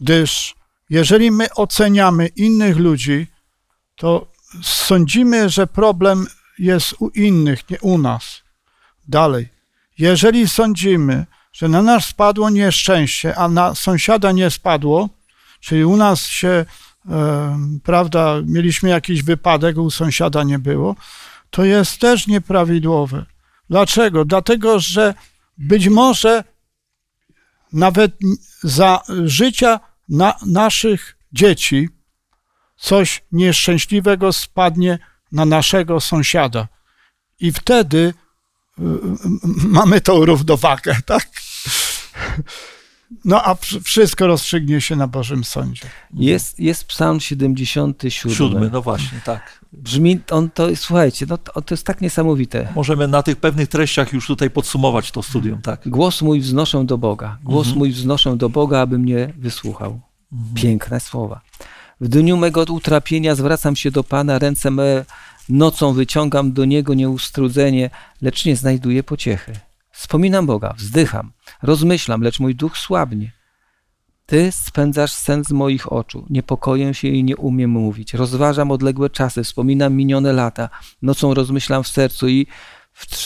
Gdyż 0.00 0.54
jeżeli 0.90 1.30
my 1.30 1.54
oceniamy 1.54 2.26
innych 2.26 2.76
ludzi, 2.76 3.26
to 3.96 4.32
sądzimy, 4.62 5.48
że 5.48 5.66
problem 5.66 6.26
jest 6.58 6.94
u 6.98 7.08
innych, 7.08 7.70
nie 7.70 7.80
u 7.80 7.98
nas. 7.98 8.42
Dalej. 9.08 9.48
Jeżeli 9.98 10.48
sądzimy, 10.48 11.26
że 11.52 11.68
na 11.68 11.82
nas 11.82 12.04
spadło 12.04 12.50
nieszczęście, 12.50 13.36
a 13.36 13.48
na 13.48 13.74
sąsiada 13.74 14.32
nie 14.32 14.50
spadło, 14.50 15.08
czyli 15.60 15.84
u 15.84 15.96
nas 15.96 16.26
się 16.26 16.64
prawda, 17.82 18.34
mieliśmy 18.46 18.88
jakiś 18.88 19.22
wypadek, 19.22 19.78
u 19.78 19.90
sąsiada 19.90 20.42
nie 20.42 20.58
było, 20.58 20.96
to 21.50 21.64
jest 21.64 22.00
też 22.00 22.26
nieprawidłowe. 22.26 23.26
Dlaczego? 23.70 24.24
Dlatego, 24.24 24.80
że 24.80 25.14
być 25.58 25.88
może 25.88 26.44
nawet 27.72 28.12
za 28.62 29.00
życia 29.24 29.80
na 30.08 30.34
naszych 30.46 31.16
dzieci 31.32 31.88
coś 32.76 33.24
nieszczęśliwego 33.32 34.32
spadnie 34.32 34.98
na 35.32 35.44
naszego 35.44 36.00
sąsiada. 36.00 36.68
I 37.40 37.52
wtedy 37.52 38.14
mamy 39.64 40.00
tą 40.00 40.24
równowagę, 40.24 40.96
tak? 41.06 41.28
No 43.24 43.42
a 43.44 43.56
wszystko 43.84 44.26
rozstrzygnie 44.26 44.80
się 44.80 44.96
na 44.96 45.06
Bożym 45.06 45.44
Sądzie. 45.44 45.82
Jest, 46.14 46.60
jest 46.60 46.84
psalm 46.84 47.20
77. 47.20 48.36
Siódmy, 48.36 48.70
no 48.72 48.82
właśnie, 48.82 49.20
tak. 49.24 49.60
Brzmi, 49.72 50.20
on 50.30 50.50
to, 50.50 50.76
słuchajcie, 50.76 51.26
no 51.28 51.38
to, 51.38 51.62
to 51.62 51.74
jest 51.74 51.86
tak 51.86 52.00
niesamowite. 52.00 52.72
Możemy 52.74 53.08
na 53.08 53.22
tych 53.22 53.36
pewnych 53.36 53.68
treściach 53.68 54.12
już 54.12 54.26
tutaj 54.26 54.50
podsumować 54.50 55.10
to 55.10 55.22
studium, 55.22 55.62
tak. 55.62 55.88
Głos 55.88 56.22
mój 56.22 56.40
wznoszę 56.40 56.84
do 56.84 56.98
Boga, 56.98 57.38
głos 57.42 57.66
mhm. 57.66 57.78
mój 57.78 57.90
wznoszę 57.92 58.36
do 58.36 58.48
Boga, 58.48 58.80
aby 58.80 58.98
mnie 58.98 59.32
wysłuchał. 59.38 60.00
Mhm. 60.32 60.54
Piękne 60.54 61.00
słowa. 61.00 61.40
W 62.00 62.08
dniu 62.08 62.36
mego 62.36 62.62
utrapienia 62.62 63.34
zwracam 63.34 63.76
się 63.76 63.90
do 63.90 64.04
Pana, 64.04 64.38
ręce 64.38 64.70
me 64.70 65.04
nocą 65.48 65.92
wyciągam 65.92 66.52
do 66.52 66.64
Niego 66.64 66.94
nieustrudzenie, 66.94 67.90
lecz 68.22 68.44
nie 68.44 68.56
znajduję 68.56 69.02
pociechy. 69.02 69.52
Wspominam 69.90 70.46
Boga, 70.46 70.74
wzdycham, 70.76 71.32
rozmyślam, 71.62 72.22
lecz 72.22 72.40
mój 72.40 72.54
duch 72.54 72.78
słabnie. 72.78 73.32
Ty 74.26 74.52
spędzasz 74.52 75.12
sen 75.12 75.44
z 75.44 75.52
moich 75.52 75.92
oczu, 75.92 76.26
niepokoję 76.30 76.94
się 76.94 77.08
i 77.08 77.24
nie 77.24 77.36
umiem 77.36 77.70
mówić. 77.70 78.14
Rozważam 78.14 78.70
odległe 78.70 79.10
czasy, 79.10 79.44
wspominam 79.44 79.94
minione 79.94 80.32
lata, 80.32 80.68
nocą 81.02 81.34
rozmyślam 81.34 81.82
w 81.82 81.88
sercu 81.88 82.28
i 82.28 82.46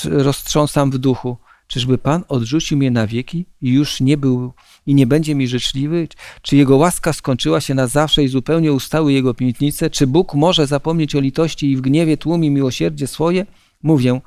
roztrząsam 0.05 0.91
w 0.91 0.99
duchu. 0.99 1.37
Czyżby 1.67 1.99
Pan 1.99 2.25
odrzucił 2.29 2.79
mnie 2.79 2.91
na 2.91 3.07
wieki 3.07 3.47
i 3.61 3.73
już 3.73 4.01
nie 4.01 4.17
był 4.17 4.53
i 4.87 4.95
nie 4.95 5.07
będzie 5.07 5.35
mi 5.35 5.49
życzliwy? 5.49 6.09
Czy 6.43 6.57
Jego 6.57 6.77
łaska 6.77 7.13
skończyła 7.13 7.61
się 7.61 7.75
na 7.75 7.87
zawsze 7.87 8.25
i 8.25 8.29
zupełnie 8.29 8.73
ustały 8.73 9.13
Jego 9.13 9.35
piętnice? 9.35 9.91
Czy 9.91 10.07
Bóg 10.07 10.35
może 10.35 10.67
zapomnieć 10.67 11.15
o 11.15 11.21
litości 11.21 11.71
i 11.71 11.77
w 11.77 11.81
gniewie 11.81 12.17
tłumi 12.17 12.51
miłosierdzie 12.51 13.07
swoje? 13.07 13.47
Mówię, 13.83 14.21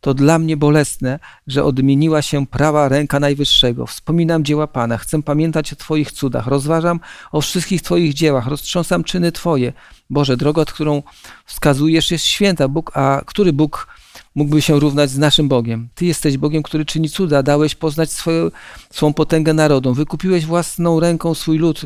to 0.00 0.14
dla 0.14 0.38
mnie 0.38 0.56
bolesne, 0.56 1.18
że 1.46 1.64
odmieniła 1.64 2.22
się 2.22 2.46
prawa 2.46 2.88
ręka 2.88 3.20
Najwyższego. 3.20 3.86
Wspominam 3.86 4.44
dzieła 4.44 4.66
Pana, 4.66 4.98
chcę 4.98 5.22
pamiętać 5.22 5.72
o 5.72 5.76
Twoich 5.76 6.12
cudach, 6.12 6.46
rozważam 6.46 7.00
o 7.32 7.40
wszystkich 7.40 7.82
Twoich 7.82 8.14
dziełach, 8.14 8.46
roztrząsam 8.46 9.04
czyny 9.04 9.32
Twoje. 9.32 9.72
Boże, 10.10 10.36
droga, 10.36 10.64
którą 10.64 11.02
wskazujesz, 11.44 12.10
jest 12.10 12.24
święta, 12.24 12.68
Bóg, 12.68 12.92
a 12.94 13.22
który 13.26 13.52
Bóg 13.52 13.88
mógłby 14.36 14.62
się 14.62 14.80
równać 14.80 15.10
z 15.10 15.18
naszym 15.18 15.48
Bogiem. 15.48 15.88
Ty 15.94 16.06
jesteś 16.06 16.36
Bogiem, 16.36 16.62
który 16.62 16.84
czyni 16.84 17.10
cuda, 17.10 17.42
dałeś 17.42 17.74
poznać 17.74 18.12
swoją, 18.12 18.50
swą 18.90 19.12
potęgę 19.12 19.54
narodom, 19.54 19.94
wykupiłeś 19.94 20.46
własną 20.46 21.00
ręką 21.00 21.34
swój 21.34 21.58
lud. 21.58 21.80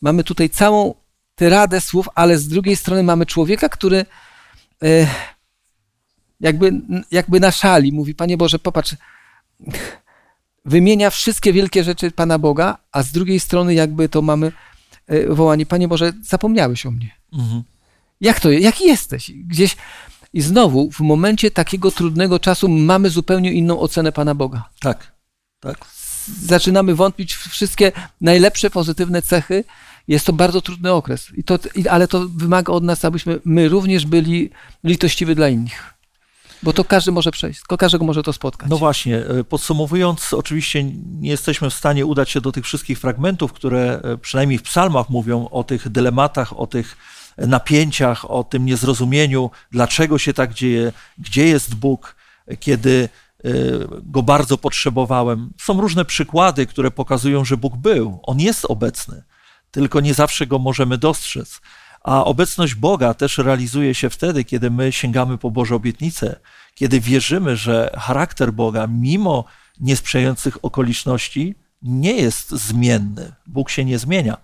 Mamy 0.00 0.24
tutaj 0.24 0.50
całą 0.50 0.94
tyradę 1.34 1.80
słów, 1.80 2.08
ale 2.14 2.38
z 2.38 2.48
drugiej 2.48 2.76
strony 2.76 3.02
mamy 3.02 3.26
człowieka, 3.26 3.68
który 3.68 4.06
e, 4.82 5.06
jakby, 6.40 6.72
jakby 7.10 7.40
na 7.40 7.50
szali 7.50 7.92
mówi, 7.92 8.14
Panie 8.14 8.36
Boże, 8.36 8.58
popatrz, 8.58 8.96
wymienia 10.64 11.10
wszystkie 11.10 11.52
wielkie 11.52 11.84
rzeczy 11.84 12.10
Pana 12.10 12.38
Boga, 12.38 12.78
a 12.92 13.02
z 13.02 13.12
drugiej 13.12 13.40
strony 13.40 13.74
jakby 13.74 14.08
to 14.08 14.22
mamy 14.22 14.52
e, 15.06 15.34
wołanie, 15.34 15.66
Panie 15.66 15.88
Boże, 15.88 16.12
zapomniałeś 16.22 16.86
o 16.86 16.90
mnie. 16.90 17.10
Mhm. 17.32 17.62
Jak 18.20 18.40
to, 18.40 18.50
jaki 18.50 18.84
jesteś? 18.84 19.30
Gdzieś 19.30 19.76
i 20.32 20.40
znowu 20.40 20.90
w 20.90 21.00
momencie 21.00 21.50
takiego 21.50 21.90
trudnego 21.90 22.38
czasu 22.38 22.68
mamy 22.68 23.10
zupełnie 23.10 23.52
inną 23.52 23.80
ocenę 23.80 24.12
Pana 24.12 24.34
Boga. 24.34 24.68
Tak, 24.80 25.12
tak. 25.60 25.78
Zaczynamy 26.42 26.94
wątpić 26.94 27.34
w 27.34 27.48
wszystkie 27.48 27.92
najlepsze, 28.20 28.70
pozytywne 28.70 29.22
cechy. 29.22 29.64
Jest 30.08 30.26
to 30.26 30.32
bardzo 30.32 30.60
trudny 30.60 30.92
okres, 30.92 31.26
I 31.36 31.44
to, 31.44 31.58
ale 31.90 32.08
to 32.08 32.28
wymaga 32.28 32.72
od 32.72 32.84
nas, 32.84 33.04
abyśmy 33.04 33.40
my 33.44 33.68
również 33.68 34.06
byli 34.06 34.50
litościwi 34.84 35.34
dla 35.34 35.48
innych. 35.48 35.94
Bo 36.62 36.72
to 36.72 36.84
każdy 36.84 37.12
może 37.12 37.30
przejść, 37.30 37.60
tylko 37.60 37.76
każdego 37.76 38.04
może 38.04 38.22
to 38.22 38.32
spotkać. 38.32 38.70
No 38.70 38.76
właśnie, 38.76 39.16
e, 39.16 39.44
podsumowując, 39.44 40.34
oczywiście 40.34 40.84
nie 41.20 41.30
jesteśmy 41.30 41.70
w 41.70 41.74
stanie 41.74 42.06
udać 42.06 42.30
się 42.30 42.40
do 42.40 42.52
tych 42.52 42.64
wszystkich 42.64 42.98
fragmentów, 42.98 43.52
które 43.52 44.00
e, 44.04 44.18
przynajmniej 44.18 44.58
w 44.58 44.62
psalmach 44.62 45.10
mówią 45.10 45.48
o 45.48 45.64
tych 45.64 45.88
dylematach, 45.88 46.60
o 46.60 46.66
tych 46.66 46.96
napięciach, 47.38 48.30
o 48.30 48.44
tym 48.44 48.64
niezrozumieniu, 48.64 49.50
dlaczego 49.70 50.18
się 50.18 50.32
tak 50.32 50.54
dzieje, 50.54 50.92
gdzie 51.18 51.46
jest 51.46 51.74
Bóg, 51.74 52.16
kiedy 52.60 53.08
e, 53.44 53.50
go 54.02 54.22
bardzo 54.22 54.58
potrzebowałem. 54.58 55.50
Są 55.60 55.80
różne 55.80 56.04
przykłady, 56.04 56.66
które 56.66 56.90
pokazują, 56.90 57.44
że 57.44 57.56
Bóg 57.56 57.76
był. 57.76 58.20
On 58.22 58.40
jest 58.40 58.64
obecny, 58.64 59.22
tylko 59.70 60.00
nie 60.00 60.14
zawsze 60.14 60.46
go 60.46 60.58
możemy 60.58 60.98
dostrzec. 60.98 61.60
A 62.02 62.24
obecność 62.24 62.74
Boga 62.74 63.14
też 63.14 63.38
realizuje 63.38 63.94
się 63.94 64.10
wtedy, 64.10 64.44
kiedy 64.44 64.70
my 64.70 64.92
sięgamy 64.92 65.38
po 65.38 65.50
Boże 65.50 65.74
obietnice, 65.74 66.40
kiedy 66.74 67.00
wierzymy, 67.00 67.56
że 67.56 67.90
charakter 67.98 68.52
Boga, 68.52 68.86
mimo 68.86 69.44
niesprzyjających 69.80 70.64
okoliczności, 70.64 71.54
nie 71.82 72.12
jest 72.12 72.50
zmienny. 72.50 73.32
Bóg 73.46 73.70
się 73.70 73.84
nie 73.84 73.98
zmienia. 73.98 74.36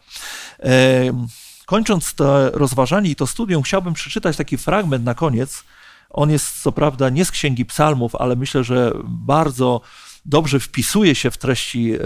Kończąc 1.67 2.15
to 2.15 2.51
rozważanie 2.51 3.11
i 3.11 3.17
to 3.17 3.27
studium, 3.27 3.63
chciałbym 3.63 3.95
przeczytać 3.95 4.37
taki 4.37 4.59
fragment 4.59 5.05
na 5.05 5.15
koniec. 5.15 5.65
On 6.11 6.31
jest 6.31 6.63
co 6.63 6.73
prawda 6.73 7.09
nie 7.09 7.25
z 7.25 7.31
Księgi 7.31 7.65
Psalmów, 7.65 8.15
ale 8.15 8.37
myślę, 8.37 8.65
że 8.65 8.93
bardzo 9.05 9.81
dobrze 10.25 10.61
wpisuje 10.61 11.15
się 11.15 11.31
w 11.31 11.39
treści 11.39 11.93
e, 11.93 11.99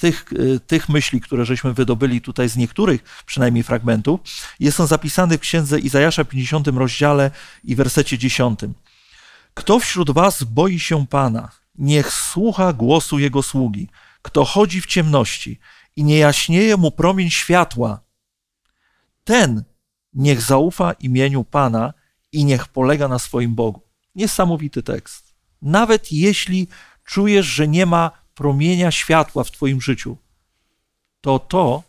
tych, 0.00 0.24
e, 0.56 0.60
tych 0.60 0.88
myśli, 0.88 1.20
które 1.20 1.44
żeśmy 1.44 1.74
wydobyli 1.74 2.20
tutaj 2.20 2.48
z 2.48 2.56
niektórych 2.56 3.22
przynajmniej 3.26 3.64
fragmentów. 3.64 4.20
Jest 4.60 4.80
on 4.80 4.86
zapisany 4.86 5.38
w 5.38 5.40
księdze 5.40 5.78
Izajasza 5.78 6.24
50 6.24 6.68
rozdziale 6.68 7.30
i 7.64 7.76
wersecie 7.76 8.18
10. 8.18 8.60
Kto 9.54 9.78
wśród 9.78 10.10
was 10.10 10.44
boi 10.44 10.78
się 10.78 11.06
Pana, 11.06 11.50
niech 11.78 12.12
słucha 12.12 12.72
głosu 12.72 13.18
Jego 13.18 13.42
sługi. 13.42 13.88
Kto 14.22 14.44
chodzi 14.44 14.80
w 14.80 14.86
ciemności 14.86 15.58
i 15.96 16.04
nie 16.04 16.18
jaśnieje 16.18 16.76
mu 16.76 16.90
promień 16.90 17.30
światła, 17.30 18.00
ten 19.24 19.64
niech 20.14 20.42
zaufa 20.42 20.92
imieniu 20.92 21.44
Pana 21.44 21.94
i 22.32 22.44
niech 22.44 22.68
polega 22.68 23.08
na 23.08 23.18
swoim 23.18 23.54
Bogu. 23.54 23.80
Niesamowity 24.14 24.82
tekst. 24.82 25.34
Nawet 25.62 26.12
jeśli 26.12 26.68
czujesz, 27.04 27.46
że 27.46 27.68
nie 27.68 27.86
ma 27.86 28.10
promienia 28.34 28.90
światła 28.90 29.44
w 29.44 29.50
Twoim 29.50 29.80
życiu, 29.80 30.16
to 31.20 31.38
to, 31.38 31.82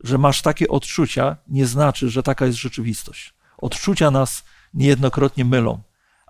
że 0.00 0.18
masz 0.18 0.42
takie 0.42 0.68
odczucia, 0.68 1.36
nie 1.48 1.66
znaczy, 1.66 2.10
że 2.10 2.22
taka 2.22 2.46
jest 2.46 2.58
rzeczywistość. 2.58 3.34
Odczucia 3.58 4.10
nas 4.10 4.44
niejednokrotnie 4.74 5.44
mylą, 5.44 5.82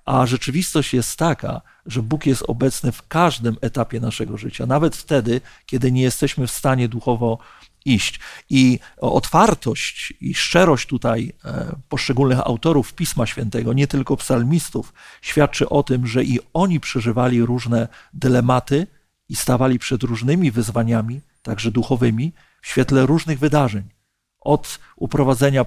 a 0.04 0.26
rzeczywistość 0.26 0.94
jest 0.94 1.16
taka, 1.16 1.60
że 1.86 2.02
Bóg 2.02 2.26
jest 2.26 2.42
obecny 2.46 2.92
w 2.92 3.08
każdym 3.08 3.56
etapie 3.60 4.00
naszego 4.00 4.36
życia, 4.36 4.66
nawet 4.66 4.96
wtedy, 4.96 5.40
kiedy 5.66 5.92
nie 5.92 6.02
jesteśmy 6.02 6.46
w 6.46 6.50
stanie 6.50 6.88
duchowo 6.88 7.38
iść. 7.84 8.20
I 8.50 8.78
otwartość 8.96 10.14
i 10.20 10.34
szczerość 10.34 10.88
tutaj 10.88 11.32
e, 11.44 11.76
poszczególnych 11.88 12.38
autorów 12.40 12.94
Pisma 12.94 13.26
Świętego, 13.26 13.72
nie 13.72 13.86
tylko 13.86 14.16
psalmistów, 14.16 14.92
świadczy 15.22 15.68
o 15.68 15.82
tym, 15.82 16.06
że 16.06 16.24
i 16.24 16.38
oni 16.52 16.80
przeżywali 16.80 17.42
różne 17.42 17.88
dylematy 18.12 18.86
i 19.28 19.36
stawali 19.36 19.78
przed 19.78 20.02
różnymi 20.02 20.50
wyzwaniami, 20.50 21.20
także 21.42 21.70
duchowymi, 21.70 22.32
w 22.62 22.68
świetle 22.68 23.06
różnych 23.06 23.38
wydarzeń. 23.38 23.82
Od 24.40 24.78
uprowadzenia 24.96 25.64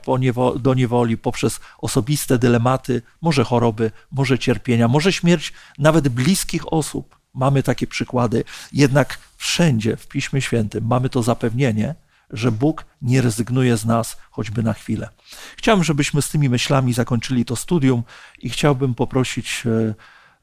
do 0.59 0.73
niewoli, 0.73 1.17
poprzez 1.17 1.59
osobiste 1.77 2.37
dylematy, 2.37 3.01
może 3.21 3.43
choroby, 3.43 3.91
może 4.11 4.39
cierpienia, 4.39 4.87
może 4.87 5.13
śmierć 5.13 5.53
nawet 5.77 6.09
bliskich 6.09 6.73
osób. 6.73 7.17
Mamy 7.33 7.63
takie 7.63 7.87
przykłady. 7.87 8.43
Jednak 8.73 9.19
wszędzie 9.37 9.97
w 9.97 10.07
Piśmie 10.07 10.41
Świętym 10.41 10.87
mamy 10.87 11.09
to 11.09 11.23
zapewnienie, 11.23 11.95
że 12.29 12.51
Bóg 12.51 12.85
nie 13.01 13.21
rezygnuje 13.21 13.77
z 13.77 13.85
nas 13.85 14.17
choćby 14.31 14.63
na 14.63 14.73
chwilę. 14.73 15.09
Chciałbym, 15.57 15.83
żebyśmy 15.83 16.21
z 16.21 16.29
tymi 16.29 16.49
myślami 16.49 16.93
zakończyli 16.93 17.45
to 17.45 17.55
studium 17.55 18.03
i 18.39 18.49
chciałbym 18.49 18.95
poprosić 18.95 19.63
e, 19.65 19.93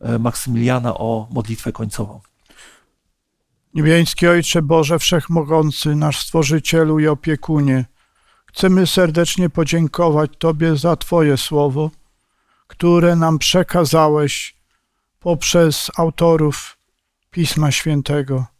e, 0.01 0.18
Maksymiliana 0.18 0.95
o 0.95 1.28
modlitwę 1.30 1.72
końcową. 1.72 2.20
Niebiański 3.74 4.26
Ojcze 4.26 4.62
Boże 4.62 4.99
Wszechmogący, 4.99 5.95
nasz 5.95 6.18
Stworzycielu 6.18 6.99
i 6.99 7.07
Opiekunie, 7.07 7.85
chcemy 8.47 8.87
serdecznie 8.87 9.51
podziękować 9.51 10.30
Tobie 10.39 10.76
za 10.76 10.97
Twoje 10.97 11.37
słowo, 11.37 11.91
które 12.66 13.16
nam 13.16 13.39
przekazałeś 13.39 14.57
poprzez 15.20 15.91
autorów 15.97 16.78
Pisma 17.30 17.70
Świętego. 17.72 18.53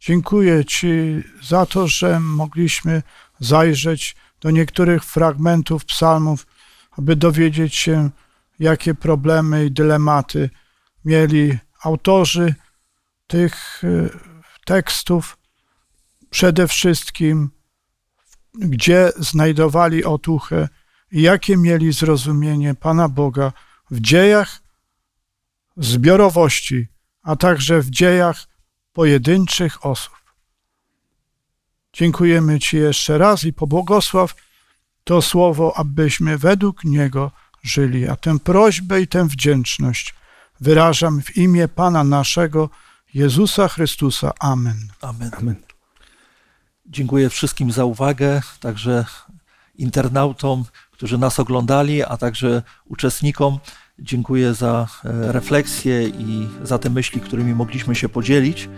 Dziękuję 0.00 0.64
Ci 0.64 0.88
za 1.42 1.66
to, 1.66 1.88
że 1.88 2.20
mogliśmy 2.20 3.02
zajrzeć 3.40 4.16
do 4.40 4.50
niektórych 4.50 5.04
fragmentów 5.04 5.84
psalmów, 5.84 6.46
aby 6.90 7.16
dowiedzieć 7.16 7.74
się, 7.74 8.10
jakie 8.58 8.94
problemy 8.94 9.66
i 9.66 9.70
dylematy 9.70 10.50
mieli 11.04 11.58
autorzy 11.82 12.54
tych 13.26 13.84
e, 13.84 14.08
tekstów. 14.64 15.38
Przede 16.30 16.68
wszystkim, 16.68 17.50
gdzie 18.54 19.12
znajdowali 19.16 20.04
otuchę 20.04 20.68
i 21.12 21.22
jakie 21.22 21.56
mieli 21.56 21.92
zrozumienie 21.92 22.74
Pana 22.74 23.08
Boga 23.08 23.52
w 23.90 24.00
dziejach 24.00 24.58
zbiorowości, 25.76 26.88
a 27.22 27.36
także 27.36 27.80
w 27.80 27.90
dziejach 27.90 28.47
pojedynczych 28.98 29.86
osób. 29.86 30.14
Dziękujemy 31.92 32.58
Ci 32.58 32.76
jeszcze 32.76 33.18
raz 33.18 33.44
i 33.44 33.52
pobłogosław 33.52 34.34
to 35.04 35.22
słowo, 35.22 35.76
abyśmy 35.76 36.38
według 36.38 36.84
niego 36.84 37.30
żyli. 37.62 38.08
A 38.08 38.16
tę 38.16 38.38
prośbę 38.38 39.00
i 39.00 39.08
tę 39.08 39.28
wdzięczność 39.28 40.14
wyrażam 40.60 41.22
w 41.22 41.36
imię 41.36 41.68
Pana 41.68 42.04
naszego, 42.04 42.70
Jezusa 43.14 43.68
Chrystusa. 43.68 44.32
Amen. 44.40 44.88
Amen. 45.00 45.30
Amen. 45.38 45.56
Dziękuję 46.86 47.30
wszystkim 47.30 47.72
za 47.72 47.84
uwagę, 47.84 48.42
także 48.60 49.04
internautom, 49.74 50.64
którzy 50.90 51.18
nas 51.18 51.40
oglądali, 51.40 52.02
a 52.02 52.16
także 52.16 52.62
uczestnikom. 52.84 53.58
Dziękuję 53.98 54.54
za 54.54 54.86
e, 55.04 55.32
refleksję 55.32 56.08
i 56.08 56.48
za 56.62 56.78
te 56.78 56.90
myśli, 56.90 57.20
którymi 57.20 57.54
mogliśmy 57.54 57.94
się 57.94 58.08
podzielić. 58.08 58.68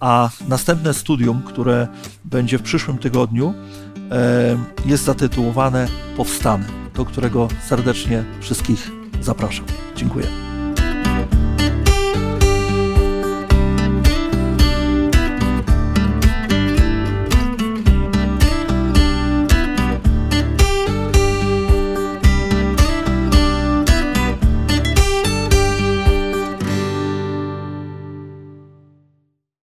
A 0.00 0.30
następne 0.48 0.94
studium, 0.94 1.42
które 1.42 1.88
będzie 2.24 2.58
w 2.58 2.62
przyszłym 2.62 2.98
tygodniu, 2.98 3.54
e, 4.10 4.58
jest 4.86 5.04
zatytułowane 5.04 5.88
Powstanę, 6.16 6.64
do 6.94 7.04
którego 7.04 7.48
serdecznie 7.68 8.24
wszystkich 8.40 8.90
zapraszam. 9.20 9.64
Dziękuję. 9.96 10.49